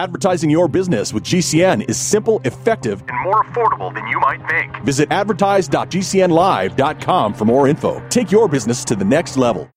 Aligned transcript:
Advertising 0.00 0.48
your 0.48 0.66
business 0.66 1.12
with 1.12 1.24
GCN 1.24 1.86
is 1.86 1.98
simple, 1.98 2.40
effective, 2.46 3.04
and 3.06 3.22
more 3.22 3.44
affordable 3.44 3.92
than 3.92 4.06
you 4.06 4.18
might 4.18 4.40
think. 4.48 4.74
Visit 4.82 5.12
advertise.gcnlive.com 5.12 7.34
for 7.34 7.44
more 7.44 7.68
info. 7.68 8.02
Take 8.08 8.32
your 8.32 8.48
business 8.48 8.82
to 8.86 8.96
the 8.96 9.04
next 9.04 9.36
level. 9.36 9.70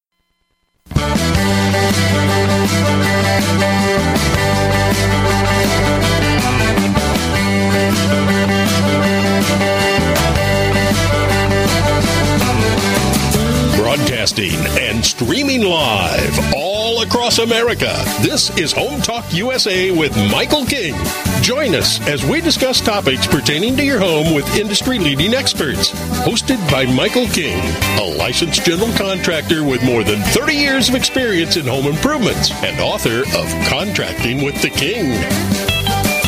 Broadcasting 13.75 14.55
and 14.79 15.03
streaming 15.03 15.63
live 15.63 16.53
all 16.55 16.72
across 17.03 17.39
America. 17.39 17.93
This 18.21 18.57
is 18.57 18.71
Home 18.71 19.01
Talk 19.01 19.25
USA 19.33 19.91
with 19.91 20.15
Michael 20.31 20.65
King. 20.65 20.95
Join 21.41 21.75
us 21.75 21.99
as 22.07 22.25
we 22.25 22.39
discuss 22.39 22.79
topics 22.79 23.27
pertaining 23.27 23.75
to 23.75 23.83
your 23.83 23.99
home 23.99 24.33
with 24.33 24.55
industry 24.55 24.99
leading 24.99 25.33
experts. 25.33 25.91
Hosted 26.23 26.59
by 26.71 26.85
Michael 26.85 27.27
King, 27.27 27.59
a 27.99 28.15
licensed 28.17 28.63
general 28.63 28.91
contractor 28.93 29.65
with 29.65 29.83
more 29.83 30.03
than 30.03 30.21
30 30.21 30.53
years 30.53 30.87
of 30.87 30.95
experience 30.95 31.57
in 31.57 31.67
home 31.67 31.87
improvements 31.87 32.51
and 32.63 32.79
author 32.79 33.19
of 33.19 33.67
Contracting 33.67 34.41
with 34.41 34.61
the 34.61 34.69
King. 34.69 35.11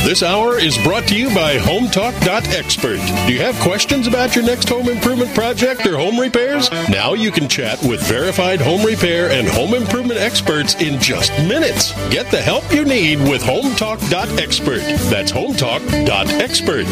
This 0.05 0.21
hour 0.21 0.59
is 0.59 0.77
brought 0.77 1.07
to 1.07 1.17
you 1.17 1.33
by 1.33 1.57
HomeTalk.expert. 1.57 2.99
Do 3.25 3.33
you 3.33 3.39
have 3.39 3.59
questions 3.61 4.05
about 4.05 4.35
your 4.35 4.45
next 4.45 4.69
home 4.69 4.87
improvement 4.87 5.33
project 5.33 5.83
or 5.87 5.97
home 5.97 6.19
repairs? 6.19 6.69
Now 6.89 7.15
you 7.15 7.31
can 7.31 7.49
chat 7.49 7.81
with 7.81 8.03
verified 8.03 8.61
home 8.61 8.83
repair 8.83 9.31
and 9.31 9.47
home 9.47 9.73
improvement 9.73 10.19
experts 10.19 10.75
in 10.75 11.01
just 11.01 11.31
minutes. 11.39 11.91
Get 12.11 12.29
the 12.29 12.39
help 12.39 12.71
you 12.71 12.85
need 12.85 13.17
with 13.27 13.41
HomeTalk.expert. 13.41 14.81
That's 15.09 15.31
HomeTalk.expert. 15.31 16.85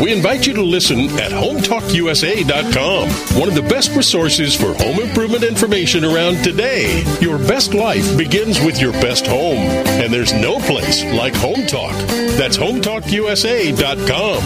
We 0.00 0.12
invite 0.12 0.46
you 0.46 0.54
to 0.54 0.62
listen 0.62 1.08
at 1.18 1.32
HomeTalkUSA.com, 1.32 3.08
one 3.40 3.48
of 3.48 3.56
the 3.56 3.62
best 3.62 3.96
resources 3.96 4.54
for 4.54 4.74
home 4.74 5.00
improvement 5.00 5.42
information 5.42 6.04
around 6.04 6.44
today. 6.44 7.02
Your 7.20 7.38
best 7.38 7.74
life 7.74 8.16
begins 8.16 8.60
with 8.60 8.80
your 8.80 8.92
best 8.92 9.26
home, 9.26 9.58
and 9.58 10.12
there's 10.12 10.32
no 10.34 10.60
place 10.60 11.02
like 11.06 11.34
Home 11.34 11.66
Talk. 11.66 11.96
That's 12.38 12.56
HomeTalkUSA.com. 12.56 14.42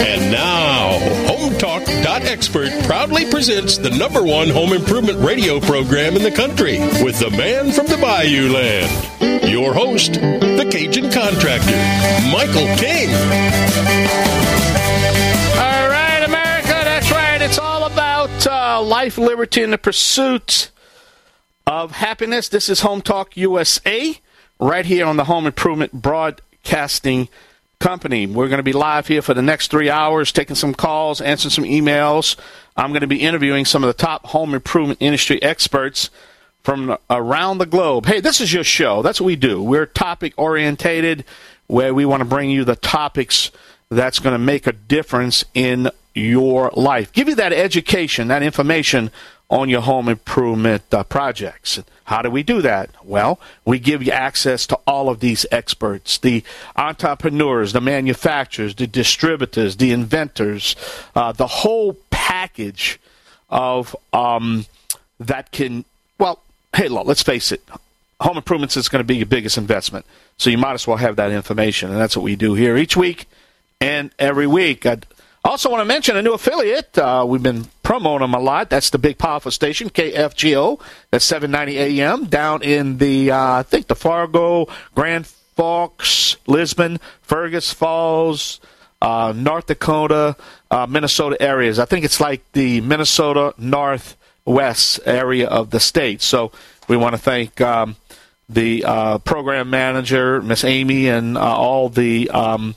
And 0.00 0.32
now, 0.32 0.98
HomeTalk.expert 1.28 2.84
proudly 2.86 3.30
presents 3.30 3.78
the 3.78 3.90
number 3.90 4.24
one 4.24 4.50
home 4.50 4.72
improvement 4.72 5.20
radio 5.20 5.60
program 5.60 6.16
in 6.16 6.24
the 6.24 6.32
country 6.32 6.80
with 7.04 7.20
the 7.20 7.30
man 7.30 7.70
from 7.70 7.86
the 7.86 7.98
Bayou 7.98 8.50
Land. 8.52 9.48
Your 9.48 9.72
host, 9.72 10.14
the 10.14 10.68
Cajun 10.68 11.12
Contractor, 11.12 11.76
Michael 12.32 12.66
King. 12.78 13.10
All 15.54 15.88
right, 15.88 16.24
America, 16.26 16.66
that's 16.66 17.12
right. 17.12 17.40
It's 17.40 17.60
all 17.60 17.84
about 17.84 18.44
uh, 18.48 18.82
life, 18.82 19.18
liberty, 19.18 19.62
and 19.62 19.72
the 19.72 19.78
pursuit 19.78 20.72
of 21.64 21.92
happiness. 21.92 22.48
This 22.48 22.68
is 22.68 22.80
Home 22.80 23.02
Talk 23.02 23.36
USA, 23.36 24.18
right 24.58 24.84
here 24.84 25.06
on 25.06 25.16
the 25.16 25.24
Home 25.24 25.46
Improvement 25.46 26.02
Broadcasting 26.66 27.28
Company. 27.78 28.26
We're 28.26 28.48
going 28.48 28.58
to 28.58 28.64
be 28.64 28.72
live 28.72 29.06
here 29.06 29.22
for 29.22 29.34
the 29.34 29.42
next 29.42 29.70
three 29.70 29.88
hours, 29.88 30.32
taking 30.32 30.56
some 30.56 30.74
calls, 30.74 31.20
answering 31.20 31.50
some 31.50 31.62
emails. 31.62 32.34
I'm 32.76 32.88
going 32.88 33.02
to 33.02 33.06
be 33.06 33.22
interviewing 33.22 33.64
some 33.64 33.84
of 33.84 33.86
the 33.86 34.02
top 34.02 34.26
home 34.26 34.52
improvement 34.52 35.00
industry 35.00 35.40
experts 35.42 36.10
from 36.64 36.98
around 37.08 37.58
the 37.58 37.66
globe. 37.66 38.06
Hey, 38.06 38.18
this 38.18 38.40
is 38.40 38.52
your 38.52 38.64
show. 38.64 39.02
That's 39.02 39.20
what 39.20 39.26
we 39.26 39.36
do. 39.36 39.62
We're 39.62 39.86
topic 39.86 40.34
orientated, 40.36 41.24
where 41.68 41.94
we 41.94 42.04
want 42.04 42.22
to 42.22 42.24
bring 42.24 42.50
you 42.50 42.64
the 42.64 42.74
topics 42.74 43.52
that's 43.88 44.18
going 44.18 44.34
to 44.34 44.38
make 44.38 44.66
a 44.66 44.72
difference 44.72 45.44
in 45.54 45.90
your 46.14 46.72
life. 46.74 47.12
Give 47.12 47.28
you 47.28 47.36
that 47.36 47.52
education, 47.52 48.26
that 48.26 48.42
information 48.42 49.12
on 49.48 49.68
your 49.68 49.80
home 49.80 50.08
improvement 50.08 50.82
uh, 50.92 51.04
projects. 51.04 51.80
How 52.04 52.22
do 52.22 52.30
we 52.30 52.42
do 52.42 52.62
that? 52.62 52.90
Well, 53.04 53.40
we 53.64 53.78
give 53.78 54.02
you 54.02 54.12
access 54.12 54.66
to 54.68 54.76
all 54.86 55.08
of 55.08 55.20
these 55.20 55.46
experts 55.50 56.18
the 56.18 56.42
entrepreneurs, 56.76 57.72
the 57.72 57.80
manufacturers, 57.80 58.74
the 58.74 58.86
distributors, 58.86 59.76
the 59.76 59.92
inventors, 59.92 60.76
uh, 61.14 61.32
the 61.32 61.46
whole 61.46 61.96
package 62.10 62.98
of 63.50 63.94
um, 64.12 64.66
that 65.20 65.52
can, 65.52 65.84
well, 66.18 66.40
hey, 66.74 66.88
look, 66.88 67.06
let's 67.06 67.22
face 67.22 67.52
it. 67.52 67.62
Home 68.20 68.36
improvements 68.36 68.76
is 68.76 68.88
going 68.88 69.00
to 69.00 69.04
be 69.04 69.16
your 69.16 69.26
biggest 69.26 69.58
investment. 69.58 70.06
So 70.38 70.50
you 70.50 70.58
might 70.58 70.72
as 70.72 70.86
well 70.86 70.96
have 70.96 71.16
that 71.16 71.30
information. 71.30 71.90
And 71.90 72.00
that's 72.00 72.16
what 72.16 72.22
we 72.22 72.34
do 72.34 72.54
here 72.54 72.76
each 72.76 72.96
week 72.96 73.26
and 73.80 74.10
every 74.18 74.46
week. 74.46 74.86
I 74.86 74.98
also 75.44 75.70
want 75.70 75.80
to 75.80 75.84
mention 75.84 76.16
a 76.16 76.22
new 76.22 76.32
affiliate. 76.32 76.96
Uh, 76.98 77.24
we've 77.28 77.42
been 77.42 77.66
promoting 77.86 78.24
them 78.24 78.34
a 78.34 78.40
lot. 78.40 78.68
That's 78.68 78.90
the 78.90 78.98
big 78.98 79.16
powerful 79.16 79.52
station, 79.52 79.90
KFGO. 79.90 80.80
That's 81.12 81.24
790 81.24 82.00
AM 82.00 82.24
down 82.24 82.64
in 82.64 82.98
the, 82.98 83.30
uh, 83.30 83.58
I 83.58 83.62
think 83.62 83.86
the 83.86 83.94
Fargo, 83.94 84.66
Grand 84.96 85.24
Forks, 85.54 86.36
Lisbon, 86.48 86.98
Fergus 87.22 87.72
Falls, 87.72 88.58
uh, 89.00 89.32
North 89.36 89.66
Dakota, 89.66 90.34
uh, 90.68 90.88
Minnesota 90.88 91.40
areas. 91.40 91.78
I 91.78 91.84
think 91.84 92.04
it's 92.04 92.18
like 92.18 92.42
the 92.54 92.80
Minnesota 92.80 93.54
Northwest 93.56 94.98
area 95.06 95.46
of 95.46 95.70
the 95.70 95.78
state. 95.78 96.22
So 96.22 96.50
we 96.88 96.96
want 96.96 97.14
to 97.14 97.22
thank 97.22 97.60
um, 97.60 97.94
the 98.48 98.84
uh, 98.84 99.18
program 99.18 99.70
manager, 99.70 100.42
Miss 100.42 100.64
Amy, 100.64 101.08
and 101.08 101.38
uh, 101.38 101.40
all 101.40 101.88
the 101.88 102.30
um, 102.30 102.74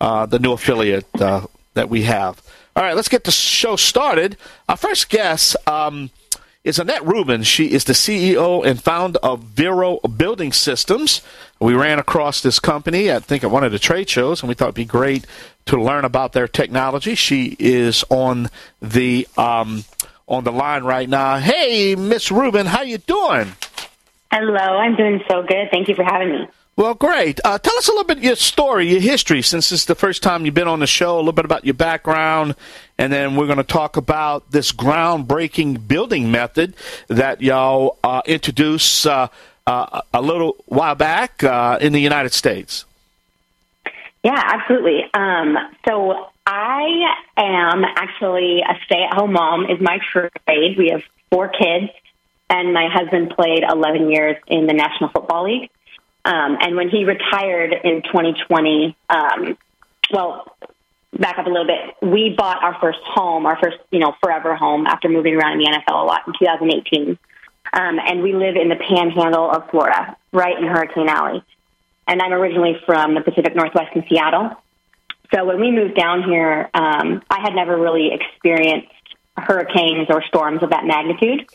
uh, 0.00 0.24
the 0.24 0.38
new 0.38 0.52
affiliate 0.52 1.04
uh, 1.20 1.46
that 1.74 1.90
we 1.90 2.04
have. 2.04 2.40
All 2.76 2.82
right, 2.82 2.94
let's 2.94 3.08
get 3.08 3.24
the 3.24 3.30
show 3.30 3.76
started. 3.76 4.36
Our 4.68 4.76
first 4.76 5.08
guest 5.08 5.56
um, 5.66 6.10
is 6.62 6.78
Annette 6.78 7.06
Rubin. 7.06 7.42
She 7.42 7.72
is 7.72 7.84
the 7.84 7.94
CEO 7.94 8.66
and 8.66 8.82
founder 8.82 9.18
of 9.22 9.44
Vero 9.44 9.98
Building 10.00 10.52
Systems. 10.52 11.22
We 11.58 11.72
ran 11.72 11.98
across 11.98 12.42
this 12.42 12.58
company, 12.58 13.10
I 13.10 13.20
think, 13.20 13.42
at 13.42 13.50
one 13.50 13.64
of 13.64 13.72
the 13.72 13.78
trade 13.78 14.10
shows, 14.10 14.42
and 14.42 14.48
we 14.50 14.54
thought 14.54 14.66
it'd 14.66 14.74
be 14.74 14.84
great 14.84 15.26
to 15.64 15.80
learn 15.80 16.04
about 16.04 16.34
their 16.34 16.46
technology. 16.46 17.14
She 17.14 17.56
is 17.58 18.04
on 18.10 18.50
the 18.82 19.26
um, 19.38 19.84
on 20.28 20.44
the 20.44 20.52
line 20.52 20.84
right 20.84 21.08
now. 21.08 21.38
Hey, 21.38 21.94
Miss 21.94 22.30
Rubin, 22.30 22.66
how 22.66 22.82
you 22.82 22.98
doing? 22.98 23.52
Hello, 24.30 24.54
I'm 24.54 24.96
doing 24.96 25.22
so 25.30 25.42
good. 25.44 25.70
Thank 25.70 25.88
you 25.88 25.94
for 25.94 26.04
having 26.04 26.30
me. 26.30 26.48
Well, 26.76 26.92
great. 26.92 27.40
Uh, 27.42 27.58
tell 27.58 27.74
us 27.78 27.88
a 27.88 27.90
little 27.90 28.04
bit 28.04 28.18
your 28.18 28.36
story, 28.36 28.90
your 28.90 29.00
history, 29.00 29.40
since 29.40 29.72
it's 29.72 29.86
the 29.86 29.94
first 29.94 30.22
time 30.22 30.44
you've 30.44 30.52
been 30.52 30.68
on 30.68 30.80
the 30.80 30.86
show, 30.86 31.16
a 31.16 31.20
little 31.20 31.32
bit 31.32 31.46
about 31.46 31.64
your 31.64 31.72
background, 31.72 32.54
and 32.98 33.10
then 33.10 33.34
we're 33.34 33.46
going 33.46 33.56
to 33.56 33.64
talk 33.64 33.96
about 33.96 34.50
this 34.50 34.72
groundbreaking 34.72 35.88
building 35.88 36.30
method 36.30 36.74
that 37.08 37.40
y'all 37.40 37.98
uh, 38.04 38.20
introduced 38.26 39.06
uh, 39.06 39.28
uh 39.66 40.02
a 40.12 40.20
little 40.20 40.54
while 40.66 40.94
back 40.94 41.42
uh, 41.42 41.78
in 41.80 41.94
the 41.94 42.00
United 42.00 42.34
States. 42.34 42.84
Yeah, 44.22 44.38
absolutely. 44.44 45.00
Um, 45.14 45.56
so 45.88 46.28
I 46.44 46.84
am 47.38 47.84
actually 47.84 48.60
a 48.60 48.74
stay-at-home 48.84 49.32
mom. 49.32 49.64
Is 49.64 49.80
my 49.80 49.98
trade. 50.12 50.76
We 50.76 50.90
have 50.90 51.02
four 51.30 51.48
kids, 51.48 51.90
and 52.50 52.74
my 52.74 52.88
husband 52.92 53.30
played 53.30 53.64
11 53.66 54.10
years 54.10 54.36
in 54.46 54.66
the 54.66 54.74
National 54.74 55.08
Football 55.08 55.44
League. 55.44 55.70
Um, 56.26 56.58
and 56.60 56.74
when 56.74 56.88
he 56.88 57.04
retired 57.04 57.72
in 57.84 58.02
2020, 58.02 58.96
um, 59.08 59.56
well, 60.12 60.56
back 61.16 61.38
up 61.38 61.46
a 61.46 61.48
little 61.48 61.66
bit, 61.66 61.94
we 62.02 62.34
bought 62.36 62.64
our 62.64 62.76
first 62.80 62.98
home, 63.04 63.46
our 63.46 63.56
first, 63.62 63.76
you 63.92 64.00
know, 64.00 64.12
forever 64.20 64.56
home 64.56 64.86
after 64.88 65.08
moving 65.08 65.36
around 65.36 65.52
in 65.52 65.58
the 65.60 65.66
NFL 65.66 66.02
a 66.02 66.04
lot 66.04 66.26
in 66.26 66.32
2018. 66.36 67.16
Um, 67.72 68.00
and 68.04 68.22
we 68.22 68.32
live 68.32 68.56
in 68.56 68.68
the 68.68 68.74
panhandle 68.74 69.48
of 69.48 69.70
Florida, 69.70 70.16
right 70.32 70.58
in 70.58 70.64
Hurricane 70.64 71.08
Alley. 71.08 71.44
And 72.08 72.20
I'm 72.20 72.32
originally 72.32 72.76
from 72.84 73.14
the 73.14 73.20
Pacific 73.20 73.54
Northwest 73.54 73.94
in 73.94 74.04
Seattle. 74.08 74.50
So 75.32 75.44
when 75.44 75.60
we 75.60 75.70
moved 75.70 75.94
down 75.94 76.24
here, 76.24 76.70
um, 76.74 77.22
I 77.30 77.40
had 77.40 77.54
never 77.54 77.76
really 77.76 78.10
experienced 78.12 78.92
hurricanes 79.36 80.08
or 80.10 80.24
storms 80.24 80.62
of 80.64 80.70
that 80.70 80.84
magnitude. 80.86 81.48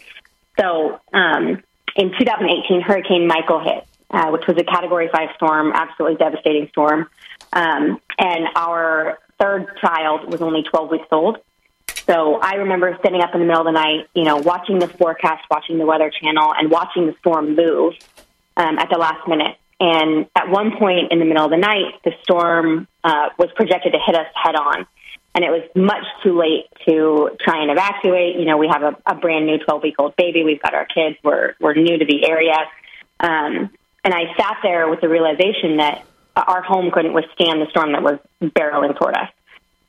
So 0.57 0.99
um, 1.13 1.61
in 1.97 2.11
2018, 2.17 2.81
Hurricane 2.81 3.27
Michael 3.27 3.59
hit 3.59 3.85
uh, 4.11 4.29
which 4.29 4.43
was 4.47 4.57
a 4.57 4.63
Category 4.63 5.09
5 5.11 5.29
storm, 5.35 5.71
absolutely 5.73 6.17
devastating 6.17 6.67
storm. 6.69 7.07
Um, 7.53 7.99
and 8.17 8.47
our 8.55 9.19
third 9.39 9.67
child 9.79 10.31
was 10.31 10.41
only 10.41 10.63
12 10.63 10.91
weeks 10.91 11.07
old. 11.11 11.37
So 12.05 12.39
I 12.41 12.55
remember 12.55 12.97
sitting 13.03 13.21
up 13.21 13.33
in 13.33 13.39
the 13.39 13.45
middle 13.45 13.61
of 13.61 13.67
the 13.67 13.71
night, 13.71 14.07
you 14.13 14.23
know, 14.23 14.37
watching 14.37 14.79
the 14.79 14.87
forecast, 14.87 15.43
watching 15.49 15.77
the 15.77 15.85
Weather 15.85 16.09
Channel, 16.09 16.53
and 16.57 16.69
watching 16.69 17.05
the 17.05 17.15
storm 17.19 17.55
move 17.55 17.93
um, 18.57 18.79
at 18.79 18.89
the 18.89 18.97
last 18.97 19.27
minute. 19.27 19.57
And 19.79 20.27
at 20.35 20.49
one 20.49 20.77
point 20.77 21.11
in 21.11 21.19
the 21.19 21.25
middle 21.25 21.45
of 21.45 21.51
the 21.51 21.57
night, 21.57 22.01
the 22.03 22.11
storm 22.23 22.87
uh, 23.03 23.29
was 23.37 23.49
projected 23.55 23.93
to 23.93 23.99
hit 24.05 24.15
us 24.15 24.27
head 24.35 24.55
on. 24.55 24.85
And 25.33 25.45
it 25.45 25.49
was 25.49 25.63
much 25.75 26.03
too 26.23 26.37
late 26.37 26.65
to 26.87 27.31
try 27.39 27.61
and 27.61 27.71
evacuate. 27.71 28.35
You 28.35 28.45
know, 28.45 28.57
we 28.57 28.67
have 28.67 28.83
a, 28.83 28.97
a 29.05 29.15
brand 29.15 29.45
new 29.45 29.57
12 29.57 29.83
week 29.83 29.95
old 29.97 30.15
baby. 30.15 30.43
We've 30.43 30.61
got 30.61 30.73
our 30.73 30.85
kids. 30.85 31.17
We're, 31.23 31.53
we're 31.59 31.73
new 31.73 31.97
to 31.97 32.05
the 32.05 32.27
area. 32.27 32.57
Um, 33.19 33.71
and 34.03 34.13
I 34.13 34.33
sat 34.37 34.57
there 34.63 34.89
with 34.89 35.01
the 35.01 35.09
realization 35.09 35.77
that 35.77 36.05
our 36.35 36.61
home 36.61 36.91
couldn't 36.91 37.13
withstand 37.13 37.61
the 37.61 37.69
storm 37.69 37.91
that 37.91 38.03
was 38.03 38.19
barreling 38.41 38.97
toward 38.97 39.15
us. 39.15 39.29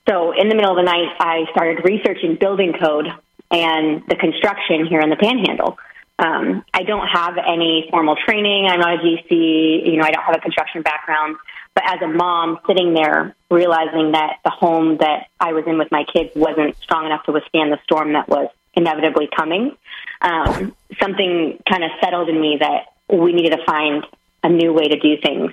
So 0.09 0.32
in 0.32 0.49
the 0.49 0.55
middle 0.55 0.70
of 0.70 0.76
the 0.76 0.82
night, 0.82 1.14
I 1.20 1.44
started 1.53 1.85
researching 1.85 2.37
building 2.37 2.75
code 2.79 3.06
and 3.50 4.03
the 4.09 4.17
construction 4.17 4.87
here 4.87 5.00
in 5.00 5.11
the 5.11 5.17
Panhandle. 5.17 5.79
Um, 6.19 6.64
I 6.75 6.82
don't 6.82 7.06
have 7.06 7.37
any 7.38 7.88
formal 7.91 8.17
training. 8.17 8.67
I'm 8.67 8.81
not 8.81 8.94
a 8.94 8.99
GC. 8.99 9.87
You 9.87 9.97
know, 9.97 10.05
I 10.05 10.11
don't 10.11 10.25
have 10.25 10.37
a 10.37 10.41
construction 10.41 10.82
background. 10.82 11.37
But 11.75 11.85
as 11.87 12.03
a 12.03 12.09
mom, 12.09 12.59
sitting 12.67 12.93
there 12.94 13.35
realizing 13.50 14.12
that 14.12 14.38
the 14.44 14.50
home 14.50 14.99
that 14.99 15.29
I 15.41 15.53
was 15.53 15.64
in 15.67 15.79
with 15.79 15.91
my 15.91 16.05
kids 16.12 16.31
wasn't 16.35 16.76
strong 16.82 17.06
enough 17.06 17.25
to 17.25 17.32
withstand 17.32 17.73
the 17.73 17.79
storm 17.85 18.12
that 18.12 18.29
was 18.29 18.49
inevitably 18.75 19.29
coming, 19.35 19.76
um, 20.20 20.75
something 21.00 21.62
kind 21.69 21.85
of 21.85 21.91
settled 22.03 22.29
in 22.29 22.41
me 22.41 22.59
that 22.61 22.87
we 23.12 23.32
needed 23.32 23.56
to 23.56 23.64
find 23.64 24.05
a 24.43 24.49
new 24.49 24.73
way 24.73 24.88
to 24.88 24.99
do 24.99 25.17
things 25.23 25.53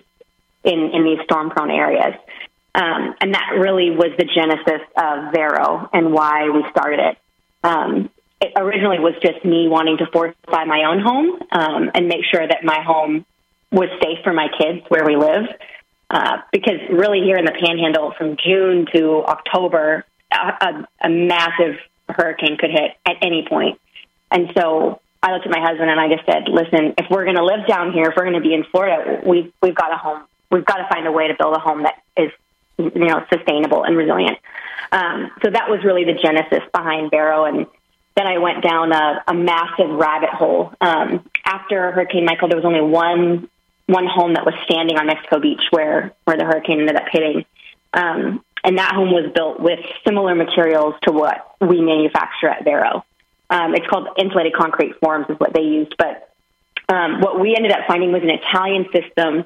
in, 0.64 0.92
in 0.94 1.04
these 1.04 1.20
storm 1.26 1.50
prone 1.50 1.72
areas. 1.72 2.16
Um, 2.76 3.16
and 3.20 3.34
that 3.34 3.56
really 3.58 3.92
was 3.92 4.12
the 4.18 4.26
genesis 4.26 4.82
of 4.96 5.34
Vero 5.34 5.90
and 5.92 6.14
why 6.14 6.50
we 6.50 6.64
started 6.70 7.00
it. 7.00 7.18
Um, 7.64 8.10
it 8.42 8.54
originally 8.56 9.00
was 9.00 9.16
just 9.22 9.44
me 9.44 9.68
wanting 9.68 9.98
to 9.98 10.06
fortify 10.14 10.64
my 10.64 10.84
own 10.86 11.00
home 11.00 11.40
um, 11.52 11.92
and 11.94 12.08
make 12.08 12.24
sure 12.32 12.48
that 12.48 12.64
my 12.64 12.82
home 12.82 13.26
was 13.72 13.90
safe 14.02 14.20
for 14.24 14.34
my 14.34 14.48
kids 14.58 14.86
where 14.88 15.06
we 15.06 15.16
live. 15.16 15.46
Uh, 16.10 16.38
because 16.52 16.80
really, 16.90 17.22
here 17.22 17.38
in 17.38 17.46
the 17.46 17.52
Panhandle, 17.52 18.14
from 18.18 18.38
June 18.38 18.88
to 18.94 19.24
October, 19.26 20.06
a, 20.32 20.36
a, 20.38 20.88
a 21.04 21.10
massive 21.10 21.76
hurricane 22.08 22.58
could 22.58 22.72
hit 22.72 22.92
at 23.06 23.18
any 23.22 23.46
point. 23.48 23.80
And 24.32 24.52
so 24.58 25.02
I 25.22 25.34
looked 25.34 25.46
at 25.46 25.52
my 25.52 25.60
husband 25.60 25.90
and 25.90 26.00
I 26.00 26.08
just 26.08 26.26
said, 26.26 26.48
"Listen, 26.48 26.94
if 26.98 27.10
we're 27.10 27.26
going 27.26 27.36
to 27.36 27.44
live 27.44 27.68
down 27.68 27.92
here, 27.92 28.06
if 28.06 28.16
we're 28.16 28.24
going 28.24 28.42
to 28.42 28.48
be 28.48 28.54
in 28.54 28.64
Florida, 28.72 29.22
we've 29.26 29.52
we've 29.62 29.76
got 29.76 29.94
a 29.94 29.98
home. 29.98 30.24
We've 30.52 30.66
got 30.66 30.78
to 30.78 30.88
find 30.88 31.06
a 31.08 31.12
way 31.12 31.28
to 31.28 31.36
build 31.38 31.56
a 31.56 31.60
home 31.60 31.84
that 31.84 32.02
is, 32.18 32.32
you 32.78 33.06
know, 33.06 33.26
sustainable 33.32 33.84
and 33.84 33.98
resilient." 33.98 34.38
Um, 34.92 35.32
so 35.44 35.52
that 35.52 35.70
was 35.70 35.84
really 35.84 36.06
the 36.06 36.14
genesis 36.14 36.64
behind 36.74 37.12
Vero, 37.12 37.46
and 37.46 37.68
then 38.16 38.28
I 38.28 38.38
went 38.38 38.64
down 38.64 38.92
a, 38.92 39.24
a 39.28 39.34
massive 39.34 39.90
rabbit 39.90 40.30
hole. 40.30 40.74
Um, 40.82 41.30
after 41.46 41.92
Hurricane 41.92 42.26
Michael, 42.26 42.48
there 42.48 42.58
was 42.58 42.66
only 42.66 42.82
one 42.82 43.50
one 43.88 44.06
home 44.06 44.36
that 44.36 44.46
was 44.46 44.54
standing 44.66 44.98
on 44.98 45.08
Mexico 45.08 45.40
Beach 45.40 45.62
where 45.72 46.14
where 46.24 46.38
the 46.38 46.46
hurricane 46.46 46.80
ended 46.80 46.96
up 46.96 47.08
hitting. 47.12 47.46
Um, 47.94 48.44
and 48.64 48.78
that 48.78 48.94
home 48.94 49.12
was 49.12 49.32
built 49.34 49.60
with 49.60 49.80
similar 50.06 50.36
materials 50.36 50.96
to 51.04 51.12
what 51.12 51.56
we 51.62 51.82
manufacture 51.82 52.50
at 52.50 52.64
Vero. 52.64 53.04
Um, 53.50 53.76
it's 53.76 53.88
called 53.88 54.08
insulated 54.18 54.54
concrete 54.54 54.94
forms, 55.00 55.26
is 55.30 55.40
what 55.40 55.54
they 55.54 55.64
used. 55.64 55.96
But 55.98 56.30
um, 56.88 57.22
what 57.22 57.40
we 57.40 57.56
ended 57.56 57.72
up 57.72 57.80
finding 57.88 58.12
was 58.12 58.22
an 58.24 58.30
Italian 58.30 58.86
system 58.94 59.46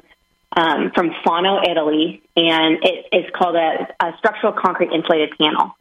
um, 0.55 0.91
from 0.93 1.11
Fano, 1.23 1.61
Italy, 1.69 2.21
and 2.35 2.77
it 2.83 3.07
is 3.11 3.25
called 3.33 3.55
a, 3.55 3.87
a 3.99 4.13
structural 4.17 4.53
concrete 4.53 4.91
insulated 4.93 5.31
panel. 5.37 5.75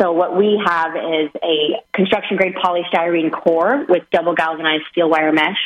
So 0.00 0.12
what 0.12 0.36
we 0.36 0.60
have 0.64 0.94
is 0.96 1.30
a 1.42 1.82
construction 1.92 2.36
grade 2.36 2.54
polystyrene 2.54 3.32
core 3.32 3.84
with 3.88 4.04
double 4.10 4.34
galvanized 4.34 4.84
steel 4.90 5.10
wire 5.10 5.32
mesh, 5.32 5.58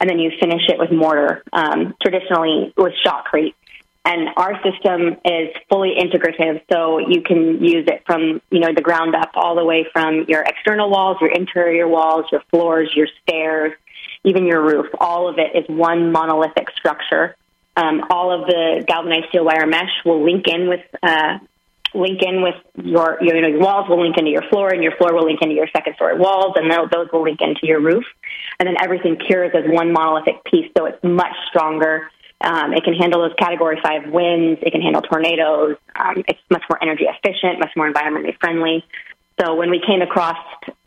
and 0.00 0.08
then 0.08 0.18
you 0.18 0.30
finish 0.38 0.62
it 0.68 0.78
with 0.78 0.92
mortar, 0.92 1.42
um, 1.52 1.94
traditionally 2.02 2.72
with 2.76 2.92
shotcrete. 3.04 3.54
And 4.10 4.30
our 4.38 4.54
system 4.62 5.18
is 5.22 5.50
fully 5.68 5.92
integrative, 6.00 6.62
so 6.72 6.96
you 6.96 7.20
can 7.20 7.62
use 7.62 7.84
it 7.88 8.04
from 8.06 8.40
you 8.50 8.60
know 8.60 8.72
the 8.74 8.80
ground 8.80 9.14
up, 9.14 9.32
all 9.34 9.54
the 9.54 9.64
way 9.66 9.86
from 9.92 10.24
your 10.28 10.40
external 10.40 10.88
walls, 10.88 11.18
your 11.20 11.30
interior 11.30 11.86
walls, 11.86 12.24
your 12.32 12.42
floors, 12.50 12.90
your 12.96 13.06
stairs, 13.22 13.74
even 14.24 14.46
your 14.46 14.62
roof. 14.62 14.86
All 14.98 15.28
of 15.28 15.36
it 15.38 15.54
is 15.54 15.66
one 15.68 16.10
monolithic 16.10 16.70
structure. 16.74 17.36
Um, 17.76 18.02
all 18.08 18.32
of 18.32 18.46
the 18.46 18.82
galvanized 18.86 19.28
steel 19.28 19.44
wire 19.44 19.66
mesh 19.66 19.92
will 20.06 20.24
link 20.24 20.46
in 20.48 20.70
with 20.70 20.86
uh, 21.02 21.38
link 21.92 22.22
in 22.22 22.40
with 22.40 22.56
your, 22.82 23.18
your, 23.20 23.36
you 23.36 23.42
know, 23.42 23.48
your 23.48 23.60
walls 23.60 23.90
will 23.90 24.00
link 24.00 24.16
into 24.16 24.30
your 24.30 24.48
floor, 24.48 24.70
and 24.72 24.82
your 24.82 24.92
floor 24.92 25.12
will 25.12 25.26
link 25.26 25.42
into 25.42 25.54
your 25.54 25.68
second 25.68 25.96
story 25.96 26.18
walls, 26.18 26.54
and 26.56 26.70
those 26.70 27.08
will 27.12 27.24
link 27.24 27.42
into 27.42 27.66
your 27.66 27.80
roof. 27.80 28.04
And 28.58 28.66
then 28.66 28.76
everything 28.82 29.16
cures 29.16 29.52
as 29.54 29.64
one 29.66 29.92
monolithic 29.92 30.44
piece, 30.44 30.70
so 30.76 30.86
it's 30.86 31.04
much 31.04 31.36
stronger 31.50 32.10
um, 32.40 32.72
it 32.72 32.84
can 32.84 32.94
handle 32.94 33.22
those 33.22 33.34
Category 33.38 33.78
5 33.82 34.10
winds. 34.10 34.60
It 34.62 34.70
can 34.70 34.80
handle 34.80 35.02
tornadoes. 35.02 35.76
Um, 35.96 36.22
it's 36.28 36.40
much 36.50 36.62
more 36.70 36.82
energy 36.82 37.04
efficient, 37.04 37.58
much 37.58 37.72
more 37.76 37.92
environmentally 37.92 38.38
friendly. 38.38 38.84
So 39.40 39.54
when 39.54 39.70
we 39.70 39.80
came 39.84 40.02
across 40.02 40.38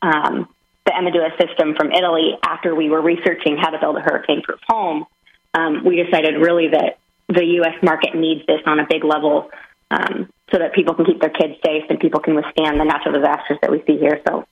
um, 0.01 0.48
the 0.86 0.92
Emmedue 0.92 1.38
system 1.38 1.75
from 1.75 1.92
Italy 1.92 2.38
after 2.44 2.74
we 2.74 2.89
were 2.89 3.01
researching 3.01 3.57
how 3.57 3.69
to 3.69 3.80
build 3.80 3.98
a 3.98 4.01
hurricane-proof 4.01 4.59
home, 4.68 5.06
um, 5.53 5.83
we 5.83 6.01
decided 6.01 6.36
really 6.36 6.69
that 6.69 7.00
the 7.27 7.45
U.S. 7.59 7.75
market 7.83 8.15
needs 8.15 8.45
this 8.47 8.62
on 8.65 8.80
a 8.80 8.88
big 8.89 9.04
level 9.04 9.51
um, 9.89 10.31
so 10.51 10.59
that 10.59 10.74
people 10.74 10.95
can 10.95 11.06
keep 11.06 11.19
their 11.19 11.30
kids 11.30 11.56
safe 11.65 11.83
and 11.89 12.00
people 12.00 12.19
can 12.19 12.36
withstand 12.36 12.80
the 12.80 12.86
natural 12.86 13.13
disasters 13.13 13.57
that 13.62 13.71
we 13.71 13.83
see 13.86 13.97
here. 13.97 14.21
So 14.27 14.45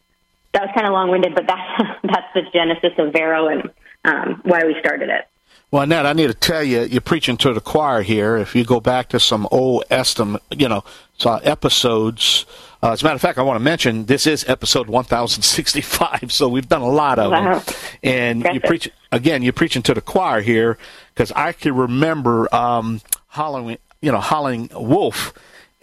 that 0.54 0.64
was 0.64 0.72
kind 0.76 0.88
of 0.88 0.94
long-winded, 0.94 1.34
but 1.34 1.48
that's 1.48 2.00
that's 2.04 2.34
the 2.34 2.42
genesis 2.54 2.92
of 2.98 3.14
Vero 3.14 3.48
and 3.48 3.70
um, 4.04 4.42
why 4.44 4.66
we 4.66 4.76
started 4.80 5.10
it. 5.10 5.28
Well, 5.72 5.86
Ned, 5.86 6.08
I 6.08 6.14
need 6.14 6.28
to 6.28 6.34
tell 6.34 6.64
you, 6.64 6.82
you're 6.82 7.00
preaching 7.00 7.38
to 7.38 7.54
the 7.54 7.62
choir 7.62 8.02
here. 8.02 8.38
If 8.38 8.56
you 8.56 8.64
go 8.64 8.80
back 8.80 9.10
to 9.10 9.20
some 9.20 9.48
old 9.52 9.84
estimate, 9.92 10.42
you 10.50 10.68
know, 10.68 10.84
uh, 11.24 11.36
episodes. 11.44 12.46
Uh, 12.82 12.92
as 12.92 13.02
a 13.02 13.06
matter 13.06 13.16
of 13.16 13.22
fact, 13.22 13.38
I 13.38 13.44
want 13.44 13.58
to 13.58 13.64
mention 13.64 14.06
this 14.06 14.26
is 14.26 14.44
episode 14.48 14.88
1065, 14.88 16.32
so 16.32 16.48
we've 16.48 16.68
done 16.68 16.82
a 16.82 16.90
lot 16.90 17.20
of 17.20 17.32
wow. 17.32 17.60
them. 17.60 17.76
And 18.02 18.44
you 18.52 18.60
preach 18.62 18.90
again. 19.12 19.44
You're 19.44 19.54
preaching 19.54 19.84
to 19.84 19.94
the 19.94 20.02
choir 20.02 20.42
here 20.42 20.78
because 21.14 21.32
I 21.34 21.52
can 21.52 21.76
remember 21.76 22.54
um, 22.56 23.02
hollering, 23.28 23.78
you 24.02 24.12
know, 24.12 24.22
howling 24.22 24.70
wolf, 24.74 25.34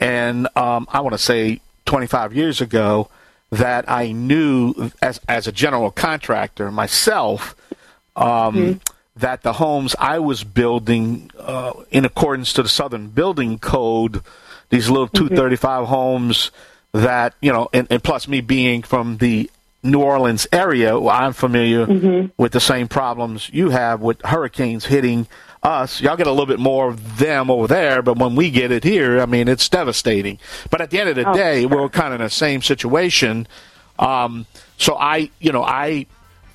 and 0.01 0.49
um, 0.57 0.89
I 0.91 1.01
want 1.01 1.13
to 1.13 1.19
say 1.19 1.61
25 1.85 2.35
years 2.35 2.61
ago 2.61 3.09
that 3.51 3.89
I 3.89 4.11
knew 4.11 4.91
as 5.01 5.21
as 5.29 5.47
a 5.47 5.53
general 5.53 5.93
contractor 5.93 6.73
myself. 6.73 7.55
Um, 8.17 8.27
mm-hmm 8.27 8.93
that 9.17 9.43
the 9.43 9.55
homes 9.55 9.97
I 9.99 10.19
was 10.19 10.45
building, 10.45 11.31
uh, 11.39 11.73
in 11.91 12.05
accordance 12.05 12.53
to 12.55 12.63
the 12.63 12.69
Southern 12.69 13.09
Building 13.09 13.59
Code, 13.59 14.23
these 14.69 14.91
little 14.91 15.07
mm-hmm. 15.07 15.29
235 15.29 15.87
homes 15.87 16.51
that, 16.93 17.35
you 17.41 17.53
know, 17.53 17.69
and, 17.73 17.87
and, 17.91 18.03
plus 18.03 18.29
me 18.29 18.41
being 18.41 18.83
from 18.83 19.17
the 19.19 19.51
New 19.83 20.03
Orleans 20.03 20.47
area, 20.53 20.99
well, 20.99 21.17
I'm 21.17 21.33
familiar 21.33 21.87
mm-hmm. 21.87 22.27
with 22.37 22.53
the 22.53 22.61
same 22.61 22.89
problems 22.89 23.49
you 23.53 23.71
have 23.71 24.01
with 24.01 24.21
hurricanes 24.23 24.87
hitting 24.87 25.27
us. 25.63 26.01
Y'all 26.01 26.17
get 26.17 26.27
a 26.27 26.31
little 26.31 26.47
bit 26.47 26.59
more 26.59 26.89
of 26.89 27.19
them 27.19 27.51
over 27.51 27.67
there, 27.67 28.03
but 28.03 28.19
when 28.19 28.35
we 28.35 28.51
get 28.51 28.71
it 28.71 28.85
here, 28.85 29.21
I 29.21 29.27
mean, 29.27 29.49
it's 29.49 29.69
devastating. 29.69 30.39
But 30.71 30.81
at 30.81 30.91
the 30.91 31.01
end 31.01 31.09
of 31.11 31.17
the 31.17 31.29
oh, 31.29 31.35
day, 31.35 31.63
sure. 31.63 31.71
we're 31.71 31.89
kind 31.89 32.13
of 32.13 32.21
in 32.21 32.25
the 32.25 32.31
same 32.31 32.61
situation. 32.61 33.49
Um, 33.99 34.47
so 34.77 34.97
I, 34.97 35.31
you 35.41 35.53
know, 35.53 35.63
I 35.63 36.07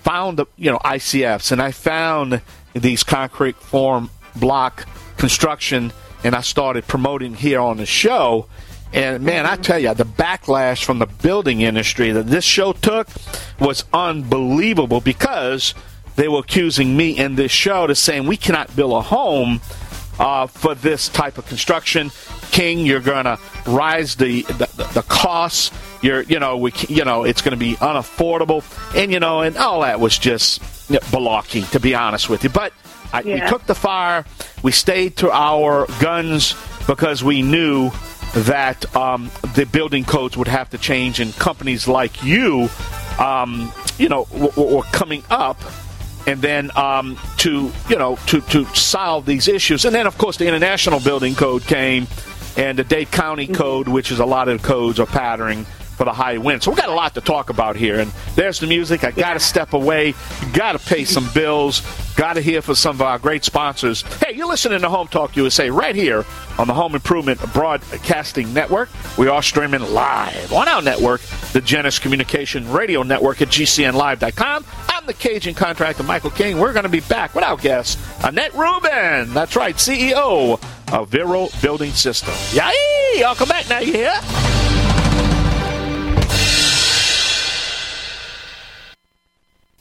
found 0.02 0.38
the 0.38 0.46
you 0.58 0.72
know 0.72 0.80
ICFs 0.80 1.52
and 1.52 1.62
I 1.62 1.72
found 1.72 2.42
these 2.74 3.04
concrete 3.04 3.56
form 3.56 4.10
block 4.36 4.88
construction 5.18 5.92
and 6.24 6.36
I 6.36 6.42
started 6.42 6.88
promoting 6.88 7.34
here 7.34 7.60
on 7.60 7.78
the 7.78 7.86
show. 7.86 8.48
And 8.94 9.24
man, 9.24 9.46
I 9.46 9.56
tell 9.56 9.80
you, 9.80 9.94
the 9.94 10.06
backlash 10.06 10.84
from 10.84 11.00
the 11.00 11.06
building 11.06 11.62
industry 11.62 12.12
that 12.12 12.28
this 12.28 12.44
show 12.44 12.74
took 12.74 13.08
was 13.60 13.86
unbelievable 13.94 15.02
because 15.02 15.74
they 16.16 16.28
were 16.28 16.40
accusing 16.40 16.98
me 16.98 17.18
in 17.18 17.36
this 17.36 17.52
show 17.52 17.88
to 17.88 17.96
saying 17.96 18.28
we 18.28 18.38
cannot 18.38 18.76
build 18.76 18.92
a 18.92 19.02
home 19.02 19.62
uh, 20.20 20.46
for 20.46 20.76
this 20.76 21.08
type 21.10 21.38
of 21.38 21.46
construction. 21.48 22.12
King, 22.52 22.86
you're 22.86 23.00
going 23.00 23.26
to 23.26 23.40
rise 23.66 24.16
the, 24.16 24.42
the, 24.44 24.90
the 24.94 25.06
costs. 25.08 25.72
You're 26.02 26.24
you 26.24 26.40
know 26.40 26.58
we 26.58 26.74
you 26.90 27.06
know 27.06 27.24
it's 27.24 27.42
going 27.42 27.52
to 27.52 27.58
be 27.58 27.76
unaffordable, 27.76 28.64
and 28.96 29.12
you 29.12 29.20
know 29.20 29.42
and 29.42 29.56
all 29.58 29.82
that 29.82 30.00
was 30.00 30.18
just 30.18 30.62
you 30.90 30.96
know, 30.96 31.00
baloney 31.08 31.70
to 31.72 31.80
be 31.80 31.94
honest 31.94 32.30
with 32.30 32.44
you. 32.44 32.50
But 32.50 32.74
I, 33.14 33.22
yeah. 33.22 33.44
we 33.44 33.50
took 33.50 33.66
the 33.66 33.76
fire. 33.76 34.26
We 34.64 34.72
stayed 34.72 35.18
to 35.18 35.32
our 35.32 35.86
guns 36.00 36.56
because 36.88 37.24
we 37.24 37.42
knew 37.42 37.92
that 38.34 38.96
um, 38.96 39.30
the 39.56 39.66
building 39.66 40.04
codes 40.04 40.38
would 40.38 40.48
have 40.48 40.70
to 40.72 40.78
change, 40.78 41.20
and 41.20 41.36
companies 41.36 41.88
like 41.88 42.24
you, 42.24 42.70
um, 43.20 43.72
you 43.98 44.10
know, 44.10 44.28
were, 44.32 44.78
were 44.78 44.84
coming 44.84 45.24
up 45.30 45.62
and 46.28 46.42
then 46.42 46.70
um, 46.78 47.18
to 47.38 47.72
you 47.90 47.98
know 47.98 48.16
to 48.28 48.42
to 48.42 48.66
solve 48.76 49.26
these 49.26 49.48
issues. 49.48 49.86
And 49.86 49.94
then 49.94 50.08
of 50.08 50.18
course 50.18 50.38
the 50.38 50.48
international 50.48 51.00
building 51.00 51.36
code 51.36 51.64
came, 51.64 52.08
and 52.58 52.78
the 52.78 52.84
Dade 52.84 53.12
County 53.12 53.46
mm-hmm. 53.46 53.56
code, 53.56 53.88
which 53.88 54.12
is 54.12 54.20
a 54.20 54.26
lot 54.26 54.48
of 54.48 54.62
codes 54.62 55.00
are 55.00 55.06
patterning 55.06 55.66
for 56.02 56.06
the 56.06 56.12
high 56.12 56.40
wind. 56.40 56.64
So 56.64 56.72
we 56.72 56.78
got 56.78 56.90
a 56.90 56.96
lot 56.96 57.14
to 57.14 57.22
talk 57.22 57.52
about 57.52 57.76
here. 57.76 58.00
And 58.00 58.12
there's 58.34 58.60
the 58.60 58.66
music. 58.66 59.04
I 59.04 59.12
got 59.12 59.36
to 59.36 59.40
step 59.40 59.74
away. 59.74 60.16
Got 60.52 60.72
to 60.72 60.80
pay 60.80 61.06
some 61.06 61.30
bills. 61.32 61.84
Got 62.16 62.34
to 62.34 62.42
hear 62.42 62.64
from 62.64 62.74
some 62.74 62.96
of 62.96 63.04
our 63.04 63.20
great 63.20 63.46
sponsors. 63.46 64.02
Hey, 64.02 64.34
you're 64.36 64.48
listening 64.48 64.82
to 64.82 64.90
Home 64.90 65.08
Talk 65.08 65.36
USA 65.36 65.70
right 65.70 65.96
here 65.96 66.26
on 66.58 66.66
the 66.66 66.74
Home 66.74 66.96
Improvement 66.96 67.40
Broadcasting 67.54 68.52
Network. 68.52 68.90
We 69.16 69.28
are 69.28 69.44
streaming 69.44 69.82
live 69.94 70.52
on 70.52 70.68
our 70.68 70.82
network, 70.82 71.22
the 71.54 71.62
Genesis 71.62 72.00
Communication 72.00 72.72
Radio 72.72 73.04
Network 73.04 73.44
at 73.44 73.50
GCNlive.com. 73.50 74.66
I'm 74.90 75.06
the 75.06 75.14
Cajun 75.14 75.54
contractor, 75.54 76.02
Michael 76.02 76.32
King. 76.32 76.58
We're 76.58 76.74
going 76.74 76.82
to 76.82 76.90
be 76.90 77.02
back 77.02 77.36
with 77.36 77.44
our 77.44 77.58
guest, 77.58 78.00
Annette 78.24 78.56
Rubin. 78.56 79.36
That's 79.36 79.56
right, 79.56 79.76
CEO 79.76 80.60
of 80.92 81.10
Vero 81.10 81.50
Building 81.62 81.92
System. 81.92 82.34
Yay! 82.54 83.20
Y'all 83.20 83.36
come 83.36 83.50
back 83.50 83.70
now, 83.70 83.78
you 83.78 83.94
hear? 83.94 84.81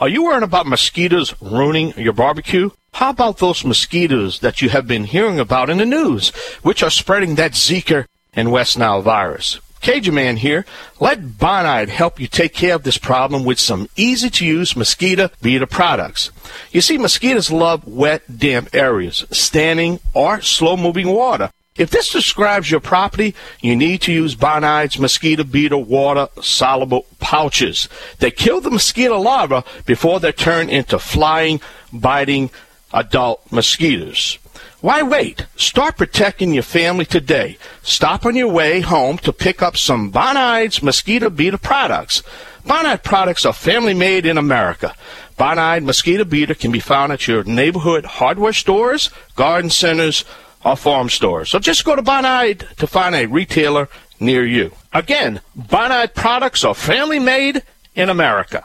Are 0.00 0.08
you 0.08 0.24
worrying 0.24 0.42
about 0.42 0.66
mosquitoes 0.66 1.34
ruining 1.42 1.92
your 1.98 2.14
barbecue? 2.14 2.70
How 2.94 3.10
about 3.10 3.36
those 3.36 3.66
mosquitoes 3.66 4.40
that 4.40 4.62
you 4.62 4.70
have 4.70 4.86
been 4.86 5.04
hearing 5.04 5.38
about 5.38 5.68
in 5.68 5.76
the 5.76 5.84
news, 5.84 6.30
which 6.62 6.82
are 6.82 6.88
spreading 6.88 7.34
that 7.34 7.52
Zika 7.52 8.06
and 8.32 8.50
West 8.50 8.78
Nile 8.78 9.02
virus? 9.02 9.60
Cajun 9.82 10.14
Man 10.14 10.38
here. 10.38 10.64
Let 11.00 11.38
Bonide 11.38 11.90
help 11.90 12.18
you 12.18 12.28
take 12.28 12.54
care 12.54 12.76
of 12.76 12.82
this 12.82 12.96
problem 12.96 13.44
with 13.44 13.60
some 13.60 13.90
easy 13.94 14.30
to 14.30 14.46
use 14.46 14.74
mosquito 14.74 15.28
beater 15.42 15.66
products. 15.66 16.30
You 16.72 16.80
see, 16.80 16.96
mosquitoes 16.96 17.50
love 17.50 17.86
wet, 17.86 18.22
damp 18.38 18.74
areas, 18.74 19.26
standing 19.30 20.00
or 20.14 20.40
slow 20.40 20.78
moving 20.78 21.08
water. 21.08 21.50
If 21.76 21.90
this 21.90 22.10
describes 22.10 22.70
your 22.70 22.80
property, 22.80 23.34
you 23.60 23.76
need 23.76 24.02
to 24.02 24.12
use 24.12 24.34
Bonide's 24.34 24.98
mosquito 24.98 25.44
beater 25.44 25.78
water 25.78 26.28
soluble 26.42 27.06
pouches. 27.20 27.88
They 28.18 28.30
kill 28.30 28.60
the 28.60 28.70
mosquito 28.70 29.18
larvae 29.18 29.62
before 29.86 30.18
they 30.18 30.32
turn 30.32 30.68
into 30.68 30.98
flying, 30.98 31.60
biting 31.92 32.50
adult 32.92 33.40
mosquitoes. 33.52 34.38
Why 34.80 35.02
wait? 35.02 35.46
Start 35.56 35.96
protecting 35.96 36.54
your 36.54 36.64
family 36.64 37.04
today. 37.04 37.56
Stop 37.82 38.26
on 38.26 38.34
your 38.34 38.48
way 38.48 38.80
home 38.80 39.18
to 39.18 39.32
pick 39.32 39.62
up 39.62 39.76
some 39.76 40.10
Bonide's 40.10 40.82
mosquito 40.82 41.30
beater 41.30 41.58
products. 41.58 42.22
Bonide 42.66 43.04
products 43.04 43.46
are 43.46 43.52
family 43.52 43.94
made 43.94 44.26
in 44.26 44.36
America. 44.36 44.94
Bonide 45.38 45.84
mosquito 45.84 46.24
beater 46.24 46.54
can 46.54 46.72
be 46.72 46.80
found 46.80 47.12
at 47.12 47.28
your 47.28 47.44
neighborhood 47.44 48.04
hardware 48.04 48.52
stores, 48.52 49.10
garden 49.36 49.70
centers, 49.70 50.24
or 50.64 50.76
farm 50.76 51.08
stores. 51.08 51.50
So 51.50 51.58
just 51.58 51.84
go 51.84 51.96
to 51.96 52.02
Bonide 52.02 52.68
to 52.76 52.86
find 52.86 53.14
a 53.14 53.26
retailer 53.26 53.88
near 54.18 54.44
you. 54.44 54.72
Again, 54.92 55.40
Bonide 55.56 56.14
products 56.14 56.64
are 56.64 56.74
family 56.74 57.18
made 57.18 57.62
in 57.94 58.08
America. 58.08 58.64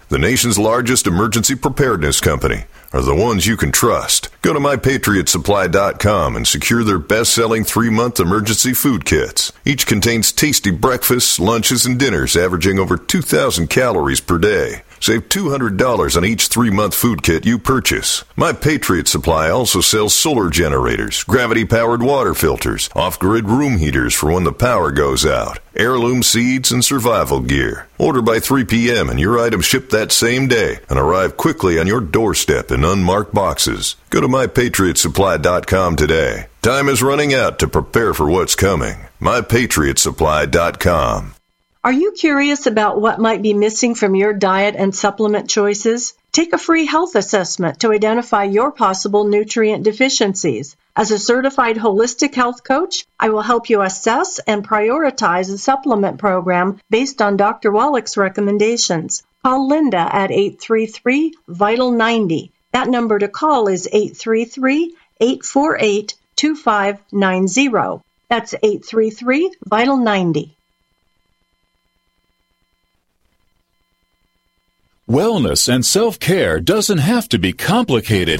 the 0.11 0.19
nation's 0.19 0.59
largest 0.59 1.07
emergency 1.07 1.55
preparedness 1.55 2.19
company, 2.19 2.65
are 2.91 3.01
the 3.01 3.15
ones 3.15 3.47
you 3.47 3.55
can 3.55 3.71
trust. 3.71 4.27
Go 4.41 4.51
to 4.51 4.59
mypatriotsupply.com 4.59 6.35
and 6.35 6.45
secure 6.45 6.83
their 6.83 6.99
best 6.99 7.33
selling 7.33 7.63
three 7.63 7.89
month 7.89 8.19
emergency 8.19 8.73
food 8.73 9.05
kits. 9.05 9.53
Each 9.63 9.87
contains 9.87 10.33
tasty 10.33 10.69
breakfasts, 10.69 11.39
lunches, 11.39 11.85
and 11.85 11.97
dinners 11.97 12.35
averaging 12.35 12.77
over 12.77 12.97
2,000 12.97 13.69
calories 13.69 14.19
per 14.19 14.37
day. 14.37 14.81
Save 15.01 15.29
$200 15.29 16.15
on 16.15 16.25
each 16.25 16.47
three 16.47 16.69
month 16.69 16.93
food 16.93 17.23
kit 17.23 17.43
you 17.43 17.57
purchase. 17.57 18.23
My 18.35 18.53
Patriot 18.53 19.07
Supply 19.07 19.49
also 19.49 19.81
sells 19.81 20.13
solar 20.13 20.51
generators, 20.51 21.23
gravity 21.23 21.65
powered 21.65 22.03
water 22.03 22.35
filters, 22.35 22.87
off 22.95 23.17
grid 23.17 23.49
room 23.49 23.77
heaters 23.77 24.13
for 24.13 24.31
when 24.31 24.43
the 24.43 24.53
power 24.53 24.91
goes 24.91 25.25
out, 25.25 25.57
heirloom 25.75 26.21
seeds, 26.21 26.71
and 26.71 26.85
survival 26.85 27.39
gear. 27.39 27.87
Order 27.97 28.21
by 28.21 28.39
3 28.39 28.65
p.m. 28.65 29.09
and 29.09 29.19
your 29.19 29.39
items 29.39 29.65
ship 29.65 29.89
that 29.89 30.00
same 30.09 30.47
day 30.47 30.79
and 30.89 30.97
arrive 30.97 31.35
quickly 31.35 31.77
on 31.77 31.85
your 31.85 31.99
doorstep 31.99 32.71
in 32.71 32.85
unmarked 32.85 33.33
boxes. 33.33 33.97
Go 34.09 34.21
to 34.21 34.29
mypatriotsupply.com 34.29 35.97
today. 35.97 36.45
Time 36.61 36.87
is 36.87 37.03
running 37.03 37.33
out 37.33 37.59
to 37.59 37.67
prepare 37.67 38.13
for 38.13 38.29
what's 38.29 38.55
coming. 38.55 38.95
mypatriotsupply.com. 39.19 41.33
Are 41.83 41.91
you 41.91 42.11
curious 42.11 42.67
about 42.67 43.01
what 43.01 43.19
might 43.19 43.41
be 43.41 43.55
missing 43.55 43.95
from 43.95 44.13
your 44.13 44.33
diet 44.33 44.75
and 44.77 44.95
supplement 44.95 45.49
choices? 45.49 46.13
Take 46.31 46.53
a 46.53 46.59
free 46.59 46.85
health 46.85 47.15
assessment 47.15 47.79
to 47.79 47.91
identify 47.91 48.43
your 48.43 48.71
possible 48.71 49.23
nutrient 49.23 49.83
deficiencies. 49.83 50.75
As 50.95 51.09
a 51.09 51.17
certified 51.17 51.77
holistic 51.77 52.35
health 52.35 52.63
coach, 52.63 53.07
I 53.19 53.29
will 53.29 53.41
help 53.41 53.71
you 53.71 53.81
assess 53.81 54.37
and 54.39 54.67
prioritize 54.67 55.51
a 55.51 55.57
supplement 55.57 56.19
program 56.19 56.79
based 56.91 57.19
on 57.19 57.35
Dr. 57.35 57.71
Wallach's 57.71 58.15
recommendations. 58.15 59.23
Call 59.43 59.67
Linda 59.67 59.97
at 59.97 60.31
833 60.31 61.33
Vital 61.47 61.91
90. 61.91 62.51
That 62.73 62.87
number 62.87 63.17
to 63.17 63.27
call 63.27 63.67
is 63.67 63.87
833 63.91 64.95
848 65.19 66.15
2590. 66.35 68.03
That's 68.29 68.53
833 68.53 69.55
Vital 69.65 69.97
90. 69.97 70.55
Wellness 75.09 75.67
and 75.67 75.83
self 75.85 76.19
care 76.19 76.59
doesn't 76.59 76.99
have 76.99 77.27
to 77.29 77.39
be 77.39 77.51
complicated. 77.51 78.39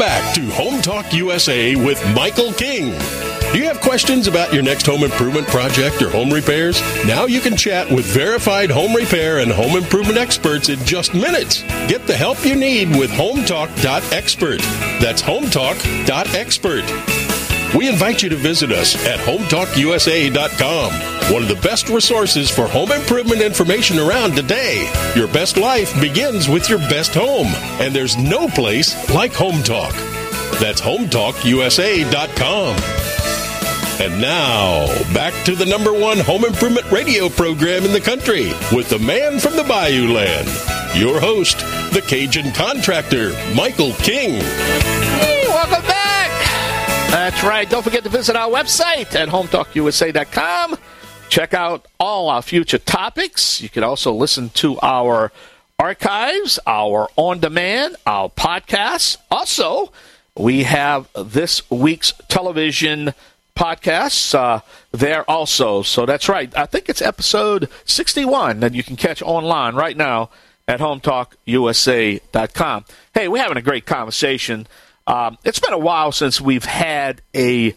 Back 0.00 0.34
to 0.34 0.40
Home 0.52 0.80
Talk 0.80 1.12
USA 1.12 1.76
with 1.76 2.02
Michael 2.14 2.54
King. 2.54 2.98
Do 3.52 3.58
you 3.58 3.64
have 3.64 3.82
questions 3.82 4.28
about 4.28 4.50
your 4.50 4.62
next 4.62 4.86
home 4.86 5.04
improvement 5.04 5.46
project 5.48 6.00
or 6.00 6.08
home 6.08 6.30
repairs? 6.30 6.80
Now 7.04 7.26
you 7.26 7.38
can 7.38 7.54
chat 7.54 7.90
with 7.90 8.06
verified 8.06 8.70
home 8.70 8.94
repair 8.94 9.40
and 9.40 9.52
home 9.52 9.76
improvement 9.76 10.16
experts 10.16 10.70
in 10.70 10.82
just 10.86 11.12
minutes. 11.12 11.64
Get 11.86 12.06
the 12.06 12.16
help 12.16 12.46
you 12.46 12.54
need 12.54 12.96
with 12.96 13.10
HomeTalk.expert. 13.10 14.60
That's 15.02 15.20
HomeTalk.expert. 15.20 17.29
We 17.76 17.88
invite 17.88 18.22
you 18.22 18.28
to 18.30 18.36
visit 18.36 18.72
us 18.72 18.96
at 19.06 19.20
HomeTalkUSA.com, 19.20 20.92
one 21.32 21.42
of 21.42 21.48
the 21.48 21.60
best 21.62 21.88
resources 21.88 22.50
for 22.50 22.66
home 22.66 22.90
improvement 22.90 23.42
information 23.42 24.00
around 24.00 24.34
today. 24.34 24.90
Your 25.14 25.28
best 25.28 25.56
life 25.56 25.98
begins 26.00 26.48
with 26.48 26.68
your 26.68 26.80
best 26.80 27.14
home, 27.14 27.46
and 27.80 27.94
there's 27.94 28.16
no 28.16 28.48
place 28.48 28.96
like 29.14 29.32
Home 29.34 29.62
Talk. 29.62 29.92
That's 30.58 30.80
hometalkusa.com. 30.80 32.76
And 34.00 34.20
now, 34.20 34.86
back 35.14 35.32
to 35.44 35.54
the 35.54 35.66
number 35.66 35.92
one 35.92 36.18
home 36.18 36.44
improvement 36.44 36.90
radio 36.90 37.28
program 37.28 37.84
in 37.84 37.92
the 37.92 38.00
country 38.00 38.46
with 38.72 38.88
the 38.88 38.98
man 38.98 39.38
from 39.38 39.54
the 39.56 39.62
Bayou 39.64 40.12
Land, 40.12 40.48
your 40.98 41.20
host, 41.20 41.58
the 41.92 42.02
Cajun 42.04 42.50
contractor, 42.52 43.30
Michael 43.54 43.92
King. 43.94 44.42
That's 47.10 47.42
right. 47.42 47.68
Don't 47.68 47.82
forget 47.82 48.04
to 48.04 48.08
visit 48.08 48.36
our 48.36 48.48
website 48.48 49.16
at 49.16 49.28
hometalkusa.com. 49.28 50.78
Check 51.28 51.54
out 51.54 51.86
all 51.98 52.28
our 52.28 52.40
future 52.40 52.78
topics. 52.78 53.60
You 53.60 53.68
can 53.68 53.82
also 53.82 54.12
listen 54.12 54.50
to 54.50 54.78
our 54.80 55.32
archives, 55.76 56.60
our 56.68 57.08
on 57.16 57.40
demand, 57.40 57.96
our 58.06 58.28
podcasts. 58.28 59.16
Also, 59.28 59.90
we 60.36 60.62
have 60.62 61.08
this 61.14 61.68
week's 61.68 62.12
television 62.28 63.12
podcasts 63.56 64.32
uh, 64.34 64.60
there 64.92 65.28
also. 65.28 65.82
So 65.82 66.06
that's 66.06 66.28
right. 66.28 66.56
I 66.56 66.66
think 66.66 66.88
it's 66.88 67.02
episode 67.02 67.68
61 67.86 68.60
that 68.60 68.74
you 68.74 68.84
can 68.84 68.94
catch 68.94 69.20
online 69.20 69.74
right 69.74 69.96
now 69.96 70.30
at 70.68 70.78
hometalkusa.com. 70.78 72.84
Hey, 73.14 73.26
we're 73.26 73.42
having 73.42 73.58
a 73.58 73.62
great 73.62 73.84
conversation. 73.84 74.68
Um, 75.06 75.38
it's 75.44 75.58
been 75.58 75.72
a 75.72 75.78
while 75.78 76.12
since 76.12 76.40
we've 76.40 76.64
had 76.64 77.22
a 77.34 77.74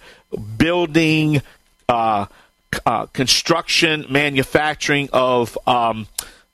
building, 0.57 1.41
uh, 1.89 2.25
uh, 2.85 3.05
construction, 3.07 4.05
manufacturing 4.09 5.09
of 5.13 5.57
um, 5.67 6.07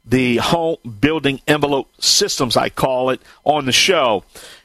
the 0.05 0.38
home 0.38 0.77
building 0.99 1.41
envelope 1.47 1.89
systems, 1.99 2.57
I 2.57 2.69
call 2.69 3.09
it, 3.09 3.21
on 3.43 3.65
the 3.65 3.71
show. 3.71 4.23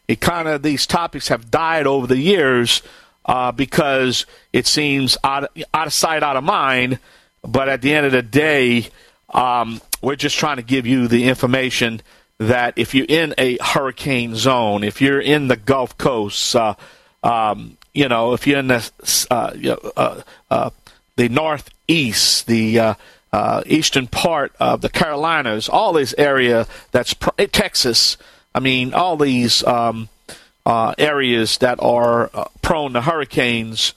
It 0.09 0.21
kind 0.21 0.49
of 0.49 0.63
these 0.63 0.87
topics 0.87 1.29
have 1.29 1.51
died 1.51 1.87
over 1.87 2.07
the 2.07 2.19
years 2.19 2.83
uh, 3.25 3.53
because 3.53 4.27
it 4.53 4.67
seems 4.67 5.17
out 5.25 5.45
of, 5.45 5.65
out 5.73 5.87
of 5.87 5.93
sight, 5.93 6.23
out 6.23 6.37
of 6.37 6.45
mind. 6.45 6.99
But 7.43 7.69
at 7.69 7.83
the 7.83 7.93
end 7.95 8.07
of 8.07 8.13
the 8.13 8.23
day, 8.23 8.89
um, 9.31 9.81
we're 10.03 10.17
just 10.17 10.39
trying 10.39 10.57
to 10.57 10.63
give 10.63 10.87
you 10.87 11.09
the 11.09 11.29
information 11.29 12.01
that 12.49 12.75
if 12.77 12.95
you're 12.95 13.07
in 13.09 13.35
a 13.39 13.59
hurricane 13.63 14.35
zone, 14.35 14.85
if 14.85 15.01
you're 15.01 15.21
in 15.21 15.49
the 15.49 15.57
Gulf 15.57 15.97
Coast, 15.99 16.55
uh, 16.57 16.75
um, 17.23 17.77
you 17.93 18.09
know, 18.09 18.35
if 18.35 18.47
you're 18.47 18.59
in 18.59 18.69
the 18.69 18.91
uh, 19.31 19.53
uh, 19.97 20.23
uh, 20.51 20.71
the 21.17 21.29
Northeast, 21.29 22.47
the 22.47 22.79
uh, 22.79 22.95
uh, 23.33 23.63
eastern 23.67 24.07
part 24.07 24.53
of 24.61 24.81
the 24.81 24.89
Carolinas, 24.89 25.69
all 25.69 25.93
this 25.93 26.15
area 26.19 26.67
that's 26.91 27.15
pr- 27.15 27.31
Texas. 27.53 28.17
I 28.55 28.61
mean, 28.61 28.95
all 28.95 29.17
these 29.17 29.65
um, 29.65 30.09
areas 30.67 31.59
that 31.59 31.79
are 31.83 32.31
prone 32.63 32.93
to 32.93 33.01
hurricanes 33.01 33.95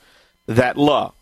that 0.48 0.78
look. 0.78 1.14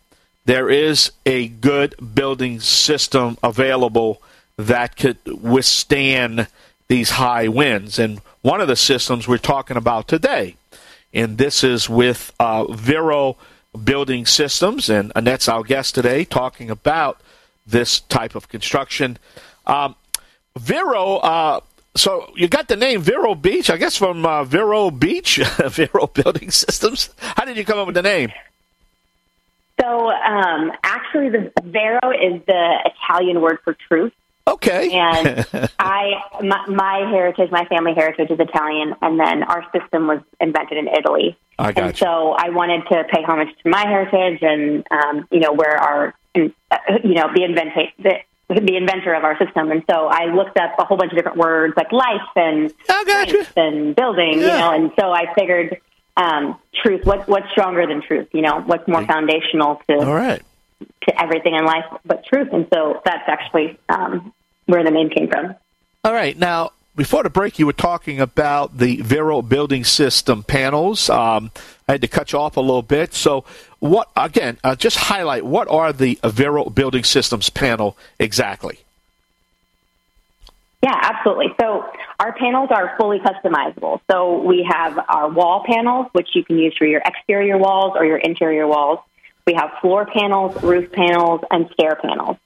There 0.44 0.70
is 0.70 1.10
a 1.26 1.48
good 1.48 2.14
building 2.14 2.60
system 2.60 3.36
available 3.42 4.22
that 4.56 4.96
could 4.96 5.18
withstand 5.26 6.46
these 6.88 7.10
high 7.10 7.48
winds. 7.48 7.98
And 7.98 8.20
one 8.42 8.60
of 8.60 8.68
the 8.68 8.76
systems 8.76 9.26
we're 9.26 9.38
talking 9.38 9.76
about 9.76 10.08
today, 10.08 10.56
and 11.12 11.38
this 11.38 11.64
is 11.64 11.88
with 11.88 12.32
uh, 12.38 12.64
Vero 12.72 13.36
Building 13.84 14.26
Systems, 14.26 14.88
and 14.88 15.12
Annette's 15.14 15.48
our 15.48 15.62
guest 15.62 15.94
today, 15.94 16.24
talking 16.24 16.70
about 16.70 17.20
this 17.66 18.00
type 18.00 18.34
of 18.34 18.48
construction. 18.48 19.18
Um, 19.66 19.96
Vero, 20.56 21.16
uh, 21.16 21.60
so 21.96 22.32
you 22.36 22.48
got 22.48 22.68
the 22.68 22.76
name 22.76 23.02
Vero 23.02 23.34
Beach, 23.34 23.68
I 23.70 23.76
guess 23.76 23.96
from 23.96 24.24
uh, 24.24 24.44
Vero 24.44 24.90
Beach, 24.90 25.36
Vero 25.68 26.06
Building 26.06 26.50
Systems. 26.50 27.10
How 27.18 27.44
did 27.44 27.56
you 27.56 27.64
come 27.64 27.78
up 27.78 27.86
with 27.86 27.96
the 27.96 28.02
name? 28.02 28.32
So 29.80 30.10
um, 30.10 30.72
actually, 30.84 31.28
the 31.28 31.52
Vero 31.62 32.10
is 32.10 32.42
the 32.46 32.78
Italian 32.84 33.40
word 33.40 33.58
for 33.62 33.76
truth. 33.88 34.12
Okay. 34.48 34.90
And 34.92 35.46
I, 35.78 36.22
my, 36.42 36.66
my, 36.68 36.98
heritage, 37.10 37.50
my 37.50 37.64
family 37.66 37.94
heritage 37.94 38.30
is 38.30 38.38
Italian, 38.38 38.94
and 39.02 39.18
then 39.18 39.42
our 39.42 39.64
system 39.72 40.06
was 40.06 40.20
invented 40.40 40.78
in 40.78 40.88
Italy. 40.88 41.36
I 41.58 41.72
got 41.72 41.84
and 41.84 41.94
you. 41.94 41.98
so 41.98 42.32
I 42.38 42.50
wanted 42.50 42.82
to 42.88 43.04
pay 43.12 43.22
homage 43.22 43.48
to 43.62 43.68
my 43.68 43.82
heritage, 43.86 44.38
and 44.42 44.86
um, 44.90 45.26
you 45.30 45.40
know 45.40 45.52
where 45.52 45.76
our, 45.76 46.14
you 46.34 46.52
know, 47.02 47.28
the 47.34 47.42
inventor, 47.44 47.86
the, 47.98 48.20
the 48.48 48.76
inventor 48.76 49.14
of 49.14 49.24
our 49.24 49.36
system. 49.38 49.72
And 49.72 49.82
so 49.90 50.06
I 50.06 50.26
looked 50.26 50.58
up 50.58 50.72
a 50.78 50.84
whole 50.84 50.96
bunch 50.96 51.10
of 51.12 51.16
different 51.18 51.38
words 51.38 51.74
like 51.76 51.90
life 51.90 52.20
and 52.36 52.72
I 52.88 53.04
got 53.04 53.28
you. 53.32 53.44
and 53.56 53.96
building, 53.96 54.34
Yeah. 54.38 54.46
you 54.46 54.46
know. 54.46 54.70
And 54.72 54.90
so 55.00 55.10
I 55.10 55.34
figured 55.34 55.80
um, 56.16 56.56
truth. 56.82 57.04
What, 57.04 57.26
what's 57.26 57.50
stronger 57.50 57.86
than 57.86 58.02
truth? 58.02 58.28
You 58.32 58.42
know, 58.42 58.60
what's 58.60 58.86
more 58.86 59.04
foundational 59.04 59.80
to 59.88 59.96
All 59.96 60.14
right. 60.14 60.42
to 61.08 61.20
everything 61.22 61.54
in 61.56 61.64
life 61.64 61.86
but 62.04 62.24
truth. 62.24 62.48
And 62.52 62.68
so 62.72 63.00
that's 63.04 63.28
actually 63.28 63.78
um, 63.88 64.32
where 64.66 64.84
the 64.84 64.90
name 64.90 65.10
came 65.10 65.28
from. 65.28 65.54
All 66.04 66.12
right. 66.12 66.36
Now, 66.38 66.72
before 66.94 67.22
the 67.22 67.30
break, 67.30 67.58
you 67.58 67.66
were 67.66 67.72
talking 67.72 68.20
about 68.20 68.78
the 68.78 68.96
Vero 69.02 69.42
building 69.42 69.84
system 69.84 70.42
panels. 70.42 71.10
Um, 71.10 71.50
I 71.88 71.92
had 71.92 72.00
to 72.02 72.08
cut 72.08 72.32
you 72.32 72.38
off 72.38 72.56
a 72.56 72.60
little 72.60 72.82
bit. 72.82 73.14
So, 73.14 73.44
what 73.80 74.08
again? 74.16 74.58
Uh, 74.64 74.74
just 74.76 74.96
highlight 74.96 75.44
what 75.44 75.68
are 75.68 75.92
the 75.92 76.18
Vero 76.24 76.64
building 76.70 77.04
systems 77.04 77.50
panel 77.50 77.96
exactly? 78.18 78.78
Yeah, 80.82 80.94
absolutely. 80.94 81.54
So 81.60 81.84
our 82.20 82.32
panels 82.34 82.68
are 82.70 82.96
fully 82.96 83.18
customizable. 83.18 84.00
So 84.10 84.40
we 84.42 84.66
have 84.70 84.98
our 85.08 85.28
wall 85.28 85.64
panels, 85.66 86.06
which 86.12 86.28
you 86.34 86.44
can 86.44 86.58
use 86.58 86.76
for 86.78 86.86
your 86.86 87.02
exterior 87.04 87.58
walls 87.58 87.94
or 87.96 88.04
your 88.04 88.18
interior 88.18 88.66
walls. 88.68 89.00
We 89.46 89.54
have 89.54 89.72
floor 89.80 90.06
panels, 90.06 90.62
roof 90.62 90.92
panels, 90.92 91.40
and 91.50 91.68
stair 91.72 91.96
panels. 91.96 92.36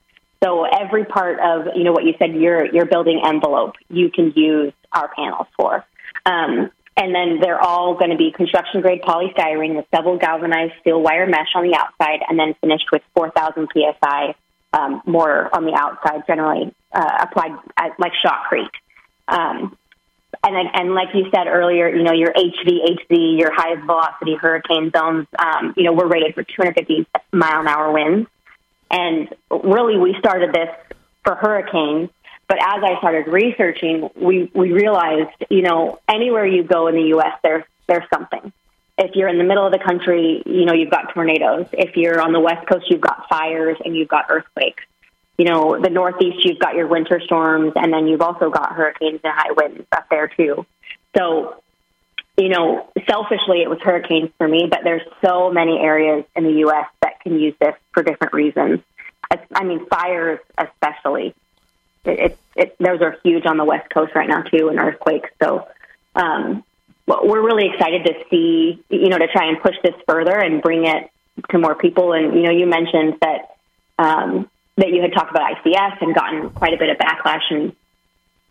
So 0.43 0.65
every 0.65 1.05
part 1.05 1.39
of 1.41 1.77
you 1.77 1.85
know 1.85 1.93
what 1.93 2.05
you 2.05 2.15
said 2.19 2.35
your 2.35 2.65
your 2.73 2.87
building 2.87 3.21
envelope, 3.25 3.75
you 3.89 4.11
can 4.11 4.33
use 4.35 4.73
our 4.93 5.09
panels 5.15 5.47
for. 5.57 5.85
Um, 6.27 6.71
and 6.97 7.15
then 7.15 7.39
they're 7.41 7.61
all 7.61 7.95
going 7.95 8.11
to 8.11 8.17
be 8.17 8.31
construction 8.31 8.81
grade 8.81 9.01
polystyrene 9.03 9.75
with 9.77 9.87
double 9.91 10.19
galvanized 10.19 10.75
steel 10.81 11.01
wire 11.01 11.27
mesh 11.27 11.49
on 11.55 11.65
the 11.65 11.75
outside, 11.75 12.21
and 12.29 12.39
then 12.39 12.55
finished 12.61 12.87
with 12.93 13.03
4,000 13.15 13.69
psi 13.73 14.35
um, 14.73 15.03
more 15.07 15.55
on 15.55 15.65
the 15.65 15.73
outside, 15.73 16.27
generally 16.27 16.75
uh, 16.93 17.19
applied 17.21 17.53
as, 17.77 17.93
like 17.99 18.13
shotcrete. 18.25 18.69
Um, 19.29 19.77
and 20.45 20.55
then, 20.55 20.67
and 20.75 20.95
like 20.95 21.09
you 21.15 21.27
said 21.35 21.47
earlier, 21.47 21.89
you 21.89 22.03
know 22.03 22.13
your 22.13 22.33
HVHZ, 22.33 23.39
your 23.39 23.53
high 23.53 23.75
velocity 23.77 24.35
hurricane 24.35 24.91
zones, 24.91 25.27
um, 25.39 25.75
you 25.77 25.85
know 25.85 25.93
we're 25.93 26.07
rated 26.07 26.35
for 26.35 26.43
250 26.43 27.07
mile 27.33 27.61
an 27.61 27.69
hour 27.69 27.93
winds. 27.93 28.29
And 28.91 29.29
really, 29.51 29.97
we 29.97 30.17
started 30.19 30.53
this 30.53 30.69
for 31.25 31.35
hurricanes. 31.35 32.11
But 32.49 32.59
as 32.61 32.83
I 32.83 32.99
started 32.99 33.29
researching, 33.29 34.11
we, 34.17 34.51
we 34.53 34.73
realized, 34.73 35.31
you 35.51 35.63
know, 35.63 36.01
anywhere 36.09 36.45
you 36.45 36.65
go 36.65 36.89
in 36.89 36.97
the 36.97 37.09
U.S., 37.11 37.39
there's, 37.45 37.63
there's 37.87 38.09
something. 38.13 38.53
If 38.99 39.15
you're 39.15 39.29
in 39.29 39.39
the 39.39 39.45
middle 39.45 39.65
of 39.65 39.73
the 39.73 39.79
country, 39.79 40.43
you 40.45 40.65
know, 40.65 40.73
you've 40.73 40.91
got 40.91 41.15
tornadoes. 41.15 41.67
If 41.73 41.97
you're 41.97 42.21
on 42.21 42.33
the 42.33 42.41
West 42.41 42.67
Coast, 42.67 42.91
you've 42.91 43.01
got 43.01 43.29
fires 43.29 43.79
and 43.85 43.97
you've 43.97 44.09
got 44.09 44.27
earthquakes. 44.31 44.83
You 45.39 45.45
know, 45.45 45.81
the 45.81 45.89
Northeast, 45.89 46.45
you've 46.45 46.59
got 46.59 46.75
your 46.75 46.87
winter 46.87 47.21
storms, 47.25 47.73
and 47.77 47.93
then 47.93 48.09
you've 48.09 48.21
also 48.21 48.51
got 48.51 48.75
hurricanes 48.75 49.21
and 49.25 49.33
high 49.35 49.53
winds 49.53 49.87
up 49.93 50.07
there, 50.11 50.29
too. 50.29 50.67
So, 51.17 51.63
you 52.37 52.49
know, 52.49 52.91
selfishly, 53.09 53.63
it 53.63 53.71
was 53.71 53.79
hurricanes 53.81 54.31
for 54.37 54.47
me, 54.47 54.67
but 54.69 54.81
there's 54.85 55.03
so 55.25 55.51
many 55.51 55.79
areas 55.79 56.25
in 56.37 56.45
the 56.45 56.59
U.S. 56.65 56.87
that 57.01 57.10
can 57.23 57.39
use 57.39 57.55
this 57.61 57.75
for 57.93 58.03
different 58.03 58.33
reasons. 58.33 58.81
I, 59.55 59.63
mean, 59.63 59.87
fires 59.87 60.41
especially. 60.59 61.35
It, 62.05 62.19
it, 62.19 62.39
it, 62.57 62.77
those 62.79 63.01
are 63.01 63.17
huge 63.23 63.47
on 63.47 63.59
the 63.59 63.65
West 63.65 63.91
Coast 63.91 64.15
right 64.15 64.29
now 64.29 64.43
too, 64.43 64.69
and 64.69 64.79
earthquakes. 64.79 65.31
So, 65.41 65.69
um, 66.17 66.65
we're 67.07 67.45
really 67.45 67.69
excited 67.73 68.05
to 68.05 68.15
see, 68.31 68.83
you 68.89 69.09
know, 69.09 69.19
to 69.19 69.27
try 69.29 69.49
and 69.49 69.61
push 69.61 69.77
this 69.83 69.95
further 70.07 70.37
and 70.37 70.63
bring 70.63 70.87
it 70.87 71.11
to 71.51 71.59
more 71.59 71.75
people. 71.75 72.13
And 72.13 72.35
you 72.35 72.43
know, 72.43 72.51
you 72.51 72.67
mentioned 72.67 73.19
that 73.21 73.57
um, 73.99 74.49
that 74.77 74.89
you 74.91 75.03
had 75.03 75.13
talked 75.13 75.31
about 75.31 75.57
ICS 75.57 76.03
and 76.03 76.15
gotten 76.15 76.51
quite 76.51 76.73
a 76.73 76.77
bit 76.77 76.91
of 76.91 76.99
backlash 76.99 77.43
and 77.51 77.75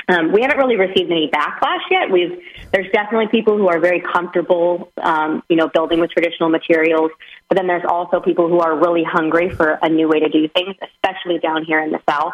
um, 0.09 0.31
we 0.31 0.41
haven't 0.41 0.57
really 0.57 0.75
received 0.75 1.11
any 1.11 1.29
backlash 1.29 1.83
yet. 1.91 2.11
We've 2.11 2.41
there's 2.71 2.91
definitely 2.91 3.27
people 3.27 3.57
who 3.57 3.67
are 3.67 3.79
very 3.79 4.01
comfortable, 4.01 4.91
um, 5.01 5.43
you 5.49 5.55
know, 5.55 5.67
building 5.67 5.99
with 5.99 6.11
traditional 6.11 6.49
materials. 6.49 7.11
But 7.47 7.57
then 7.57 7.67
there's 7.67 7.85
also 7.87 8.19
people 8.19 8.47
who 8.47 8.59
are 8.59 8.75
really 8.77 9.03
hungry 9.03 9.49
for 9.49 9.79
a 9.81 9.89
new 9.89 10.07
way 10.07 10.19
to 10.19 10.29
do 10.29 10.47
things, 10.47 10.75
especially 10.81 11.39
down 11.39 11.63
here 11.63 11.81
in 11.81 11.91
the 11.91 12.01
South. 12.09 12.33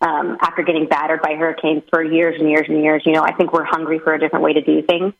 Um, 0.00 0.36
after 0.42 0.62
getting 0.62 0.86
battered 0.86 1.22
by 1.22 1.36
hurricanes 1.36 1.82
for 1.88 2.02
years 2.02 2.38
and 2.38 2.50
years 2.50 2.66
and 2.68 2.82
years, 2.82 3.02
you 3.06 3.12
know, 3.12 3.22
I 3.22 3.32
think 3.32 3.52
we're 3.52 3.64
hungry 3.64 3.98
for 3.98 4.12
a 4.12 4.18
different 4.18 4.44
way 4.44 4.52
to 4.52 4.60
do 4.60 4.82
things. 4.82 5.14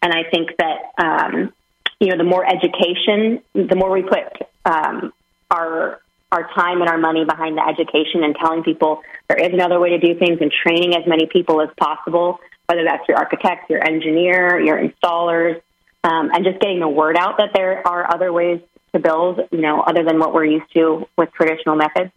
And 0.00 0.12
I 0.12 0.24
think 0.30 0.50
that 0.56 0.92
um, 0.98 1.52
you 2.00 2.08
know, 2.08 2.16
the 2.16 2.24
more 2.24 2.44
education, 2.44 3.42
the 3.54 3.76
more 3.76 3.90
we 3.90 4.02
put 4.02 4.48
um, 4.64 5.12
our 5.50 6.00
our 6.34 6.48
time 6.52 6.80
and 6.80 6.90
our 6.90 6.98
money 6.98 7.24
behind 7.24 7.56
the 7.56 7.62
education 7.66 8.24
and 8.24 8.34
telling 8.34 8.62
people 8.62 9.02
there 9.28 9.38
is 9.38 9.52
another 9.52 9.78
way 9.78 9.90
to 9.90 9.98
do 9.98 10.18
things 10.18 10.38
and 10.40 10.52
training 10.52 10.94
as 10.94 11.06
many 11.06 11.26
people 11.26 11.62
as 11.62 11.68
possible, 11.78 12.40
whether 12.66 12.84
that's 12.84 13.08
your 13.08 13.16
architect, 13.16 13.70
your 13.70 13.82
engineer, 13.82 14.60
your 14.60 14.76
installers, 14.76 15.60
um, 16.02 16.30
and 16.32 16.44
just 16.44 16.60
getting 16.60 16.80
the 16.80 16.88
word 16.88 17.16
out 17.16 17.38
that 17.38 17.50
there 17.54 17.86
are 17.86 18.12
other 18.12 18.32
ways 18.32 18.60
to 18.92 19.00
build, 19.00 19.40
you 19.50 19.60
know, 19.60 19.80
other 19.80 20.04
than 20.04 20.18
what 20.18 20.34
we're 20.34 20.44
used 20.44 20.70
to 20.74 21.06
with 21.16 21.32
traditional 21.32 21.76
methods. 21.76 22.10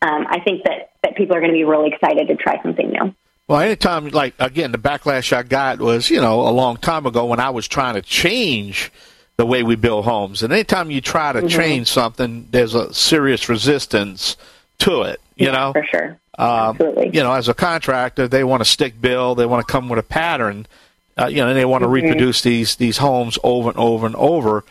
Um, 0.00 0.26
I 0.28 0.40
think 0.40 0.64
that, 0.64 0.90
that 1.02 1.16
people 1.16 1.36
are 1.36 1.40
going 1.40 1.52
to 1.52 1.56
be 1.56 1.64
really 1.64 1.90
excited 1.92 2.28
to 2.28 2.36
try 2.36 2.60
something 2.62 2.90
new. 2.90 3.14
Well, 3.48 3.60
anytime, 3.60 4.08
like, 4.08 4.34
again, 4.38 4.72
the 4.72 4.78
backlash 4.78 5.32
I 5.32 5.42
got 5.42 5.80
was, 5.80 6.10
you 6.10 6.20
know, 6.20 6.46
a 6.46 6.50
long 6.50 6.76
time 6.76 7.06
ago 7.06 7.26
when 7.26 7.40
I 7.40 7.50
was 7.50 7.66
trying 7.68 7.94
to 7.94 8.02
change 8.02 8.92
the 9.36 9.46
way 9.46 9.62
we 9.62 9.76
build 9.76 10.04
homes. 10.04 10.42
And 10.42 10.52
anytime 10.52 10.90
you 10.90 11.00
try 11.00 11.32
to 11.32 11.40
mm-hmm. 11.40 11.48
change 11.48 11.88
something, 11.88 12.48
there's 12.50 12.74
a 12.74 12.92
serious 12.92 13.48
resistance 13.48 14.36
to 14.78 15.02
it, 15.02 15.20
you 15.36 15.46
yeah, 15.46 15.52
know? 15.52 15.72
For 15.72 15.84
sure. 15.84 16.18
Um, 16.38 16.76
Absolutely. 16.76 17.10
You 17.12 17.22
know, 17.22 17.32
as 17.32 17.48
a 17.48 17.54
contractor, 17.54 18.28
they 18.28 18.44
want 18.44 18.62
to 18.62 18.64
stick 18.64 19.00
bill, 19.00 19.34
they 19.34 19.46
want 19.46 19.66
to 19.66 19.70
come 19.70 19.88
with 19.88 19.98
a 19.98 20.04
pattern, 20.04 20.66
uh, 21.18 21.26
you 21.26 21.36
know, 21.36 21.48
and 21.48 21.56
they 21.56 21.64
want 21.64 21.82
to 21.82 21.86
mm-hmm. 21.86 22.06
reproduce 22.06 22.42
these, 22.42 22.76
these 22.76 22.98
homes 22.98 23.38
over 23.42 23.70
and 23.70 23.78
over 23.78 24.06
and 24.06 24.16
over. 24.16 24.64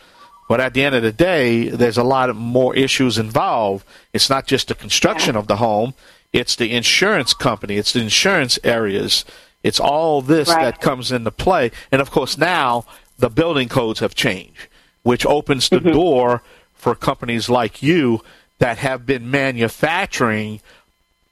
But 0.48 0.60
at 0.60 0.74
the 0.74 0.84
end 0.84 0.96
of 0.96 1.04
the 1.04 1.14
day, 1.14 1.70
there's 1.70 1.98
a 1.98 2.04
lot 2.04 2.30
of 2.30 2.36
more 2.36 2.76
issues 2.76 3.18
involved. 3.18 3.86
It's 4.12 4.30
not 4.30 4.48
just 4.48 4.68
the 4.68 4.76
construction 4.76 5.36
of 5.36 5.48
the 5.48 5.58
home, 5.58 5.94
it's 6.34 6.56
the 6.56 6.74
insurance 6.74 7.34
company, 7.34 7.78
it's 7.78 7.94
the 7.94 8.02
insurance 8.02 8.60
areas, 8.64 9.24
it's 9.64 9.80
all 9.80 10.22
this 10.22 10.50
right. 10.50 10.64
that 10.64 10.82
comes 10.82 11.12
into 11.12 11.32
play. 11.32 11.72
And 11.92 12.02
of 12.02 12.12
course, 12.12 12.38
now 12.38 12.86
the 13.22 13.30
building 13.30 13.70
codes 13.70 14.00
have 14.00 14.16
changed, 14.16 14.68
which 15.04 15.26
opens 15.26 15.70
the 15.70 15.78
mm-hmm. 15.78 15.92
door 15.92 16.42
for 16.76 16.96
companies 16.96 17.50
like 17.50 17.82
you 17.82 18.22
that 18.58 18.80
have 18.80 19.06
been 19.06 19.32
manufacturing 19.32 20.60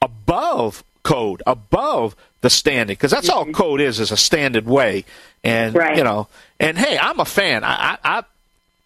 above 0.01 0.83
code, 1.03 1.41
above 1.45 2.15
the 2.41 2.49
standard, 2.49 2.93
because 2.93 3.11
that's 3.11 3.29
mm-hmm. 3.29 3.49
all 3.49 3.53
code 3.53 3.81
is, 3.81 3.99
is 3.99 4.11
a 4.11 4.17
standard 4.17 4.65
way. 4.65 5.03
And, 5.43 5.75
right. 5.75 5.97
you 5.97 6.03
know, 6.03 6.27
and 6.59 6.77
hey, 6.77 6.97
I'm 6.97 7.19
a 7.19 7.25
fan. 7.25 7.63
I, 7.63 7.73
I, 7.73 7.97
I 8.03 8.23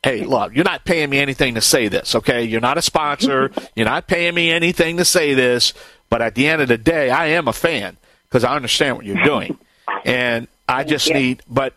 hey, 0.02 0.24
look, 0.24 0.56
you're 0.56 0.64
not 0.64 0.86
paying 0.86 1.10
me 1.10 1.20
anything 1.20 1.56
to 1.56 1.62
say 1.62 1.90
this, 1.90 2.16
okay? 2.16 2.44
You're 2.44 2.62
not 2.62 2.78
a 2.78 2.82
sponsor. 2.82 3.52
you're 3.76 3.86
not 3.86 4.08
paying 4.08 4.34
me 4.34 4.50
anything 4.50 4.98
to 4.98 5.06
say 5.06 5.34
this. 5.34 5.74
But 6.10 6.22
at 6.22 6.36
the 6.36 6.48
end 6.48 6.62
of 6.62 6.70
the 6.70 6.78
day, 6.78 7.10
I 7.10 7.28
am 7.28 7.48
a 7.48 7.54
fan 7.54 7.98
because 8.30 8.44
I 8.44 8.56
understand 8.56 8.96
what 8.96 9.06
you're 9.06 9.24
doing. 9.24 9.58
And 10.06 10.48
I 10.70 10.84
just 10.84 11.10
need, 11.10 11.42
but, 11.50 11.74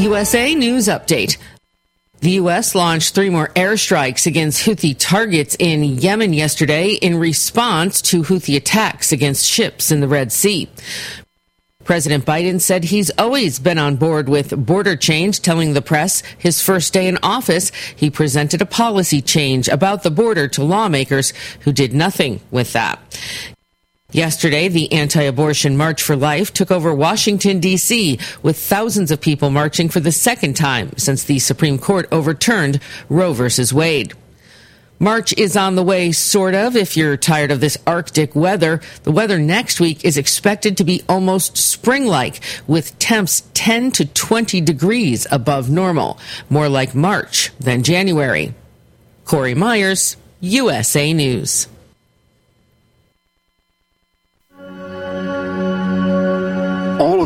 USA 0.00 0.54
News 0.54 0.88
Update. 0.88 1.36
The 2.20 2.30
U.S. 2.32 2.74
launched 2.74 3.14
three 3.14 3.28
more 3.28 3.48
airstrikes 3.48 4.26
against 4.26 4.64
Houthi 4.64 4.96
targets 4.98 5.56
in 5.58 5.84
Yemen 5.84 6.32
yesterday 6.32 6.92
in 6.92 7.18
response 7.18 8.00
to 8.02 8.22
Houthi 8.22 8.56
attacks 8.56 9.12
against 9.12 9.44
ships 9.44 9.90
in 9.90 10.00
the 10.00 10.08
Red 10.08 10.32
Sea. 10.32 10.70
President 11.84 12.24
Biden 12.24 12.62
said 12.62 12.84
he's 12.84 13.10
always 13.18 13.58
been 13.58 13.78
on 13.78 13.96
board 13.96 14.30
with 14.30 14.64
border 14.64 14.96
change, 14.96 15.40
telling 15.40 15.74
the 15.74 15.82
press 15.82 16.22
his 16.38 16.62
first 16.62 16.94
day 16.94 17.06
in 17.06 17.18
office, 17.22 17.70
he 17.94 18.08
presented 18.08 18.62
a 18.62 18.66
policy 18.66 19.20
change 19.20 19.68
about 19.68 20.02
the 20.02 20.10
border 20.10 20.48
to 20.48 20.64
lawmakers 20.64 21.34
who 21.60 21.72
did 21.72 21.92
nothing 21.92 22.40
with 22.50 22.72
that. 22.72 22.98
Yesterday, 24.12 24.68
the 24.68 24.92
anti-abortion 24.92 25.76
March 25.76 26.02
for 26.02 26.16
Life 26.16 26.52
took 26.52 26.70
over 26.70 26.92
Washington, 26.92 27.60
D.C., 27.60 28.18
with 28.42 28.58
thousands 28.58 29.10
of 29.10 29.20
people 29.20 29.50
marching 29.50 29.88
for 29.88 30.00
the 30.00 30.10
second 30.10 30.54
time 30.54 30.90
since 30.96 31.22
the 31.22 31.38
Supreme 31.38 31.78
Court 31.78 32.08
overturned 32.10 32.80
Roe 33.08 33.32
v. 33.32 33.48
Wade. 33.72 34.14
March 34.98 35.32
is 35.38 35.56
on 35.56 35.76
the 35.76 35.82
way, 35.82 36.12
sort 36.12 36.54
of, 36.54 36.76
if 36.76 36.94
you're 36.94 37.16
tired 37.16 37.50
of 37.50 37.60
this 37.60 37.78
Arctic 37.86 38.34
weather. 38.34 38.82
The 39.04 39.12
weather 39.12 39.38
next 39.38 39.80
week 39.80 40.04
is 40.04 40.18
expected 40.18 40.76
to 40.76 40.84
be 40.84 41.02
almost 41.08 41.56
spring 41.56 42.04
like, 42.04 42.40
with 42.66 42.98
temps 42.98 43.44
10 43.54 43.92
to 43.92 44.04
20 44.04 44.60
degrees 44.60 45.26
above 45.30 45.70
normal, 45.70 46.18
more 46.50 46.68
like 46.68 46.94
March 46.94 47.50
than 47.58 47.82
January. 47.82 48.54
Corey 49.24 49.54
Myers, 49.54 50.18
USA 50.40 51.14
News. 51.14 51.66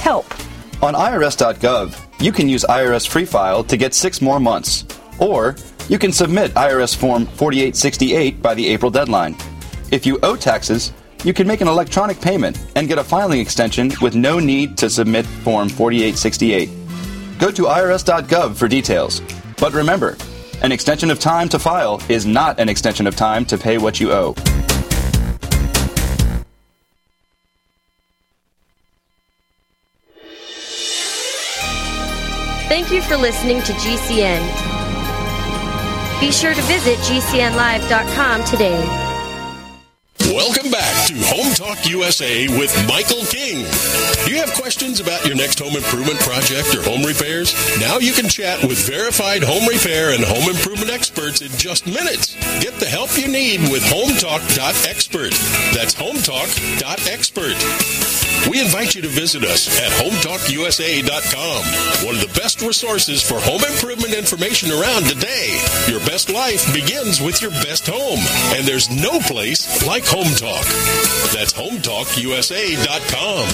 Help. 0.00 0.26
On 0.82 0.94
IRS.gov, 0.94 2.22
you 2.22 2.32
can 2.32 2.48
use 2.48 2.64
IRS 2.64 3.06
Free 3.06 3.26
File 3.26 3.62
to 3.64 3.76
get 3.76 3.92
six 3.92 4.22
more 4.22 4.40
months. 4.40 4.86
Or 5.18 5.56
you 5.88 5.98
can 5.98 6.10
submit 6.10 6.52
IRS 6.52 6.96
Form 6.96 7.26
4868 7.26 8.40
by 8.40 8.54
the 8.54 8.66
April 8.66 8.90
deadline. 8.90 9.36
If 9.90 10.06
you 10.06 10.18
owe 10.22 10.36
taxes, 10.36 10.92
you 11.22 11.34
can 11.34 11.46
make 11.46 11.60
an 11.60 11.68
electronic 11.68 12.18
payment 12.18 12.58
and 12.76 12.88
get 12.88 12.98
a 12.98 13.04
filing 13.04 13.40
extension 13.40 13.92
with 14.00 14.14
no 14.14 14.38
need 14.38 14.78
to 14.78 14.88
submit 14.88 15.26
Form 15.26 15.68
4868. 15.68 16.70
Go 17.38 17.50
to 17.50 17.62
irs.gov 17.64 18.56
for 18.56 18.68
details. 18.68 19.20
But 19.58 19.74
remember, 19.74 20.16
an 20.62 20.72
extension 20.72 21.10
of 21.10 21.20
time 21.20 21.48
to 21.50 21.58
file 21.58 22.00
is 22.08 22.24
not 22.24 22.58
an 22.58 22.70
extension 22.70 23.06
of 23.06 23.16
time 23.16 23.44
to 23.46 23.58
pay 23.58 23.76
what 23.76 24.00
you 24.00 24.12
owe. 24.12 24.34
Thank 32.70 32.92
you 32.92 33.02
for 33.02 33.16
listening 33.16 33.60
to 33.62 33.72
GCN. 33.72 34.40
Be 36.20 36.30
sure 36.30 36.54
to 36.54 36.62
visit 36.62 36.96
GCNlive.com 36.98 38.44
today. 38.44 38.78
Welcome 40.32 40.70
back 40.70 41.08
to 41.08 41.14
Home 41.34 41.52
Talk 41.54 41.84
USA 41.90 42.46
with 42.56 42.72
Michael 42.86 43.24
King. 43.26 43.66
Do 44.24 44.30
you 44.30 44.38
have 44.38 44.54
questions 44.54 45.00
about 45.00 45.26
your 45.26 45.34
next 45.34 45.58
home 45.58 45.74
improvement 45.74 46.20
project 46.20 46.72
or 46.72 46.84
home 46.84 47.02
repairs? 47.02 47.52
Now 47.80 47.98
you 47.98 48.12
can 48.12 48.28
chat 48.28 48.62
with 48.62 48.78
verified 48.88 49.42
home 49.42 49.66
repair 49.66 50.14
and 50.14 50.22
home 50.22 50.48
improvement 50.48 50.92
experts 50.92 51.42
in 51.42 51.50
just 51.58 51.88
minutes. 51.88 52.36
Get 52.62 52.74
the 52.74 52.86
help 52.86 53.18
you 53.18 53.26
need 53.26 53.62
with 53.62 53.82
HomeTalk.expert. 53.82 55.32
That's 55.74 55.96
HomeTalk.expert. 55.96 58.29
We 58.48 58.60
invite 58.60 58.94
you 58.94 59.02
to 59.02 59.08
visit 59.08 59.42
us 59.44 59.68
at 59.80 59.90
HomeTalkUSA.com, 60.00 62.06
one 62.06 62.14
of 62.14 62.20
the 62.20 62.32
best 62.40 62.62
resources 62.62 63.20
for 63.22 63.38
home 63.40 63.62
improvement 63.64 64.14
information 64.14 64.70
around 64.70 65.04
today. 65.04 65.60
Your 65.88 66.00
best 66.00 66.30
life 66.30 66.72
begins 66.72 67.20
with 67.20 67.42
your 67.42 67.50
best 67.50 67.86
home, 67.86 68.20
and 68.56 68.66
there's 68.66 68.88
no 68.90 69.20
place 69.20 69.84
like 69.86 70.06
Home 70.06 70.32
Talk. 70.34 70.64
That's 71.34 71.52
HomeTalkUSA.com. 71.52 73.48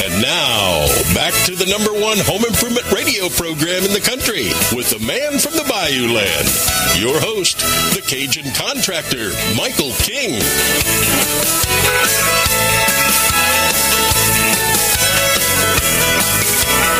And 0.00 0.22
now, 0.22 0.86
back 1.14 1.34
to 1.46 1.56
the 1.56 1.66
number 1.66 1.92
one 1.92 2.18
home 2.22 2.44
improvement 2.46 2.90
radio 2.92 3.28
program 3.28 3.84
in 3.84 3.92
the 3.92 4.00
country 4.00 4.48
with 4.74 4.88
the 4.90 4.98
man 5.04 5.38
from 5.38 5.52
the 5.54 5.64
Bayou 5.68 6.12
Land, 6.14 6.48
your 6.96 7.20
host, 7.20 7.58
the 7.94 8.00
Cajun 8.06 8.50
contractor, 8.54 9.32
Michael 9.56 9.92
King. 9.98 10.40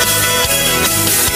Hi, 0.00 1.27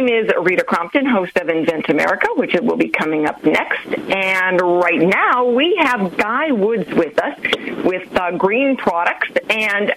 name 0.00 0.08
is 0.08 0.30
Rita 0.42 0.62
Crompton, 0.62 1.06
host 1.06 1.36
of 1.38 1.48
Invent 1.48 1.88
America, 1.88 2.26
which 2.34 2.54
will 2.60 2.76
be 2.76 2.88
coming 2.88 3.26
up 3.26 3.42
next. 3.44 3.86
And 3.86 4.60
right 4.60 5.00
now, 5.00 5.46
we 5.46 5.74
have 5.76 6.16
Guy 6.18 6.50
Woods 6.50 6.92
with 6.92 7.18
us 7.18 7.38
with 7.82 8.14
uh, 8.16 8.32
Green 8.32 8.76
Products. 8.76 9.30
And 9.48 9.94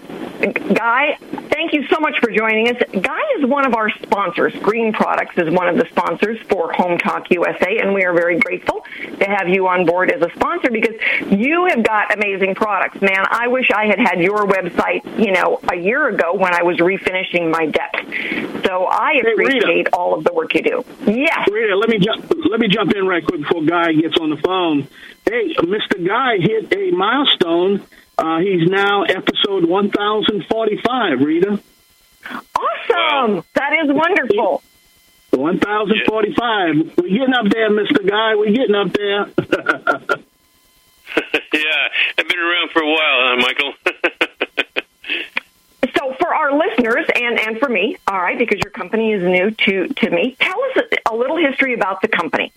Guy, 0.74 1.18
thank 1.50 1.74
you 1.74 1.86
so 1.88 2.00
much 2.00 2.18
for 2.20 2.32
joining 2.32 2.70
us. 2.70 2.82
Guy 3.02 3.22
is 3.38 3.46
one 3.46 3.66
of 3.66 3.76
our 3.76 3.90
sponsors. 3.90 4.54
Green 4.62 4.94
Products 4.94 5.38
is 5.38 5.50
one 5.54 5.68
of 5.68 5.76
the 5.76 5.86
sponsors 5.90 6.40
for 6.48 6.72
Home 6.74 6.98
Talk 6.98 7.30
USA, 7.32 7.80
and 7.80 7.94
we 7.94 8.06
are 8.06 8.14
very 8.14 8.40
grateful 8.40 8.86
to 9.20 9.26
have 9.26 9.50
you 9.50 9.68
on 9.68 9.86
board 9.86 10.12
as 10.12 10.22
a 10.22 10.34
sponsor 10.36 10.72
because 10.72 10.96
you 11.30 11.66
have 11.66 11.84
got 11.84 12.16
amazing 12.16 12.56
products. 12.56 13.02
Man, 13.02 13.26
I 13.30 13.48
wish 13.48 13.70
I 13.72 13.88
had 13.88 14.00
had 14.00 14.22
your 14.22 14.48
website, 14.48 15.04
you 15.20 15.34
know, 15.34 15.60
a 15.70 15.76
year 15.76 16.08
ago 16.08 16.34
when 16.34 16.54
I 16.54 16.64
was 16.64 16.78
refinishing 16.78 17.52
my 17.52 17.66
deck. 17.66 17.96
So 18.66 18.86
I 18.86 19.22
Rita. 19.36 19.89
Appreciate 19.90 19.94
all 19.94 20.18
of 20.18 20.24
the 20.24 20.34
work 20.34 20.54
you 20.54 20.62
do. 20.62 20.84
Yes. 21.06 21.48
Rita, 21.52 21.76
let 21.76 21.90
me 21.90 22.00
jump. 22.00 22.32
Let 22.50 22.60
me 22.60 22.68
jump 22.68 22.94
in 22.96 23.06
right 23.08 23.26
quick 23.26 23.42
before 23.42 23.64
Guy 23.64 23.94
gets 23.94 24.16
on 24.20 24.30
the 24.30 24.38
phone. 24.38 24.88
Hey, 25.26 25.54
Mr. 25.56 26.06
Guy 26.06 26.38
hit 26.40 26.74
a 26.76 26.92
milestone. 26.96 27.84
Uh, 28.18 28.40
he's 28.40 28.68
now 28.70 29.04
episode 29.04 29.66
one 29.66 29.90
thousand 29.92 30.46
forty-five. 30.50 31.20
Rita, 31.22 31.60
Awesome. 32.26 33.44
That 33.56 33.74
is 33.84 33.92
wonderful. 33.92 34.62
one 35.32 35.60
thousand 35.60 36.02
forty-five. 36.08 36.98
We're 36.98 37.10
getting 37.10 37.34
up 37.34 37.46
there, 37.50 37.70
Mr. 37.70 38.08
Guy. 38.08 38.36
We're 38.36 38.52
getting 38.54 38.76
up 38.76 38.92
there. 38.94 39.28
yeah, 41.54 41.88
I've 42.18 42.28
been 42.28 42.40
around 42.40 42.72
for 42.72 42.82
a 42.84 42.88
while, 42.88 42.98
huh, 43.00 43.36
Michael? 43.38 43.74
So 45.98 46.16
for 46.20 46.34
our 46.34 46.58
listeners 46.58 47.06
and, 47.16 47.40
and 47.40 47.60
for 47.60 47.70
me, 47.70 47.98
all 48.08 48.20
right, 48.20 48.38
because 48.38 48.60
your 48.64 48.72
company 48.72 49.14
is 49.14 49.24
new 49.24 49.52
to, 49.52 49.88
to 49.88 50.10
me, 50.10 50.36
tell 50.40 50.58
us 50.76 50.84
a, 51.06 51.16
little 51.16 51.38
history 51.38 51.74
about 51.74 52.02
the 52.02 52.08
company. 52.08 52.54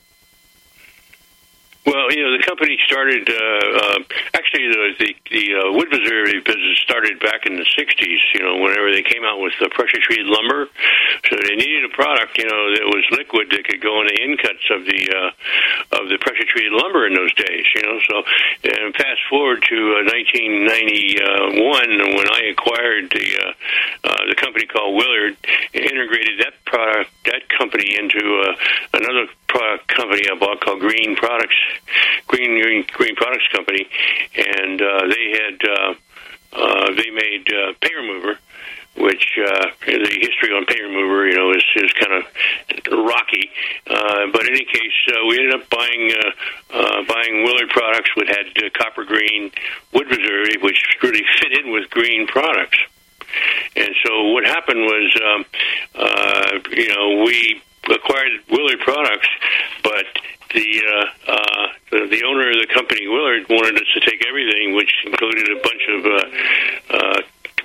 Well, 1.84 2.12
you 2.14 2.22
know, 2.22 2.30
the 2.38 2.44
company 2.46 2.78
started. 2.86 3.26
Uh, 3.26 3.34
uh, 3.34 3.98
actually, 4.34 4.70
the 4.70 4.94
the, 5.02 5.10
the 5.34 5.44
uh, 5.58 5.72
wood 5.74 5.90
preservative 5.90 6.44
business 6.44 6.78
started 6.78 7.18
back 7.18 7.44
in 7.44 7.56
the 7.56 7.66
'60s. 7.74 8.22
You 8.34 8.42
know, 8.46 8.62
whenever 8.62 8.92
they 8.92 9.02
came 9.02 9.24
out 9.24 9.42
with 9.42 9.52
the 9.58 9.68
pressure 9.68 9.98
treated 9.98 10.26
lumber, 10.26 10.70
so 11.28 11.34
they 11.42 11.56
needed 11.56 11.84
a 11.84 11.90
product. 11.90 12.38
You 12.38 12.46
know, 12.46 12.70
that 12.70 12.86
was 12.86 13.02
liquid 13.10 13.50
that 13.50 13.64
could 13.66 13.82
go 13.82 14.00
in 14.00 14.06
the 14.06 14.14
in 14.14 14.36
cuts 14.38 14.62
of 14.70 14.86
the 14.86 15.10
uh, 15.10 15.30
treated 16.52 16.72
lumber 16.72 17.06
in 17.06 17.14
those 17.14 17.32
days. 17.34 17.64
You 17.74 17.82
know, 17.82 17.98
so 18.08 18.22
and 18.64 18.94
fast 18.94 19.20
forward 19.28 19.64
to 19.68 20.04
uh, 20.04 20.12
1991 20.12 22.14
when 22.14 22.28
I 22.28 22.44
acquired 22.52 23.10
the 23.10 23.26
uh, 23.40 23.52
uh, 24.04 24.22
the 24.28 24.36
company 24.36 24.66
called 24.66 24.94
Willard, 24.94 25.36
integrated 25.72 26.38
that 26.44 26.62
product 26.64 27.10
that 27.24 27.48
company 27.48 27.96
into 27.96 28.20
uh, 28.20 28.54
another 28.94 29.26
product 29.48 29.88
company 29.88 30.28
I 30.30 30.34
bought 30.38 30.60
called 30.60 30.80
Green 30.80 31.16
Products, 31.16 31.56
Green 32.26 32.60
Green, 32.60 32.84
Green 32.92 33.16
Products 33.16 33.48
Company, 33.52 33.88
and 34.36 34.80
uh, 34.80 35.08
they 35.08 35.32
had 35.40 35.60
uh, 35.64 35.94
uh, 36.52 36.92
they 36.94 37.10
made 37.10 37.48
uh, 37.48 37.72
paint 37.80 37.96
remover. 37.96 38.38
Which 38.94 39.38
uh, 39.38 39.66
the 39.86 40.18
history 40.20 40.52
on 40.54 40.66
paint 40.66 40.82
remover, 40.82 41.26
you 41.26 41.34
know, 41.34 41.50
is 41.50 41.64
is 41.76 41.92
kind 41.92 42.12
of 42.12 42.24
rocky. 42.92 43.50
Uh, 43.86 44.26
but 44.32 44.42
in 44.42 44.50
any 44.54 44.64
case, 44.66 44.98
uh, 45.08 45.26
we 45.26 45.38
ended 45.38 45.54
up 45.54 45.70
buying 45.70 46.12
uh, 46.12 46.76
uh, 46.76 47.02
buying 47.08 47.42
Willard 47.42 47.70
products, 47.70 48.10
which 48.16 48.28
had 48.28 48.46
uh, 48.62 48.68
copper 48.74 49.04
green 49.04 49.50
wood 49.94 50.08
preservative, 50.08 50.62
which 50.62 50.84
really 51.02 51.24
fit 51.40 51.64
in 51.64 51.72
with 51.72 51.88
green 51.90 52.26
products. 52.26 52.78
And 53.76 53.94
so 54.04 54.28
what 54.32 54.44
happened 54.44 54.80
was, 54.80 55.20
um, 55.24 55.44
uh, 55.94 56.58
you 56.70 56.88
know, 56.88 57.24
we 57.24 57.62
acquired 57.88 58.32
Willard 58.50 58.80
products, 58.80 59.28
but 59.82 60.04
the, 60.54 60.82
uh, 60.86 61.32
uh, 61.32 61.66
the 61.90 62.06
the 62.08 62.24
owner 62.24 62.50
of 62.50 62.56
the 62.60 62.68
company, 62.72 63.08
Willard, 63.08 63.48
wanted 63.48 63.76
us 63.76 63.88
to 63.94 64.00
take 64.00 64.24
everything, 64.26 64.74
which 64.74 64.92
included 65.06 65.48
a 65.48 65.60
bunch 65.62 65.84
of 65.88 66.06
uh, 66.06 66.96
uh, 66.96 67.22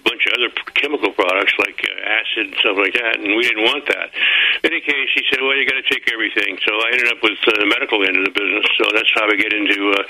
bunch 0.08 0.24
of 0.26 0.40
other 0.40 0.50
chemical 0.80 1.12
products 1.12 1.54
like 1.60 1.84
uh, 1.84 2.16
acid 2.16 2.48
and 2.48 2.56
stuff 2.64 2.80
like 2.80 2.96
that, 2.96 3.20
and 3.20 3.36
we 3.36 3.44
didn't 3.44 3.68
want 3.68 3.84
that. 3.92 4.16
In 4.64 4.72
any 4.72 4.80
case, 4.80 5.12
he 5.14 5.24
said, 5.28 5.44
"Well, 5.44 5.56
you 5.60 5.68
got 5.68 5.76
to 5.76 5.88
take 5.92 6.08
everything." 6.08 6.56
So 6.64 6.72
I 6.72 6.96
ended 6.96 7.12
up 7.12 7.20
with 7.22 7.38
uh, 7.44 7.52
the 7.60 7.68
medical 7.68 8.00
end 8.08 8.16
of 8.16 8.24
the 8.24 8.32
business. 8.32 8.66
So 8.80 8.88
that's 8.96 9.12
how 9.14 9.28
I 9.28 9.36
get 9.36 9.52
into 9.52 9.92
uh, 9.92 10.04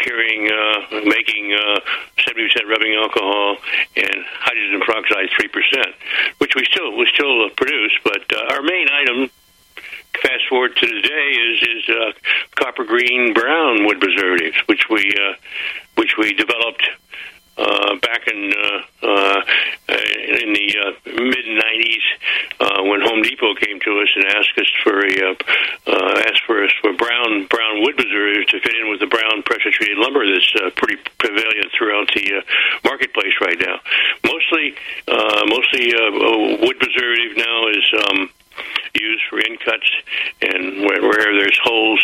carrying 0.00 0.48
uh, 0.48 1.04
making 1.04 1.52
uh, 1.52 1.80
70% 2.24 2.64
rubbing 2.68 2.94
alcohol 2.96 3.56
and 3.96 4.24
hydrogen 4.40 4.80
peroxide 4.80 5.28
3%, 5.36 5.92
which 6.38 6.54
we 6.54 6.64
still 6.64 6.96
we 6.96 7.06
still 7.12 7.50
produce. 7.50 7.92
But 8.04 8.24
uh, 8.32 8.54
our 8.56 8.62
main 8.62 8.88
item, 8.88 9.30
fast 10.22 10.48
forward 10.48 10.76
to 10.76 10.86
today, 10.86 11.28
is 11.36 11.62
is 11.62 11.82
uh, 11.88 12.12
copper 12.56 12.84
green 12.84 13.34
brown 13.34 13.84
wood 13.84 14.00
preservatives, 14.00 14.56
which 14.66 14.88
we 14.88 15.12
uh, 15.12 15.34
which 15.96 16.16
we 16.16 16.32
developed 16.32 16.88
uh, 17.58 17.96
back 18.02 18.28
in 18.28 18.52
uh, 18.52 19.06
uh, 19.06 19.42
in 19.88 20.52
the 20.52 20.68
uh, 20.76 20.92
mid 21.06 21.46
'90s 21.46 22.06
uh, 22.60 22.82
when 22.84 23.00
Home 23.00 23.22
Depot 23.22 23.54
came 23.54 23.80
to 23.80 24.00
us 24.00 24.08
and 24.16 24.24
asked 24.36 24.58
us 24.58 24.70
for 24.82 25.00
a 25.00 25.14
uh, 25.30 26.22
asked 26.28 26.44
for 26.46 26.62
us 26.64 26.70
for 26.80 26.92
brown 26.92 27.46
brown 27.46 27.82
wood 27.82 27.96
preservatives 27.96 28.50
to 28.50 28.60
fit 28.60 28.74
in 28.76 28.90
with 28.90 29.00
the 29.00 29.06
brown 29.06 29.42
pressure 29.42 29.70
treated 29.70 29.98
lumber 29.98 30.26
that's 30.26 30.52
pretty 30.76 30.96
prevalent 31.18 31.72
throughout 31.76 32.08
the 32.14 32.42
marketplace 32.84 33.34
right 33.40 33.58
now. 33.60 33.80
Mostly, 34.24 34.74
mostly 35.48 35.92
wood 36.60 36.78
preservative 36.78 37.36
now 37.36 37.68
is. 37.68 37.84
Um, 38.08 38.30
used 38.94 39.22
for 39.28 39.38
in 39.38 39.56
cuts 39.58 39.90
and 40.40 40.80
where, 40.80 41.02
where 41.02 41.32
there's 41.38 41.58
holes 41.62 42.02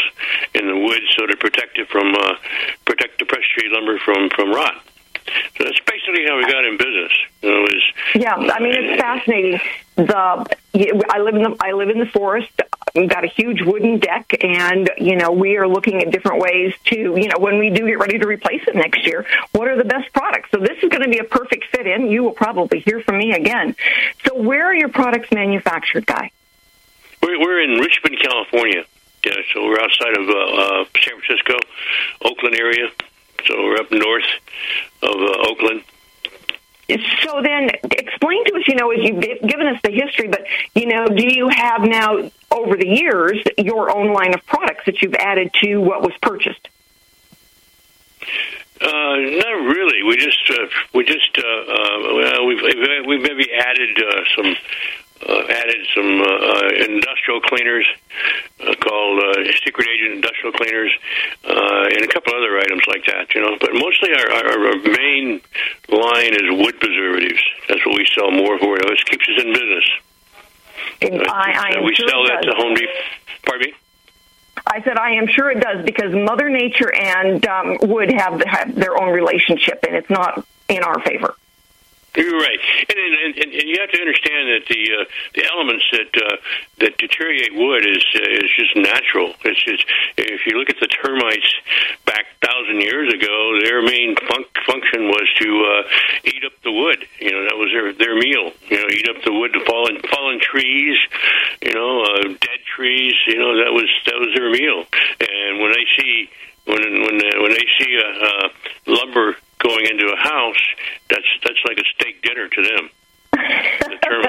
in 0.54 0.66
the 0.66 0.76
wood 0.76 1.00
so 1.16 1.26
to 1.26 1.36
protect 1.36 1.78
it 1.78 1.88
from 1.88 2.14
uh, 2.14 2.34
protect 2.84 3.18
the 3.18 3.24
pressure 3.24 3.48
treated 3.54 3.72
lumber 3.72 3.98
from 3.98 4.28
from 4.30 4.52
rot. 4.52 4.84
So 5.57 5.64
that's 5.64 5.81
basically 5.81 6.25
how 6.27 6.37
we 6.37 6.45
got 6.45 6.64
in 6.64 6.77
business. 6.77 7.12
You 7.42 7.51
know, 7.51 7.64
is 7.64 7.83
Yeah, 8.14 8.35
I 8.35 8.61
mean 8.61 8.75
it's 8.75 9.01
fascinating. 9.01 9.61
The 9.97 10.47
I 11.11 11.18
live 11.18 11.35
in 11.35 11.42
the 11.42 11.57
I 11.61 11.73
live 11.73 11.90
in 11.90 11.99
the 11.99 12.07
forest. 12.07 12.51
We've 12.95 13.09
got 13.09 13.25
a 13.25 13.29
huge 13.29 13.62
wooden 13.62 13.99
deck, 13.99 14.35
and 14.42 14.90
you 14.99 15.16
know 15.16 15.33
we 15.33 15.57
are 15.57 15.66
looking 15.66 16.03
at 16.03 16.11
different 16.11 16.42
ways 16.42 16.75
to 16.87 16.97
you 16.97 17.29
know 17.29 17.38
when 17.38 17.59
we 17.59 17.71
do 17.71 17.87
get 17.87 17.99
ready 17.99 18.18
to 18.18 18.27
replace 18.27 18.62
it 18.66 18.75
next 18.75 19.07
year, 19.07 19.27
what 19.53 19.68
are 19.68 19.77
the 19.77 19.85
best 19.85 20.12
products? 20.12 20.51
So 20.51 20.59
this 20.59 20.83
is 20.83 20.88
going 20.88 21.03
to 21.03 21.09
be 21.09 21.18
a 21.18 21.25
perfect 21.25 21.66
fit 21.66 21.87
in. 21.87 22.09
You 22.11 22.25
will 22.25 22.33
probably 22.33 22.81
hear 22.81 23.01
from 23.01 23.18
me 23.18 23.33
again. 23.33 23.77
So 24.27 24.35
where 24.35 24.66
are 24.66 24.75
your 24.75 24.88
products 24.88 25.31
manufactured, 25.33 26.07
Guy? 26.07 26.31
We're, 27.23 27.38
we're 27.38 27.62
in 27.62 27.79
Richmond, 27.79 28.18
California. 28.21 28.85
Yeah, 29.25 29.35
so 29.55 29.64
we're 29.64 29.81
outside 29.81 30.16
of 30.16 30.29
uh, 30.29 30.33
uh, 30.33 30.85
San 31.01 31.21
Francisco, 31.21 31.59
Oakland 32.23 32.57
area. 32.57 32.90
So 33.46 33.62
we're 33.62 33.76
up 33.76 33.90
north 33.90 34.24
of 35.02 35.14
uh, 35.14 35.48
Oakland. 35.50 35.83
So 37.22 37.40
then, 37.42 37.70
explain 37.90 38.44
to 38.46 38.55
us. 38.55 38.62
You 38.66 38.74
know, 38.74 38.90
as 38.90 38.98
you've 39.02 39.20
given 39.20 39.66
us 39.66 39.81
the 39.83 39.90
history, 39.90 40.28
but 40.28 40.44
you 40.74 40.87
know, 40.87 41.07
do 41.07 41.33
you 41.33 41.48
have 41.48 41.83
now 41.83 42.31
over 42.50 42.76
the 42.76 42.87
years 42.87 43.38
your 43.57 43.96
own 43.96 44.12
line 44.12 44.35
of 44.35 44.44
products 44.46 44.85
that 44.87 45.00
you've 45.00 45.14
added 45.14 45.52
to 45.62 45.78
what 45.78 46.02
was 46.02 46.12
purchased? 46.20 46.68
Uh, 48.81 49.16
not 49.16 49.57
really. 49.70 50.02
We 50.02 50.16
just 50.16 50.50
uh, 50.50 50.66
we 50.92 51.05
just 51.05 51.38
uh, 51.38 51.46
uh, 51.46 52.14
well, 52.14 52.46
we've 52.46 52.62
we've 53.07 53.22
maybe 53.22 53.48
added 53.52 53.96
uh, 53.96 54.22
some 54.37 54.57
added 55.28 55.87
some 55.94 56.20
uh, 56.20 56.26
uh, 56.26 56.68
industrial 56.88 57.40
cleaners 57.40 57.87
uh, 58.61 58.74
called 58.80 59.18
uh, 59.22 59.44
secret 59.64 59.87
agent 59.88 60.14
industrial 60.14 60.52
cleaners 60.52 60.92
uh, 61.44 61.85
and 61.94 62.02
a 62.04 62.08
couple 62.08 62.35
other 62.35 62.58
items 62.58 62.82
like 62.88 63.04
that. 63.06 63.35
You 63.35 63.40
know, 63.42 63.56
but 63.61 63.70
mostly 63.74 64.11
our, 64.14 64.30
our, 64.32 64.66
our 64.68 64.76
main 64.82 65.40
line 65.88 66.35
is 66.35 66.46
wood 66.50 66.78
preservatives. 66.80 67.42
That's 67.68 67.85
what 67.87 67.96
we 67.96 68.06
sell 68.14 68.30
more 68.30 68.58
for. 68.58 68.76
It 68.78 69.04
keeps 69.06 69.28
us 69.28 69.42
in 69.44 69.52
business. 69.52 69.85
And 71.02 71.22
I, 71.28 71.52
I 71.52 71.78
Uh, 71.78 71.82
we 71.85 71.94
sure 71.94 72.08
sell 72.08 72.24
that 72.26 72.42
does. 72.42 72.54
to 72.54 72.61
Home 72.62 72.74
Depot. 72.74 72.92
Pardon 73.44 73.68
me. 73.70 73.74
I 74.66 74.82
said 74.82 74.96
I 74.96 75.12
am 75.12 75.26
sure 75.26 75.50
it 75.50 75.61
does 75.61 75.85
because 75.85 76.12
Mother 76.14 76.48
Nature 76.48 76.92
and 76.94 77.44
um, 77.46 77.78
wood 77.82 78.11
have, 78.12 78.40
have 78.42 78.74
their 78.74 79.00
own 79.00 79.12
relationship, 79.12 79.82
and 79.87 79.96
it's 79.96 80.11
not 80.11 80.46
in 80.68 80.82
our 80.85 81.00
favor. 81.00 81.35
You're 82.14 82.38
right, 82.38 82.61
and 82.90 82.98
and, 82.98 83.35
and, 83.40 83.53
and 83.57 83.68
you 83.68 83.81
have 83.81 83.88
to 83.88 84.01
understand 84.01 84.44
that 84.53 84.68
the 84.68 84.83
uh, 85.01 85.05
the 85.33 85.48
elements 85.48 85.85
that 85.92 86.12
uh, 86.12 86.37
that 86.81 86.98
deteriorate 86.98 87.55
wood 87.57 87.87
is 87.88 88.05
uh, 88.14 88.44
is 88.44 88.51
just 88.53 88.77
natural. 88.77 89.33
It's 89.44 89.64
just 89.64 89.85
if 90.18 90.44
you 90.44 90.59
look 90.59 90.68
at 90.68 90.77
the 90.77 90.88
termites 90.88 91.48
back 92.05 92.27
thousand 92.44 92.83
years 92.83 93.12
ago, 93.14 93.59
their 93.64 93.81
main 93.81 94.14
fun- 94.29 94.44
function 94.66 95.09
was 95.09 95.25
to 95.40 95.48
uh, 95.64 96.29
eat 96.29 96.44
up 96.44 96.53
the 96.62 96.72
wood. 96.72 97.01
You 97.18 97.33
know 97.33 97.44
that 97.48 97.57
was 97.57 97.72
their 97.72 97.92
their 97.96 98.16
meal. 98.20 98.53
You 98.68 98.77
know, 98.77 98.88
eat 98.92 99.09
up 99.09 99.25
the 99.25 99.33
wood, 99.33 99.53
the 99.57 99.64
fallen 99.64 99.96
fallen 100.12 100.38
trees. 100.40 100.98
You 101.62 101.72
know, 101.72 102.05
uh, 102.05 102.29
dead 102.29 102.61
trees. 102.77 103.14
You 103.27 103.38
know 103.38 103.57
that 103.57 103.72
was 103.72 103.88
that 104.05 104.20
was 104.20 104.37
their 104.37 104.51
meal. 104.51 104.85
And 105.16 105.64
when 105.64 105.72
they 105.72 105.87
see 105.96 106.29
when 106.66 106.83
when 106.83 107.16
uh, 107.25 107.40
when 107.40 107.53
they 107.53 107.66
see 107.81 107.96
a 107.96 108.11
uh, 108.25 108.48
lumber 108.87 109.37
going 109.59 109.87
into 109.87 110.07
a 110.12 110.16
house, 110.16 110.62
that's 111.09 111.27
that's 111.44 111.59
like 111.66 111.79
a 111.79 111.87
steak 111.94 112.22
dinner 112.22 112.48
to 112.48 112.62
them. 112.62 112.90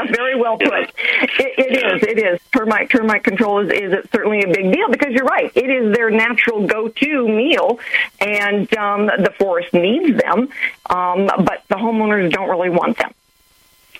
Very 0.09 0.35
well 0.39 0.57
put. 0.57 0.71
It, 0.71 1.53
it 1.57 1.83
is. 1.83 2.03
It 2.03 2.19
is. 2.19 2.39
Termite 2.63 2.89
termite 2.89 3.23
control 3.25 3.59
is, 3.59 3.69
is 3.73 4.09
certainly 4.13 4.41
a 4.41 4.47
big 4.47 4.71
deal 4.71 4.87
because 4.89 5.11
you're 5.11 5.25
right. 5.25 5.51
It 5.53 5.69
is 5.69 5.93
their 5.93 6.09
natural 6.09 6.65
go-to 6.65 7.27
meal, 7.27 7.77
and 8.21 8.73
um, 8.77 9.07
the 9.07 9.33
forest 9.37 9.73
needs 9.73 10.17
them, 10.17 10.47
um, 10.89 11.27
but 11.43 11.63
the 11.67 11.75
homeowners 11.75 12.31
don't 12.31 12.49
really 12.49 12.69
want 12.69 12.97
them. 12.97 13.13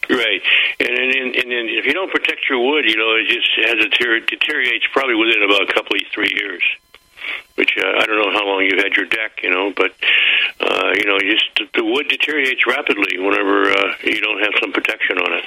Right, 0.09 0.41
and 0.79 0.89
and, 0.89 1.35
and 1.35 1.51
and 1.51 1.69
if 1.71 1.85
you 1.85 1.93
don't 1.93 2.09
protect 2.09 2.47
your 2.49 2.59
wood, 2.59 2.85
you 2.87 2.95
know, 2.95 3.15
it 3.15 3.27
just 3.27 3.49
has 3.67 3.85
a 3.85 3.89
deter- 3.89 4.19
deteriorates 4.21 4.85
probably 4.93 5.15
within 5.15 5.43
about 5.43 5.69
a 5.69 5.73
couple 5.73 5.97
of 5.97 6.01
three 6.13 6.31
years. 6.33 6.63
Which 7.55 7.71
uh, 7.77 7.99
I 7.99 8.05
don't 8.05 8.15
know 8.15 8.31
how 8.31 8.47
long 8.47 8.63
you've 8.63 8.83
had 8.83 8.93
your 8.95 9.05
deck, 9.05 9.43
you 9.43 9.49
know, 9.49 9.73
but 9.75 9.91
uh, 10.61 10.91
you 10.95 11.05
know, 11.05 11.19
just 11.19 11.73
the 11.73 11.83
wood 11.83 12.07
deteriorates 12.07 12.65
rapidly 12.65 13.19
whenever 13.19 13.71
uh, 13.71 13.93
you 14.03 14.21
don't 14.21 14.39
have 14.39 14.53
some 14.61 14.71
protection 14.71 15.17
on 15.17 15.33
it. 15.33 15.43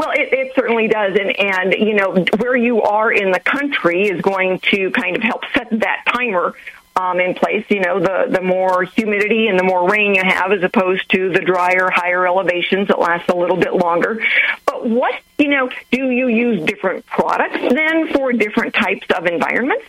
Well, 0.00 0.12
it, 0.12 0.32
it 0.32 0.54
certainly 0.54 0.88
does, 0.88 1.14
and 1.14 1.38
and 1.38 1.74
you 1.74 1.92
know 1.92 2.24
where 2.38 2.56
you 2.56 2.80
are 2.80 3.12
in 3.12 3.32
the 3.32 3.38
country 3.38 4.08
is 4.08 4.22
going 4.22 4.60
to 4.70 4.90
kind 4.92 5.14
of 5.14 5.22
help 5.22 5.44
set 5.52 5.68
that 5.80 6.04
timer 6.08 6.54
um, 6.96 7.20
in 7.20 7.34
place. 7.34 7.66
You 7.68 7.80
know, 7.80 8.00
the 8.00 8.28
the 8.30 8.40
more 8.40 8.84
humidity 8.84 9.48
and 9.48 9.58
the 9.58 9.62
more 9.62 9.90
rain 9.90 10.14
you 10.14 10.22
have, 10.24 10.52
as 10.52 10.62
opposed 10.62 11.06
to 11.10 11.28
the 11.28 11.40
drier, 11.40 11.90
higher 11.92 12.26
elevations 12.26 12.88
that 12.88 12.98
last 12.98 13.28
a 13.28 13.36
little 13.36 13.58
bit 13.58 13.74
longer. 13.74 14.24
But 14.64 14.88
what 14.88 15.20
you 15.36 15.48
know, 15.48 15.68
do 15.90 16.10
you 16.10 16.28
use 16.28 16.64
different 16.64 17.04
products 17.04 17.58
then 17.60 18.08
for 18.08 18.32
different 18.32 18.72
types 18.72 19.06
of 19.14 19.26
environments? 19.26 19.84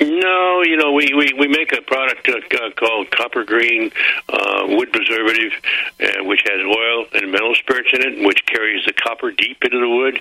No, 0.00 0.62
you 0.62 0.78
know, 0.78 0.92
we, 0.92 1.12
we, 1.14 1.32
we 1.38 1.46
make 1.46 1.72
a 1.72 1.82
product 1.82 2.26
uh, 2.26 2.38
uh, 2.56 2.70
called 2.70 3.10
Copper 3.10 3.44
Green 3.44 3.92
uh, 4.30 4.66
Wood 4.68 4.92
Preservative, 4.92 5.52
uh, 6.00 6.24
which 6.24 6.42
has 6.46 6.60
oil 6.60 7.04
and 7.12 7.30
mineral 7.30 7.54
spirits 7.54 7.90
in 7.92 8.00
it, 8.00 8.26
which 8.26 8.44
carries 8.46 8.84
the 8.86 8.94
copper 8.94 9.30
deep 9.30 9.58
into 9.62 9.78
the 9.78 9.88
wood. 9.88 10.20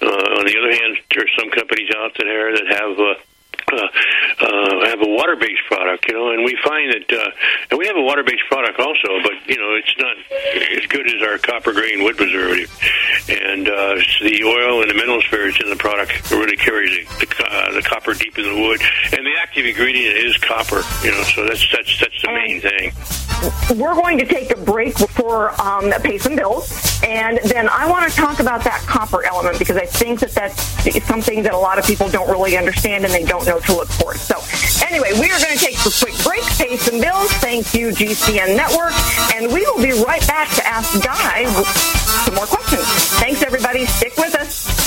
Uh, 0.00 0.38
on 0.38 0.46
the 0.46 0.56
other 0.56 0.70
hand, 0.70 0.98
there 1.10 1.24
are 1.24 1.34
some 1.38 1.50
companies 1.50 1.90
out 1.96 2.12
there 2.18 2.52
that 2.52 2.66
have 2.68 2.98
uh, 3.00 3.14
uh, 3.72 3.76
uh, 3.76 4.86
have 4.86 5.00
a 5.00 5.08
water-based 5.08 5.64
product, 5.66 6.06
you 6.08 6.14
know, 6.14 6.30
and 6.30 6.44
we 6.44 6.56
find 6.62 6.92
that, 6.92 7.06
uh, 7.10 7.30
and 7.70 7.78
we 7.78 7.86
have 7.86 7.96
a 7.96 8.02
water-based 8.02 8.44
product 8.48 8.78
also, 8.78 9.08
but 9.22 9.34
you 9.46 9.58
know, 9.58 9.74
it's 9.74 9.94
not 9.98 10.16
as 10.78 10.86
good 10.86 11.06
as 11.06 11.22
our 11.22 11.38
copper 11.38 11.72
green 11.72 12.04
wood 12.04 12.16
preservative. 12.16 12.70
And 13.28 13.68
uh, 13.68 13.96
the 14.22 14.44
oil 14.44 14.82
and 14.82 14.90
the 14.90 14.94
mineral 14.94 15.20
spirits 15.22 15.58
in 15.60 15.68
the 15.68 15.76
product 15.76 16.30
really 16.30 16.56
carries 16.56 16.94
the, 17.18 17.26
the, 17.26 17.44
uh, 17.44 17.72
the 17.72 17.82
copper 17.82 18.14
deep 18.14 18.38
in 18.38 18.44
the 18.44 18.60
wood, 18.60 18.80
and 19.12 19.26
the 19.26 19.34
active 19.40 19.66
ingredient 19.66 20.16
is 20.16 20.36
copper, 20.38 20.82
you 21.02 21.10
know, 21.10 21.22
so 21.24 21.44
that's 21.46 21.66
that's 21.74 22.00
that's 22.00 22.22
the 22.22 22.32
main 22.32 22.60
thing. 22.60 22.92
We're 23.78 23.94
going 23.94 24.18
to 24.18 24.24
take 24.24 24.50
a 24.50 24.56
break 24.56 24.96
before 24.96 25.60
um, 25.60 25.90
pay 26.02 26.18
some 26.18 26.36
bills, 26.36 27.00
and 27.02 27.38
then 27.44 27.68
I 27.68 27.88
want 27.88 28.10
to 28.10 28.16
talk 28.16 28.40
about 28.40 28.64
that 28.64 28.80
copper 28.86 29.24
element 29.24 29.58
because 29.58 29.76
I 29.76 29.84
think 29.84 30.20
that 30.20 30.30
that's 30.30 31.04
something 31.06 31.42
that 31.42 31.52
a 31.52 31.58
lot 31.58 31.78
of 31.78 31.84
people 31.84 32.08
don't 32.08 32.30
really 32.30 32.56
understand 32.56 33.04
and 33.04 33.12
they 33.12 33.24
don't 33.24 33.44
to 33.60 33.74
look 33.74 33.88
for. 33.88 34.14
So, 34.16 34.36
anyway, 34.86 35.12
we 35.14 35.30
are 35.30 35.40
going 35.40 35.56
to 35.56 35.64
take 35.64 35.78
a 35.84 35.90
quick 35.90 36.16
break, 36.24 36.42
pay 36.56 36.76
some 36.76 37.00
bills. 37.00 37.30
Thank 37.42 37.74
you, 37.74 37.90
GCN 37.90 38.56
Network, 38.56 38.92
and 39.34 39.52
we 39.52 39.60
will 39.66 39.82
be 39.82 39.92
right 40.04 40.26
back 40.26 40.50
to 40.56 40.66
ask 40.66 41.02
Guy 41.02 41.44
some 42.24 42.34
more 42.34 42.46
questions. 42.46 42.84
Thanks, 43.18 43.42
everybody. 43.42 43.86
Stick 43.86 44.16
with 44.16 44.34
us. 44.34 44.85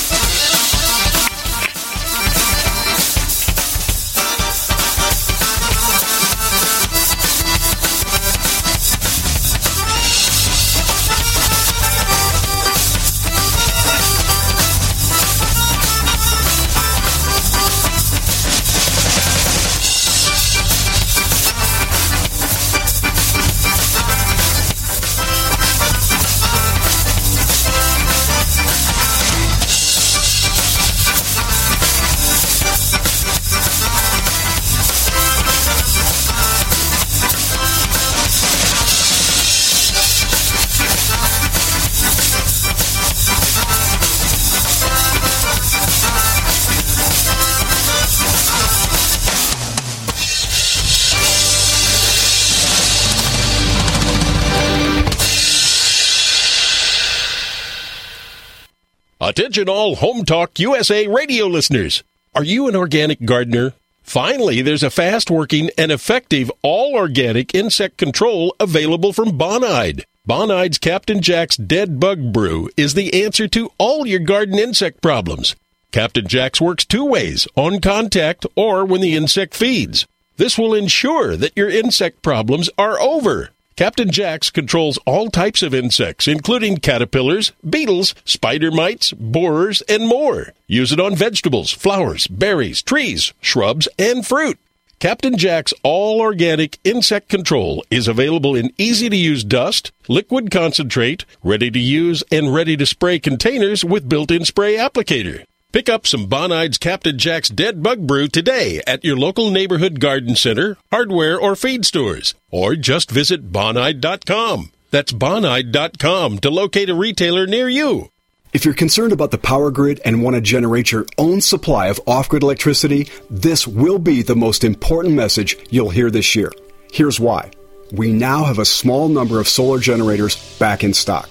Attention 59.30 59.68
all 59.68 59.94
Home 59.94 60.24
Talk 60.24 60.58
USA 60.58 61.06
radio 61.06 61.46
listeners. 61.46 62.02
Are 62.34 62.42
you 62.42 62.66
an 62.66 62.74
organic 62.74 63.24
gardener? 63.24 63.74
Finally, 64.02 64.60
there's 64.60 64.82
a 64.82 64.90
fast 64.90 65.30
working 65.30 65.70
and 65.78 65.92
effective 65.92 66.50
all 66.62 66.96
organic 66.96 67.54
insect 67.54 67.96
control 67.96 68.56
available 68.58 69.12
from 69.12 69.38
Bonide. 69.38 70.02
Bonide's 70.28 70.78
Captain 70.78 71.22
Jack's 71.22 71.56
Dead 71.56 72.00
Bug 72.00 72.32
Brew 72.32 72.70
is 72.76 72.94
the 72.94 73.22
answer 73.22 73.46
to 73.46 73.70
all 73.78 74.04
your 74.04 74.18
garden 74.18 74.58
insect 74.58 75.00
problems. 75.00 75.54
Captain 75.92 76.26
Jack's 76.26 76.60
works 76.60 76.84
two 76.84 77.04
ways 77.04 77.46
on 77.54 77.80
contact 77.80 78.46
or 78.56 78.84
when 78.84 79.00
the 79.00 79.14
insect 79.14 79.54
feeds. 79.54 80.08
This 80.38 80.58
will 80.58 80.74
ensure 80.74 81.36
that 81.36 81.56
your 81.56 81.70
insect 81.70 82.22
problems 82.22 82.68
are 82.76 83.00
over. 83.00 83.50
Captain 83.80 84.10
Jack's 84.10 84.50
controls 84.50 84.98
all 85.06 85.30
types 85.30 85.62
of 85.62 85.72
insects, 85.72 86.28
including 86.28 86.76
caterpillars, 86.76 87.52
beetles, 87.66 88.14
spider 88.26 88.70
mites, 88.70 89.12
borers, 89.12 89.80
and 89.88 90.06
more. 90.06 90.52
Use 90.66 90.92
it 90.92 91.00
on 91.00 91.16
vegetables, 91.16 91.72
flowers, 91.72 92.26
berries, 92.26 92.82
trees, 92.82 93.32
shrubs, 93.40 93.88
and 93.98 94.26
fruit. 94.26 94.58
Captain 94.98 95.38
Jack's 95.38 95.72
all 95.82 96.20
organic 96.20 96.78
insect 96.84 97.30
control 97.30 97.82
is 97.90 98.06
available 98.06 98.54
in 98.54 98.70
easy 98.76 99.08
to 99.08 99.16
use 99.16 99.44
dust, 99.44 99.92
liquid 100.08 100.50
concentrate, 100.50 101.24
ready 101.42 101.70
to 101.70 101.80
use, 101.80 102.22
and 102.30 102.52
ready 102.52 102.76
to 102.76 102.84
spray 102.84 103.18
containers 103.18 103.82
with 103.82 104.10
built 104.10 104.30
in 104.30 104.44
spray 104.44 104.76
applicator. 104.76 105.46
Pick 105.72 105.88
up 105.88 106.04
some 106.04 106.26
Bonide's 106.26 106.78
Captain 106.78 107.16
Jack's 107.16 107.48
Dead 107.48 107.80
Bug 107.80 108.04
Brew 108.04 108.26
today 108.26 108.82
at 108.88 109.04
your 109.04 109.16
local 109.16 109.52
neighborhood 109.52 110.00
garden 110.00 110.34
center, 110.34 110.76
hardware, 110.90 111.38
or 111.38 111.54
feed 111.54 111.86
stores, 111.86 112.34
or 112.50 112.74
just 112.74 113.08
visit 113.08 113.52
bonide.com. 113.52 114.72
That's 114.90 115.12
bonide.com 115.12 116.38
to 116.40 116.50
locate 116.50 116.90
a 116.90 116.94
retailer 116.94 117.46
near 117.46 117.68
you. 117.68 118.10
If 118.52 118.64
you're 118.64 118.74
concerned 118.74 119.12
about 119.12 119.30
the 119.30 119.38
power 119.38 119.70
grid 119.70 120.00
and 120.04 120.24
want 120.24 120.34
to 120.34 120.40
generate 120.40 120.90
your 120.90 121.06
own 121.16 121.40
supply 121.40 121.86
of 121.86 122.00
off 122.04 122.28
grid 122.28 122.42
electricity, 122.42 123.08
this 123.30 123.64
will 123.64 124.00
be 124.00 124.22
the 124.22 124.34
most 124.34 124.64
important 124.64 125.14
message 125.14 125.56
you'll 125.70 125.90
hear 125.90 126.10
this 126.10 126.34
year. 126.34 126.50
Here's 126.92 127.20
why. 127.20 127.52
We 127.92 128.12
now 128.12 128.42
have 128.42 128.58
a 128.58 128.64
small 128.64 129.08
number 129.08 129.38
of 129.38 129.46
solar 129.46 129.78
generators 129.78 130.34
back 130.58 130.82
in 130.82 130.94
stock. 130.94 131.30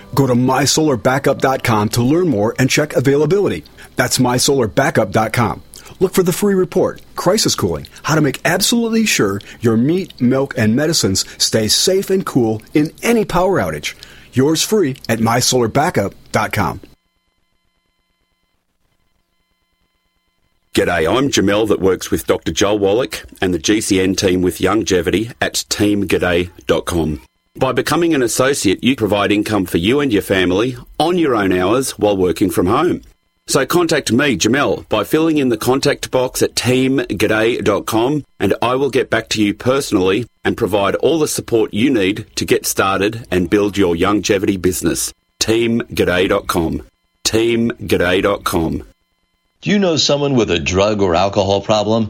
Go 0.15 0.27
to 0.27 0.33
mysolarbackup.com 0.33 1.89
to 1.89 2.03
learn 2.03 2.27
more 2.27 2.55
and 2.59 2.69
check 2.69 2.93
availability. 2.93 3.63
That's 3.95 4.17
mysolarbackup.com. 4.17 5.63
Look 5.99 6.13
for 6.13 6.23
the 6.23 6.33
free 6.33 6.55
report, 6.55 7.01
Crisis 7.15 7.55
Cooling, 7.55 7.87
how 8.03 8.15
to 8.15 8.21
make 8.21 8.41
absolutely 8.43 9.05
sure 9.05 9.39
your 9.59 9.77
meat, 9.77 10.19
milk, 10.19 10.57
and 10.57 10.75
medicines 10.75 11.25
stay 11.41 11.67
safe 11.67 12.09
and 12.09 12.25
cool 12.25 12.61
in 12.73 12.91
any 13.03 13.25
power 13.25 13.59
outage. 13.59 13.95
Yours 14.33 14.63
free 14.63 14.97
at 15.07 15.19
mysolarbackup.com. 15.19 16.81
G'day, 20.73 21.17
I'm 21.17 21.29
Jamel 21.29 21.67
that 21.67 21.81
works 21.81 22.09
with 22.11 22.25
Dr. 22.25 22.53
Joel 22.53 22.79
Wallach 22.79 23.25
and 23.41 23.53
the 23.53 23.59
GCN 23.59 24.15
team 24.15 24.41
with 24.41 24.61
Longevity 24.61 25.31
at 25.41 25.55
teamg'day.com. 25.55 27.21
By 27.55 27.73
becoming 27.73 28.13
an 28.13 28.23
associate, 28.23 28.81
you 28.81 28.95
provide 28.95 29.31
income 29.31 29.65
for 29.65 29.77
you 29.77 29.99
and 29.99 30.11
your 30.11 30.21
family 30.21 30.77
on 30.97 31.17
your 31.17 31.35
own 31.35 31.51
hours 31.51 31.91
while 31.91 32.15
working 32.15 32.49
from 32.49 32.67
home. 32.67 33.01
So 33.45 33.65
contact 33.65 34.09
me, 34.11 34.37
Jamel, 34.37 34.87
by 34.87 35.03
filling 35.03 35.37
in 35.37 35.49
the 35.49 35.57
contact 35.57 36.09
box 36.11 36.41
at 36.41 36.55
teamg'day.com 36.55 38.23
and 38.39 38.53
I 38.61 38.75
will 38.75 38.89
get 38.89 39.09
back 39.09 39.27
to 39.29 39.43
you 39.43 39.53
personally 39.53 40.25
and 40.45 40.55
provide 40.55 40.95
all 40.95 41.19
the 41.19 41.27
support 41.27 41.73
you 41.73 41.89
need 41.89 42.25
to 42.37 42.45
get 42.45 42.65
started 42.65 43.27
and 43.29 43.49
build 43.49 43.77
your 43.77 43.97
longevity 43.97 44.55
business. 44.55 45.13
teamg'day.com. 45.41 46.83
teamg'day.com. 47.25 48.83
Do 49.59 49.69
you 49.69 49.77
know 49.77 49.97
someone 49.97 50.35
with 50.35 50.49
a 50.49 50.59
drug 50.59 51.01
or 51.01 51.15
alcohol 51.15 51.61
problem? 51.61 52.09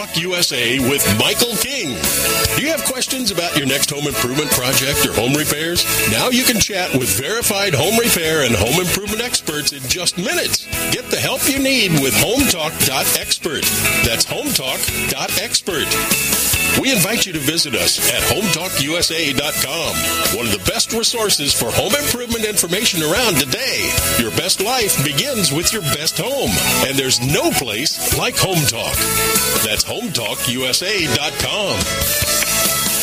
Talk 0.00 0.16
USA 0.16 0.80
with 0.88 1.04
Michael 1.18 1.54
King. 1.56 1.94
Do 2.56 2.62
you 2.62 2.70
have 2.70 2.82
questions 2.84 3.30
about 3.30 3.54
your 3.54 3.66
next 3.66 3.90
home 3.90 4.06
improvement 4.06 4.50
project 4.52 5.04
or 5.04 5.12
home 5.12 5.34
repairs? 5.34 5.84
Now 6.10 6.30
you 6.30 6.42
can 6.42 6.58
chat 6.58 6.94
with 6.94 7.20
verified 7.20 7.74
home 7.74 7.98
repair 7.98 8.46
and 8.46 8.54
home 8.54 8.80
improvement 8.80 9.20
experts 9.20 9.72
in 9.72 9.82
just 9.90 10.16
minutes. 10.16 10.64
Get 10.90 11.10
the 11.10 11.20
help 11.20 11.46
you 11.46 11.58
need 11.58 12.00
with 12.00 12.14
HomeTalk.expert. 12.14 13.64
That's 14.06 14.24
HomeTalk.expert. 14.24 16.60
We 16.78 16.92
invite 16.92 17.26
you 17.26 17.32
to 17.32 17.38
visit 17.38 17.74
us 17.74 17.98
at 18.14 18.22
HomeTalkUSA.com, 18.30 20.36
one 20.36 20.46
of 20.46 20.52
the 20.52 20.70
best 20.70 20.92
resources 20.92 21.52
for 21.52 21.70
home 21.70 21.94
improvement 21.94 22.44
information 22.44 23.02
around 23.02 23.36
today. 23.36 23.90
Your 24.18 24.30
best 24.32 24.62
life 24.62 25.02
begins 25.04 25.52
with 25.52 25.72
your 25.72 25.82
best 25.82 26.16
home, 26.16 26.50
and 26.88 26.96
there's 26.96 27.20
no 27.20 27.50
place 27.50 28.16
like 28.16 28.36
Home 28.38 28.64
Talk. 28.66 28.94
That's 29.66 29.82
HomeTalkUSA.com. 29.90 31.74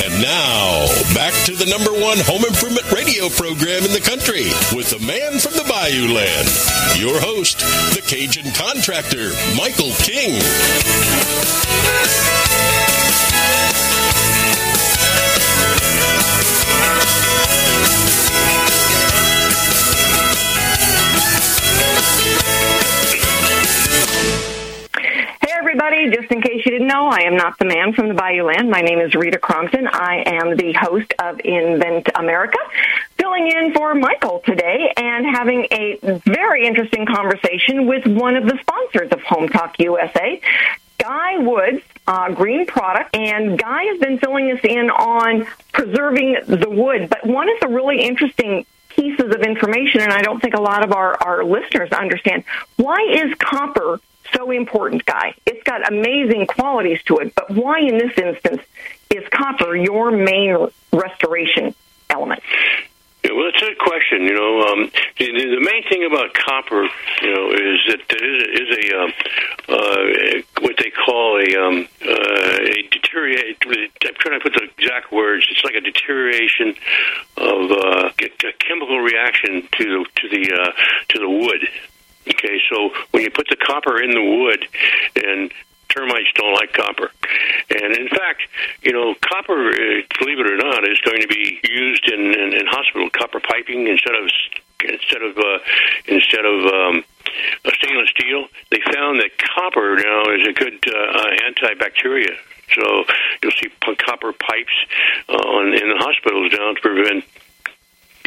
And 0.06 0.22
now, 0.22 0.88
back 1.14 1.34
to 1.46 1.52
the 1.54 1.66
number 1.66 1.92
one 1.92 2.18
home 2.20 2.46
improvement 2.46 2.90
radio 2.94 3.28
program 3.28 3.84
in 3.84 3.92
the 3.92 4.00
country 4.00 4.46
with 4.72 4.90
the 4.90 5.00
man 5.06 5.40
from 5.40 5.52
the 5.54 5.66
Bayou 5.68 6.14
Land, 6.14 6.48
your 6.98 7.20
host, 7.20 7.60
the 7.94 8.02
Cajun 8.08 8.54
contractor, 8.54 9.32
Michael 9.58 9.92
King. 10.00 10.40
Everybody. 25.80 26.10
Just 26.16 26.32
in 26.32 26.42
case 26.42 26.66
you 26.66 26.72
didn't 26.72 26.88
know, 26.88 27.08
I 27.08 27.22
am 27.22 27.36
not 27.36 27.60
the 27.60 27.66
man 27.66 27.94
from 27.94 28.08
the 28.08 28.16
Bayou 28.16 28.44
Land. 28.44 28.70
My 28.70 28.82
name 28.82 29.00
is 29.00 29.14
Rita 29.14 29.38
Crompton. 29.38 29.88
I 29.88 30.24
am 30.26 30.58
the 30.58 30.74
host 30.74 31.14
of 31.20 31.40
Invent 31.44 32.10
America, 32.16 32.58
filling 33.18 33.48
in 33.48 33.74
for 33.74 33.94
Michael 33.94 34.42
today 34.44 34.92
and 34.98 35.26
having 35.26 35.68
a 35.72 36.00
very 36.26 36.66
interesting 36.66 37.06
conversation 37.06 37.86
with 37.86 38.08
one 38.08 38.36
of 38.36 38.46
the 38.46 38.58
sponsors 38.60 39.12
of 39.12 39.22
Home 39.24 39.50
Talk 39.50 39.80
USA, 39.80 40.42
Guy 40.98 41.38
Woods, 41.38 41.84
uh, 42.08 42.32
Green 42.32 42.66
Product. 42.66 43.16
And 43.16 43.60
Guy 43.60 43.84
has 43.84 44.00
been 44.00 44.18
filling 44.18 44.52
us 44.52 44.62
in 44.64 44.90
on 44.90 45.46
preserving 45.74 46.38
the 46.48 46.70
wood. 46.70 47.08
But 47.08 47.24
one 47.24 47.50
of 47.50 47.60
the 47.60 47.68
really 47.68 48.02
interesting 48.02 48.66
pieces 48.90 49.32
of 49.32 49.42
information, 49.42 50.02
and 50.02 50.12
I 50.12 50.24
don't 50.24 50.42
think 50.42 50.56
a 50.56 50.62
lot 50.62 50.84
of 50.84 50.92
our, 50.92 51.16
our 51.22 51.44
listeners 51.44 51.92
understand, 51.92 52.46
why 52.78 52.98
is 53.12 53.32
copper 53.36 54.00
so 54.34 54.52
important, 54.52 55.06
Guy? 55.06 55.36
It's 55.46 55.64
got 55.64 55.88
amazing 55.92 56.48
qualities 56.48 57.02
to 57.04 57.18
it, 57.18 57.34
but 57.36 57.50
why 57.52 57.80
in 57.80 57.98
this 57.98 58.18
instance 58.18 58.62
is 59.10 59.28
copper 59.30 59.76
your 59.76 60.12
main 60.12 60.68
restoration 60.92 61.76
element? 62.10 62.42
Yeah, 63.24 63.32
well, 63.34 63.50
it's 63.50 63.62
a 63.62 63.66
good 63.66 63.80
question. 63.80 64.24
You 64.24 64.36
know, 64.36 64.62
um, 64.62 64.92
the, 65.18 65.32
the 65.32 65.60
main 65.60 65.84
thing 65.90 66.06
about 66.06 66.34
copper, 66.34 66.88
you 67.22 67.34
know, 67.34 67.52
is 67.52 67.80
that 67.90 68.00
it 68.10 68.24
is, 68.24 68.62
is 68.62 68.92
a 68.92 69.02
um, 69.02 69.14
uh, 69.68 70.42
what 70.62 70.76
they 70.78 70.92
call 70.92 71.42
a, 71.42 71.50
um, 71.60 71.88
uh, 72.06 72.58
a 72.62 72.88
deteriorate. 72.90 73.58
I'm 73.66 74.16
trying 74.20 74.40
to 74.40 74.44
put 74.44 74.54
the 74.54 74.70
exact 74.78 75.12
words. 75.12 75.48
It's 75.50 75.64
like 75.64 75.76
a 75.76 75.82
deterioration 75.82 76.76
of 77.38 77.72
uh, 77.72 78.10
a 78.18 78.54
chemical 78.60 79.00
reaction 79.00 79.68
to 79.78 79.84
the 79.84 80.06
to 80.22 80.30
the 80.30 80.54
uh, 80.54 80.72
to 81.10 81.20
the 81.20 81.30
wood. 81.30 81.68
Okay, 82.30 82.60
so 82.70 82.92
when 83.12 83.24
you 83.24 83.32
put 83.32 83.48
the 83.50 83.56
copper 83.56 84.02
in 84.02 84.12
the 84.12 84.24
wood, 84.24 84.68
and 85.16 85.52
termites 85.90 86.30
don't 86.36 86.54
like 86.54 86.74
copper. 86.74 87.12
And 87.70 87.98
in 87.98 88.08
fact, 88.10 88.42
you 88.82 88.94
know, 88.94 89.16
copper, 89.22 89.70
uh, 89.70 90.02
believe 90.20 90.40
it 90.40 90.48
or 90.48 90.58
not, 90.58 90.84
is 90.84 91.00
going 91.02 91.22
to 91.22 91.28
be 91.28 91.60
used 91.70 92.10
in, 92.12 92.34
in, 92.34 92.54
in 92.54 92.66
hospital 92.68 93.10
copper 93.10 93.40
piping 93.40 93.88
instead 93.88 94.16
of 94.16 94.30
instead 94.86 95.22
of 95.24 95.38
uh, 95.38 95.60
instead 96.08 96.46
of 96.46 96.66
um, 96.66 97.04
uh, 97.66 97.72
stainless 97.74 98.10
steel. 98.10 98.48
They 98.70 98.80
found 98.94 99.20
that 99.20 99.32
copper 99.56 99.96
now 99.96 100.32
is 100.32 100.48
a 100.48 100.54
good 100.54 100.80
uh, 100.88 101.50
antibacteria. 101.50 102.36
So 102.74 103.06
you'll 103.42 103.54
see 103.54 103.70
copper 104.06 104.34
pipes 104.34 104.78
uh, 105.30 105.60
in 105.60 105.90
the 105.90 105.98
hospitals 105.98 106.52
now 106.52 106.74
to 106.74 106.82
prevent 106.82 107.24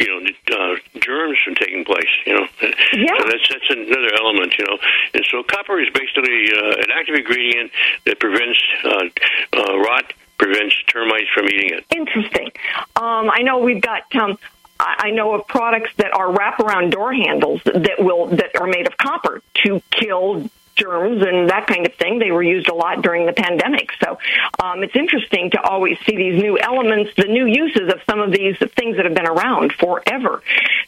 you 0.01 0.07
know 0.09 0.55
uh, 0.57 0.75
germs 0.99 1.37
from 1.45 1.55
taking 1.55 1.85
place. 1.85 2.09
You 2.25 2.35
know, 2.35 2.47
yeah. 2.93 3.17
so 3.17 3.25
that's 3.27 3.47
that's 3.49 3.69
another 3.69 4.13
element. 4.17 4.55
You 4.57 4.65
know, 4.65 4.77
and 5.13 5.25
so 5.29 5.43
copper 5.43 5.79
is 5.79 5.89
basically 5.93 6.49
uh, 6.53 6.81
an 6.81 6.91
active 6.93 7.15
ingredient 7.15 7.71
that 8.05 8.19
prevents 8.19 8.59
uh, 8.83 9.09
uh, 9.53 9.77
rot, 9.79 10.13
prevents 10.37 10.75
termites 10.87 11.29
from 11.33 11.45
eating 11.45 11.77
it. 11.77 11.85
Interesting. 11.95 12.51
Um, 12.95 13.29
I 13.31 13.41
know 13.43 13.59
we've 13.59 13.81
got. 13.81 14.13
Um, 14.15 14.37
I 14.83 15.11
know 15.11 15.35
of 15.35 15.45
products 15.45 15.91
that 15.97 16.11
are 16.11 16.33
wraparound 16.33 16.89
door 16.89 17.13
handles 17.13 17.61
that 17.65 17.97
will 17.99 18.27
that 18.27 18.59
are 18.59 18.65
made 18.65 18.87
of 18.87 18.97
copper 18.97 19.43
to 19.65 19.79
kill 19.91 20.49
germs 20.75 21.23
and 21.25 21.49
that 21.49 21.67
kind 21.67 21.85
of 21.85 21.93
thing. 21.95 22.19
They 22.19 22.31
were 22.31 22.43
used 22.43 22.69
a 22.69 22.73
lot 22.73 23.01
during 23.01 23.25
the 23.25 23.33
pandemic. 23.33 23.89
So 24.03 24.17
um, 24.63 24.83
it's 24.83 24.95
interesting 24.95 25.51
to 25.51 25.61
always 25.61 25.97
see 26.05 26.15
these 26.15 26.41
new 26.41 26.57
elements, 26.59 27.11
the 27.15 27.25
new 27.25 27.45
uses 27.45 27.91
of 27.91 28.01
some 28.09 28.19
of 28.19 28.31
these 28.31 28.57
things 28.75 28.97
that 28.97 29.05
have 29.05 29.13
been 29.15 29.27
around 29.27 29.73
forever. 29.73 30.41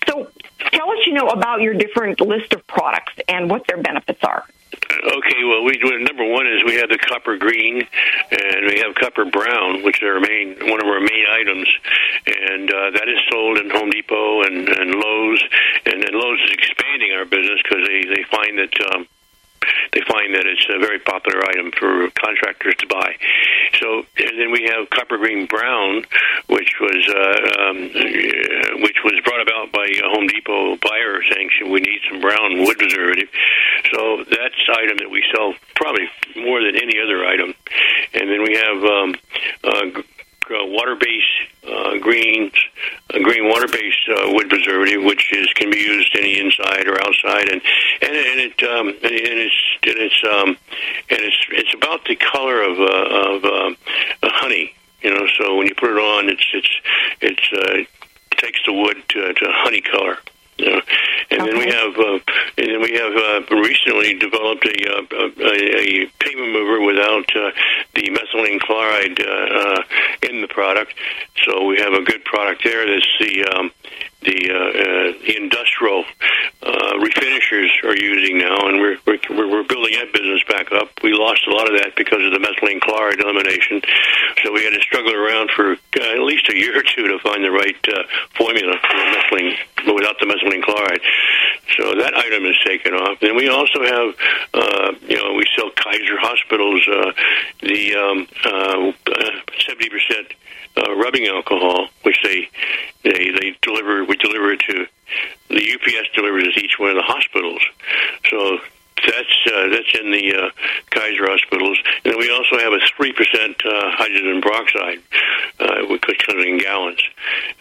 So 0.08 0.30
tell 0.72 0.92
us, 0.92 1.06
you 1.06 1.14
know, 1.14 1.28
about 1.28 1.62
your 1.62 1.74
different 1.74 2.20
list 2.22 2.54
of 2.54 2.66
products 2.68 3.14
and 3.28 3.50
what 3.50 3.68
their 3.68 3.82
benefits 3.82 4.24
are. 4.24 4.46
Okay, 4.74 5.44
well, 5.44 5.64
we 5.64 5.78
number 6.04 6.26
one 6.26 6.48
is 6.48 6.64
we 6.66 6.76
have 6.76 6.90
the 6.90 6.98
copper 6.98 7.38
green, 7.38 7.86
and 8.32 8.66
we 8.66 8.80
have 8.80 8.96
copper 8.96 9.26
brown, 9.26 9.84
which 9.84 10.02
are 10.02 10.16
our 10.16 10.20
main 10.20 10.58
one 10.70 10.82
of 10.82 10.88
our 10.88 11.00
main 11.00 11.26
items, 11.30 11.68
and 12.26 12.70
uh, 12.70 12.90
that 12.92 13.08
is 13.08 13.20
sold 13.30 13.58
in 13.60 13.70
Home 13.70 13.90
Depot 13.90 14.44
and, 14.44 14.70
and 14.70 14.96
Lowe's, 14.96 15.44
and 15.86 16.02
then 16.02 16.14
Lowe's 16.14 16.40
is 16.46 16.52
expanding 16.54 17.12
our 17.14 17.26
business 17.26 17.60
because 17.64 17.88
they 17.88 18.04
they 18.16 18.24
find 18.24 18.58
that 18.58 18.96
um, 18.96 19.08
they 19.93 20.01
find 20.07 20.34
that 20.36 20.45
it's 20.45 20.66
a 20.70 20.80
very 20.80 20.99
popular 20.99 21.43
item 21.45 21.72
for 21.72 22.09
contractors 22.20 22.76
to 22.80 22.88
buy. 22.88 23.16
So, 23.80 24.05
and 24.18 24.39
then 24.39 24.51
we 24.51 24.70
have 24.70 24.89
copper 24.89 25.18
green 25.18 25.45
brown, 25.45 26.05
which 26.47 26.74
was 26.80 27.01
uh, 27.09 27.70
um, 27.70 27.78
which 28.82 28.99
was 29.03 29.20
brought 29.26 29.41
about 29.41 29.72
by 29.72 29.86
a 29.86 30.07
Home 30.14 30.28
Depot 30.28 30.78
buyer 30.78 31.22
saying 31.32 31.49
we 31.72 31.80
need 31.80 31.99
some 32.09 32.22
brown 32.22 32.64
wood 32.64 32.78
preservative. 32.78 33.30
So 33.93 34.24
that's 34.30 34.55
item 34.70 34.97
that 34.97 35.09
we 35.09 35.24
sell 35.34 35.53
probably 35.76 36.07
more 36.36 36.61
than 36.64 36.76
any 36.76 36.99
other 36.99 37.26
item. 37.26 37.53
And 38.14 38.30
then 38.30 38.43
we 38.43 38.55
have 38.55 38.84
um, 38.84 39.16
uh, 39.64 40.01
uh, 40.52 40.66
water-based 40.66 41.68
uh, 41.68 41.98
greens, 42.00 42.54
uh, 43.14 43.20
green 43.20 43.48
water-based 43.50 44.10
uh, 44.10 44.32
wood 44.34 44.50
preservative, 44.50 45.04
which 45.04 45.32
is 45.34 45.48
can 45.54 45.70
be 45.70 45.80
used 45.80 46.16
any 46.18 46.39
inside 46.39 46.88
or 46.88 47.02
outside, 47.02 47.50
and 47.50 47.62
and, 48.02 48.16
and 48.16 48.39
it 48.39 48.64
um, 48.64 48.88
and 48.88 48.98
it's 49.02 49.62
and 49.84 49.98
it's 49.98 50.24
um, 50.24 50.50
and 51.10 51.20
it's 51.22 51.38
it's 51.52 51.74
about 51.74 52.06
the 52.06 52.16
color 52.16 52.64
of 52.64 52.80
uh, 52.80 53.36
of 53.36 53.46
uh, 53.46 53.76
honey, 54.24 54.74
you 55.02 55.14
know. 55.14 55.26
So 55.38 55.58
when 55.58 55.68
you 55.68 55.76
put 55.76 55.91
it 55.91 55.98
on, 55.98 56.30
it's 56.30 56.46
it's 56.54 56.70
it's 57.22 57.54
uh, 57.54 57.82
it 57.82 57.88
takes 58.38 58.60
the 58.66 58.74
wood 58.74 58.98
to, 59.10 59.34
to 59.34 59.46
honey 59.50 59.82
color. 59.82 60.18
You 60.58 60.70
know, 60.70 60.82
and 61.32 61.41
okay. 61.41 61.52
then 61.52 61.60
we 61.60 61.66
have, 61.72 61.98
uh, 61.98 62.20
and 62.60 62.68
then 62.70 62.82
we 62.82 62.94
have 62.94 63.16
uh, 63.16 63.41
recently 63.86 64.18
developed 64.20 64.66
a, 64.66 64.92
uh, 64.92 65.06
a, 65.12 66.04
a 66.04 66.08
pavement 66.20 66.52
mover 66.52 66.86
without 66.86 67.26
uh, 67.36 67.52
the 67.96 68.02
methylene 68.02 68.60
chloride 68.60 69.20
uh, 69.20 69.30
uh, 69.30 69.84
in 70.30 70.42
the 70.42 70.48
product. 70.48 70.94
So 71.44 71.66
we 71.66 71.78
have 71.78 71.94
a 71.94 72.04
good 72.04 72.24
product 72.24 72.64
there. 72.64 72.86
That's 72.86 73.08
the 73.20 73.46
um, 73.46 73.72
the, 74.24 74.40
uh, 74.52 74.58
uh, 74.58 75.38
industrial 75.38 76.06
uh, 76.62 76.94
refinishers 77.00 77.70
are 77.84 77.96
using 77.96 78.38
now, 78.38 78.68
and 78.68 78.80
we're, 78.80 78.98
we're 79.06 79.20
we're 79.50 79.64
building 79.64 79.94
that 80.00 80.12
business 80.14 80.42
back 80.48 80.72
up. 80.72 80.90
We 81.04 81.14
lost 81.14 81.46
a 81.48 81.52
lot 81.52 81.68
of 81.68 81.80
that 81.80 81.96
because 81.96 82.24
of 82.24 82.32
the 82.32 82.40
methylene 82.40 82.82
chloride 82.82 83.20
elimination, 83.20 83.82
so 84.44 84.54
we 84.54 84.64
had 84.64 84.74
to 84.74 84.82
struggle 84.82 85.14
around 85.14 85.52
for 85.52 85.74
uh, 85.74 86.14
at 86.16 86.24
least 86.24 86.50
a 86.50 86.58
year 86.58 86.80
or 86.80 86.84
two 86.84 87.08
to 87.08 87.20
find 87.20 87.44
the 87.44 87.52
right 87.52 87.76
formula 88.36 88.74
for 88.80 88.96
the 88.96 89.08
methylene, 89.12 89.96
without 89.96 90.20
the 90.20 90.26
methylene 90.26 90.64
chloride. 90.64 91.02
So 91.78 91.96
that 91.96 92.14
item 92.16 92.46
is 92.46 92.56
taken 92.66 92.94
off. 92.94 93.20
Then 93.20 93.36
we 93.36 93.50
also 93.50 93.82
have, 93.84 94.16
uh, 94.54 94.94
you 95.08 95.18
know, 95.18 95.34
we 95.34 95.46
sell 95.56 95.72
Kaiser 95.72 96.20
Hospitals 96.20 96.88
uh, 96.88 97.12
the 97.62 97.96
um, 97.96 98.28
uh, 98.46 98.92
70% 99.58 100.34
uh, 100.78 100.96
rubbing 100.96 101.28
alcohol, 101.28 101.88
which 102.04 102.22
they 102.24 102.50
they 103.04 103.32
they 103.40 103.58
deliver. 103.62 104.04
We 104.06 104.16
deliver 104.18 104.54
it 104.54 104.62
to 104.68 104.86
the 105.50 105.74
UPS 105.74 106.10
delivers 106.16 106.48
it 106.48 106.54
to 106.54 106.64
each 106.64 106.80
one 106.80 106.90
of 106.90 106.96
the 106.96 107.04
hospitals. 107.04 107.62
So 108.30 108.60
that's 109.06 109.38
uh, 109.47 109.68
that's 109.70 109.93
in 109.99 110.12
the 110.12 110.36
uh, 110.36 110.49
Kaiser 110.91 111.28
hospitals, 111.28 111.78
and 112.06 112.16
we 112.18 112.30
also 112.30 112.58
have 112.60 112.74
a 112.74 112.80
three 112.95 113.14
percent 113.14 113.56
uh, 113.66 113.91
hydrogen 113.91 114.41
peroxide, 114.41 114.99
uh, 115.60 115.88
which 115.89 116.01
comes 116.26 116.45
in 116.45 116.58
gallons. 116.58 117.01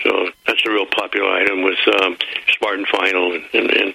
So 0.02 0.30
that's 0.46 0.64
a 0.66 0.70
real 0.70 0.86
popular 0.86 1.30
item 1.30 1.62
with 1.62 1.78
um, 2.00 2.16
Spartan 2.48 2.86
Final, 2.86 3.32
and 3.32 3.44
and 3.52 3.70
and, 3.70 3.94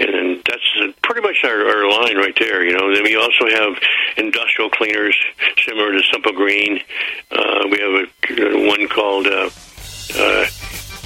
and 0.00 0.42
that's 0.44 0.96
pretty 1.02 1.20
much 1.20 1.38
our, 1.44 1.66
our 1.66 1.90
line 1.90 2.16
right 2.16 2.36
there. 2.38 2.64
You 2.64 2.76
know, 2.76 2.94
then 2.94 3.04
we 3.04 3.16
also 3.16 3.48
have 3.48 3.78
industrial 4.16 4.70
cleaners 4.70 5.16
similar 5.64 5.92
to 5.92 6.02
Simple 6.12 6.32
Green. 6.32 6.80
Uh, 7.30 7.66
we 7.70 7.78
have 7.78 7.94
a 7.94 8.66
one 8.68 8.88
called. 8.88 9.26
Uh, 9.26 9.50
uh, 10.12 10.46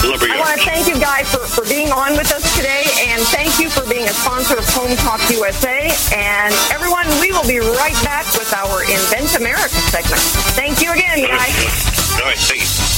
I 0.06 0.40
want 0.40 0.60
to 0.60 0.66
thank 0.66 0.88
you 0.88 1.00
guys 1.02 1.26
for, 1.34 1.40
for 1.40 1.64
being 1.68 1.92
on 1.92 2.14
with 2.14 2.32
us 2.32 2.46
today, 2.56 2.84
and 3.10 3.22
thank 3.34 3.58
you 3.60 3.70
for 3.70 3.88
being 3.90 4.06
a 4.06 4.14
sponsor 4.14 4.58
of 4.58 4.66
Home 4.78 4.96
Talk 4.98 5.20
USA. 5.32 5.90
And 6.14 6.54
everyone, 6.72 7.08
we 7.22 7.32
will 7.32 7.48
be 7.48 7.60
right 7.60 7.98
back 8.04 8.26
with 8.38 8.54
our 8.54 8.84
Invent 8.84 9.36
America 9.36 9.70
segment. 9.90 10.22
Thank 10.54 10.82
you 10.82 10.92
again, 10.94 11.26
guys. 11.26 12.22
All 12.22 12.28
right, 12.28 12.38
thank 12.38 12.62
you. 12.62 12.95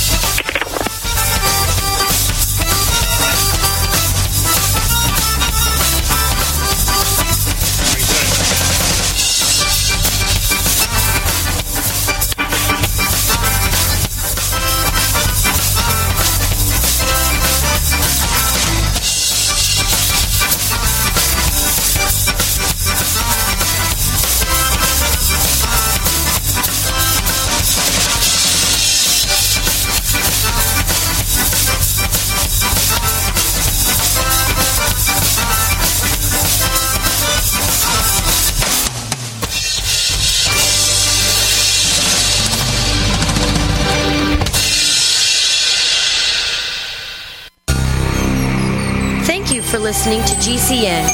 Listening 49.97 50.23
to 50.25 50.35
GCN. 50.35 51.09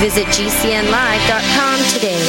Visit 0.00 0.26
GCNlive.com 0.26 1.78
today. 1.94 2.20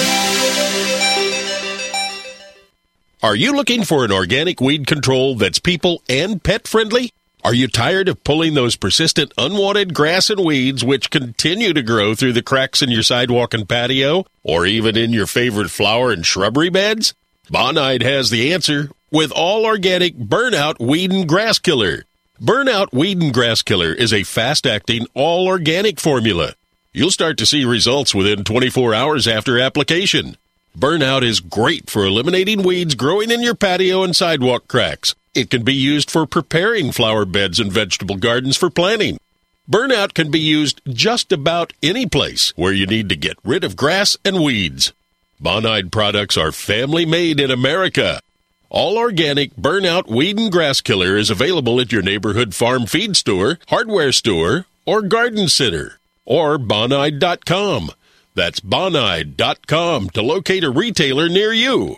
Are 3.24 3.36
you 3.36 3.55
looking 3.55 3.84
for 3.84 4.05
an 4.05 4.11
organic 4.11 4.61
weed 4.61 4.86
control 4.86 5.34
that's 5.34 5.57
people 5.57 6.03
and 6.07 6.43
pet 6.43 6.68
friendly? 6.68 7.13
Are 7.43 7.55
you 7.55 7.68
tired 7.68 8.09
of 8.09 8.24
pulling 8.24 8.53
those 8.53 8.76
persistent 8.76 9.34
unwanted 9.39 9.95
grass 9.95 10.30
and 10.30 10.45
weeds 10.45 10.86
which 10.86 11.09
continue 11.09 11.74
to 11.74 11.82
grow 11.82 12.13
through 12.13 12.34
the 12.34 12.43
cracks 12.43 12.84
in 12.84 12.91
your 12.91 13.01
sidewalk 13.01 13.55
and 13.55 13.68
patio, 13.68 14.24
or 14.43 14.68
even 14.68 14.95
in 14.95 15.13
your 15.13 15.26
favorite 15.26 15.72
flower 15.72 16.11
and 16.11 16.28
shrubbery 16.28 16.70
beds? 16.70 17.15
Bonide 17.49 18.03
has 18.03 18.30
the 18.30 18.53
answer 18.53 18.91
with 19.09 19.32
all 19.32 19.65
organic 19.65 20.15
Burnout 20.15 20.80
Weed 20.80 21.11
and 21.11 21.28
Grass 21.28 21.57
Killer. 21.57 22.03
Burnout 22.41 22.93
Weed 22.93 23.19
and 23.19 23.33
Grass 23.33 23.63
Killer 23.63 23.91
is 23.91 24.13
a 24.13 24.21
fast 24.21 24.67
acting, 24.67 25.07
all 25.15 25.47
organic 25.47 25.99
formula. 25.99 26.53
You'll 26.93 27.09
start 27.09 27.35
to 27.39 27.47
see 27.47 27.65
results 27.65 28.13
within 28.13 28.43
24 28.43 28.93
hours 28.93 29.27
after 29.27 29.59
application. 29.59 30.38
Burnout 30.77 31.23
is 31.23 31.39
great 31.39 31.89
for 31.89 32.05
eliminating 32.05 32.61
weeds 32.61 32.93
growing 32.93 33.31
in 33.31 33.41
your 33.41 33.55
patio 33.55 34.03
and 34.03 34.15
sidewalk 34.15 34.67
cracks. 34.67 35.15
It 35.33 35.49
can 35.49 35.63
be 35.63 35.73
used 35.73 36.11
for 36.11 36.27
preparing 36.27 36.91
flower 36.91 37.25
beds 37.25 37.59
and 37.59 37.71
vegetable 37.71 38.17
gardens 38.17 38.55
for 38.55 38.69
planting. 38.69 39.17
Burnout 39.67 40.13
can 40.13 40.29
be 40.29 40.39
used 40.39 40.79
just 40.88 41.31
about 41.31 41.73
any 41.81 42.05
place 42.05 42.53
where 42.55 42.71
you 42.71 42.85
need 42.85 43.09
to 43.09 43.15
get 43.15 43.39
rid 43.43 43.63
of 43.63 43.75
grass 43.75 44.15
and 44.23 44.43
weeds. 44.43 44.93
Bonide 45.41 45.91
products 45.91 46.38
are 46.38 46.51
family 46.51 47.05
made 47.07 47.39
in 47.39 47.49
America. 47.49 48.21
All 48.70 48.97
organic 48.97 49.55
Burnout 49.55 50.07
Weed 50.07 50.38
and 50.38 50.51
Grass 50.51 50.82
Killer 50.82 51.15
is 51.15 51.30
available 51.30 51.80
at 51.80 51.91
your 51.91 52.01
neighborhood 52.01 52.53
farm 52.53 52.86
feed 52.86 53.15
store, 53.15 53.59
hardware 53.70 54.11
store, 54.11 54.65
or 54.86 55.01
garden 55.01 55.47
center, 55.47 55.99
or 56.26 56.57
bonide.com. 56.57 57.91
That's 58.36 58.59
bonide.com 58.59 60.09
to 60.09 60.22
locate 60.22 60.63
a 60.65 60.70
retailer 60.70 61.30
near 61.30 61.53
you. 61.53 61.97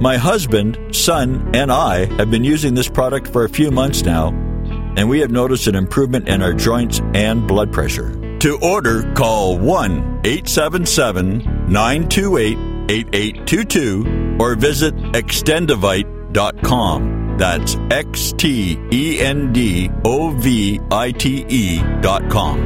My 0.00 0.16
husband, 0.16 0.78
son, 0.94 1.50
and 1.54 1.72
I 1.72 2.04
have 2.16 2.30
been 2.30 2.44
using 2.44 2.74
this 2.74 2.88
product 2.88 3.26
for 3.28 3.44
a 3.44 3.48
few 3.48 3.72
months 3.72 4.04
now, 4.04 4.28
and 4.96 5.08
we 5.08 5.18
have 5.20 5.30
noticed 5.32 5.66
an 5.66 5.74
improvement 5.74 6.28
in 6.28 6.40
our 6.40 6.52
joints 6.52 7.00
and 7.14 7.48
blood 7.48 7.72
pressure. 7.72 8.14
To 8.40 8.58
order, 8.62 9.12
call 9.14 9.58
1 9.58 10.20
877 10.24 11.38
928 11.68 12.58
8822 12.90 14.36
or 14.40 14.54
visit 14.54 14.94
extendovite.com. 14.94 17.36
That's 17.38 17.76
X 17.90 18.32
T 18.32 19.20
N 19.20 19.52
D 19.52 19.90
O 20.04 20.30
V 20.30 20.80
I 20.90 21.10
T 21.12 21.78
dot 22.00 22.28
com. 22.30 22.58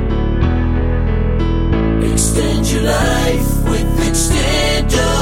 Extend 2.03 2.71
your 2.71 2.83
life 2.83 3.65
with 3.65 4.01
Extendovite. 4.01 5.22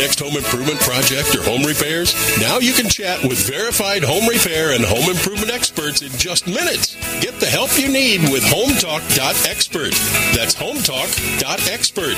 next 0.00 0.18
home 0.18 0.34
improvement 0.34 0.80
project 0.80 1.36
or 1.36 1.42
home 1.42 1.62
repairs? 1.62 2.14
Now 2.40 2.58
you 2.58 2.72
can 2.72 2.88
chat 2.88 3.22
with 3.22 3.46
verified 3.46 4.02
home 4.02 4.26
repair 4.26 4.72
and 4.72 4.82
home 4.82 5.10
improvement 5.10 5.52
experts 5.52 6.00
in 6.00 6.08
just 6.16 6.46
minutes. 6.46 6.96
Get 7.20 7.38
the 7.38 7.44
help 7.44 7.78
you 7.78 7.92
need 7.92 8.22
with 8.32 8.42
HomeTalk.expert. 8.44 9.92
That's 10.34 10.54
HomeTalk.expert. 10.56 12.16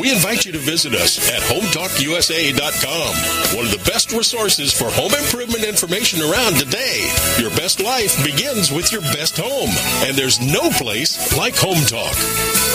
We 0.00 0.10
invite 0.10 0.46
you 0.46 0.52
to 0.52 0.58
visit 0.58 0.94
us 0.94 1.18
at 1.30 1.42
HomeTalkUSA.com, 1.42 3.56
one 3.56 3.66
of 3.66 3.72
the 3.72 3.82
best 3.90 4.12
resources 4.12 4.72
for 4.72 4.88
home 4.90 5.12
improvement 5.14 5.64
information 5.64 6.22
around 6.22 6.56
today. 6.56 7.12
Your 7.38 7.50
best 7.50 7.78
life 7.80 8.16
begins 8.24 8.72
with 8.72 8.90
your 8.90 9.02
best 9.02 9.36
home, 9.36 9.68
and 10.06 10.16
there's 10.16 10.40
no 10.40 10.70
place 10.70 11.36
like 11.36 11.54
Home 11.56 11.84
Talk. 11.86 12.16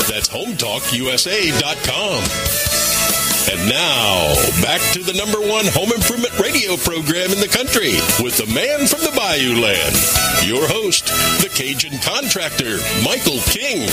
That's 0.07 0.29
HomeTalkUSA.com. 0.29 2.74
And 3.51 3.69
now, 3.69 4.33
back 4.63 4.81
to 4.93 5.03
the 5.03 5.13
number 5.13 5.39
one 5.39 5.65
home 5.67 5.91
improvement 5.91 6.33
radio 6.39 6.77
program 6.77 7.31
in 7.31 7.39
the 7.39 7.47
country 7.47 7.93
with 8.23 8.37
the 8.37 8.47
man 8.51 8.87
from 8.87 9.01
the 9.01 9.13
Bayou 9.15 9.61
Land, 9.61 9.95
your 10.43 10.67
host, 10.67 11.05
the 11.43 11.49
Cajun 11.53 11.99
contractor, 11.99 12.77
Michael 13.03 13.39
King. 13.45 13.85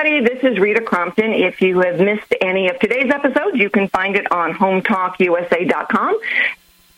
Everybody. 0.00 0.34
This 0.34 0.52
is 0.52 0.58
Rita 0.58 0.80
Crompton. 0.80 1.34
If 1.34 1.60
you 1.60 1.80
have 1.80 2.00
missed 2.00 2.34
any 2.40 2.70
of 2.70 2.78
today's 2.78 3.10
episodes, 3.10 3.58
you 3.58 3.68
can 3.68 3.88
find 3.88 4.16
it 4.16 4.32
on 4.32 4.54
HomeTalkUSA.com. 4.54 6.18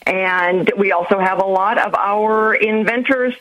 And 0.06 0.72
we 0.78 0.92
also 0.92 1.18
have 1.18 1.42
a 1.42 1.44
lot 1.44 1.78
of 1.78 1.96
our 1.96 2.54
inventors, 2.54 3.34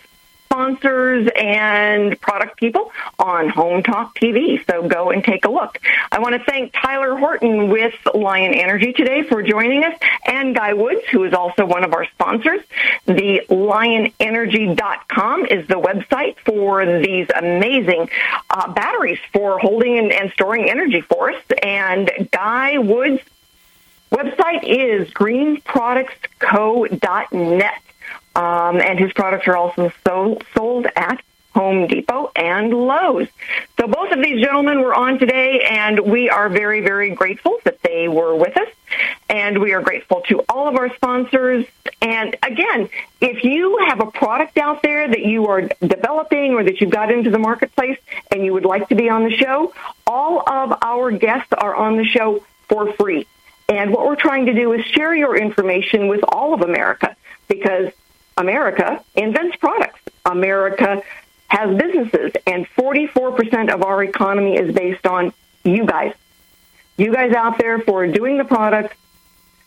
sponsors, 0.52 1.30
and 1.34 2.20
product 2.20 2.58
people 2.58 2.91
on 3.18 3.47
Home 3.49 3.84
Talk 3.84 4.20
TV. 4.20 4.62
So 4.70 4.86
go 4.86 5.10
and 5.10 5.24
take 5.24 5.45
a 5.45 5.49
look. 5.49 5.80
I 6.12 6.20
want 6.20 6.36
to 6.36 6.43
thank 6.43 6.74
Tyler 6.74 7.16
Horton 7.16 7.70
with 7.70 7.95
Lion 8.14 8.54
Energy 8.54 8.91
today 8.91 9.24
for 9.24 9.41
joining 9.41 9.86
us, 9.86 9.97
and 10.26 10.54
Guy 10.54 10.74
Woods, 10.74 11.06
who 11.10 11.24
is 11.24 11.34
also 11.34 11.66
one 11.66 11.86
of 11.86 11.93
our 11.93 12.04
sponsors. 12.06 12.60
The 13.06 13.43
lionenergy.com 13.49 15.45
is 15.45 15.66
the 15.70 15.76
website 15.76 16.36
for 16.39 16.86
these 17.02 17.30
amazing 17.34 18.10
uh, 18.49 18.74
batteries 18.74 19.20
for 19.32 19.58
holding 19.58 19.99
and, 19.99 20.12
and 20.12 20.34
storing 20.34 20.70
energy 20.70 20.99
for 20.99 21.32
us. 21.32 21.41
And 21.64 22.12
Guy 22.32 22.78
Woods' 22.78 23.22
website 24.12 24.66
is 24.66 25.10
greenproductsco.net. 25.12 27.82
Um, 28.36 28.79
and 28.79 28.97
his 28.97 29.11
products 29.13 29.47
are 29.47 29.57
also 29.57 29.91
so, 30.05 30.38
sold 30.55 30.88
at 30.95 31.21
Home 31.53 31.88
Depot 31.88 32.32
and 32.36 32.73
Lowe's. 32.73 33.27
So 33.79 33.88
both 33.88 34.11
of 34.11 34.21
these 34.23 34.41
gentlemen 34.41 34.82
were 34.82 34.93
on 34.93 35.19
today, 35.19 35.61
and 35.69 35.99
we 35.99 36.29
are 36.29 36.47
very, 36.47 36.82
very 36.82 37.11
grateful 37.11 37.57
that 37.65 37.82
they 37.82 38.07
were 38.07 38.36
with 38.36 38.55
us. 38.55 38.69
And 39.29 39.59
we 39.59 39.73
are 39.73 39.82
grateful 39.82 40.21
to 40.27 40.43
all 40.47 40.67
of 40.67 40.75
our 40.75 40.93
sponsors. 40.95 41.65
And 42.01 42.38
again, 42.43 42.89
if 43.19 43.43
you 43.43 43.79
have 43.88 43.99
a 43.99 44.11
product 44.11 44.57
out 44.57 44.82
there 44.82 45.07
that 45.07 45.25
you 45.25 45.47
are 45.47 45.63
developing 45.82 46.53
or 46.53 46.63
that 46.63 46.79
you've 46.79 46.89
got 46.89 47.11
into 47.11 47.29
the 47.29 47.39
marketplace 47.39 47.99
and 48.32 48.45
you 48.45 48.53
would 48.53 48.65
like 48.65 48.88
to 48.89 48.95
be 48.95 49.09
on 49.09 49.23
the 49.23 49.36
show, 49.36 49.73
all 50.07 50.39
of 50.49 50.77
our 50.82 51.11
guests 51.11 51.51
are 51.57 51.75
on 51.75 51.97
the 51.97 52.05
show 52.05 52.43
for 52.69 52.93
free. 52.93 53.27
And 53.67 53.91
what 53.91 54.05
we're 54.05 54.15
trying 54.17 54.47
to 54.47 54.53
do 54.53 54.73
is 54.73 54.86
share 54.86 55.15
your 55.15 55.38
information 55.38 56.07
with 56.07 56.21
all 56.27 56.53
of 56.53 56.61
America 56.61 57.15
because 57.47 57.91
America 58.41 59.03
invents 59.15 59.55
products. 59.57 59.99
America 60.25 61.01
has 61.47 61.77
businesses, 61.77 62.31
and 62.47 62.65
44% 62.75 63.73
of 63.73 63.83
our 63.83 64.03
economy 64.03 64.55
is 64.57 64.73
based 64.73 65.05
on 65.05 65.33
you 65.63 65.85
guys. 65.85 66.13
You 66.97 67.13
guys 67.13 67.33
out 67.33 67.57
there 67.57 67.79
for 67.79 68.07
doing 68.07 68.37
the 68.37 68.45
products, 68.45 68.95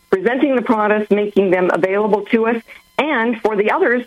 presenting 0.09 0.55
the 0.55 0.61
products, 0.61 1.09
making 1.09 1.51
them 1.51 1.69
available 1.71 2.25
to 2.25 2.47
us, 2.47 2.61
and 2.97 3.41
for 3.41 3.55
the 3.55 3.71
others, 3.71 4.05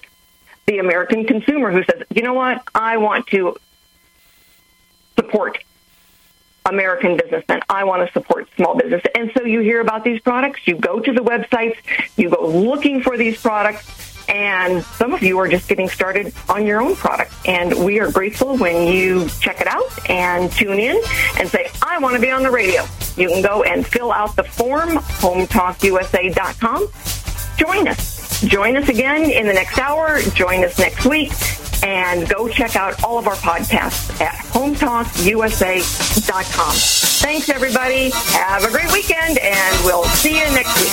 the 0.66 0.78
American 0.78 1.24
consumer 1.24 1.70
who 1.72 1.82
says, 1.84 2.02
you 2.10 2.22
know 2.22 2.34
what, 2.34 2.62
I 2.74 2.98
want 2.98 3.26
to 3.28 3.56
support 5.16 5.58
American 6.66 7.16
businessmen. 7.16 7.60
I 7.68 7.84
want 7.84 8.06
to 8.06 8.12
support 8.12 8.48
small 8.56 8.76
business. 8.76 9.02
And 9.14 9.32
so 9.36 9.44
you 9.44 9.60
hear 9.60 9.80
about 9.80 10.04
these 10.04 10.20
products, 10.20 10.60
you 10.66 10.76
go 10.76 11.00
to 11.00 11.12
the 11.12 11.22
websites, 11.22 11.76
you 12.16 12.28
go 12.30 12.46
looking 12.46 13.02
for 13.02 13.16
these 13.16 13.40
products, 13.40 14.07
and 14.29 14.85
some 14.85 15.14
of 15.14 15.22
you 15.22 15.39
are 15.39 15.49
just 15.49 15.68
getting 15.68 15.89
started 15.89 16.33
on 16.49 16.66
your 16.66 16.81
own 16.81 16.95
product. 16.95 17.33
And 17.47 17.85
we 17.85 17.99
are 18.01 18.11
grateful 18.12 18.57
when 18.59 18.93
you 18.93 19.29
check 19.41 19.61
it 19.61 19.66
out 19.66 20.11
and 20.11 20.53
tune 20.53 20.79
in 20.79 21.01
and 21.39 21.49
say, 21.49 21.70
I 21.83 21.99
want 21.99 22.14
to 22.16 22.20
be 22.20 22.31
on 22.31 22.43
the 22.43 22.51
radio. 22.51 22.85
You 23.16 23.29
can 23.29 23.43
go 23.43 23.62
and 23.62 23.87
fill 23.87 24.12
out 24.12 24.37
the 24.37 24.45
form, 24.45 24.91
hometalkusa.com. 24.91 26.89
Join 27.57 27.89
us. 27.89 28.41
Join 28.43 28.76
us 28.76 28.89
again 28.89 29.31
in 29.31 29.47
the 29.47 29.53
next 29.53 29.79
hour. 29.79 30.20
Join 30.35 30.64
us 30.64 30.79
next 30.79 31.07
week. 31.07 31.33
And 31.83 32.29
go 32.29 32.49
check 32.49 32.76
out 32.76 33.03
all 33.05 33.18
of 33.18 33.26
our 33.29 33.37
podcasts 33.37 34.20
at 34.20 34.35
hometalkusa.com. 34.47 36.72
Thanks, 36.74 37.49
everybody. 37.49 38.11
Have 38.12 38.64
a 38.64 38.70
great 38.70 38.93
weekend, 38.93 39.39
and 39.39 39.85
we'll 39.85 40.05
see 40.05 40.39
you 40.39 40.45
next 40.53 40.76
week. 40.81 40.93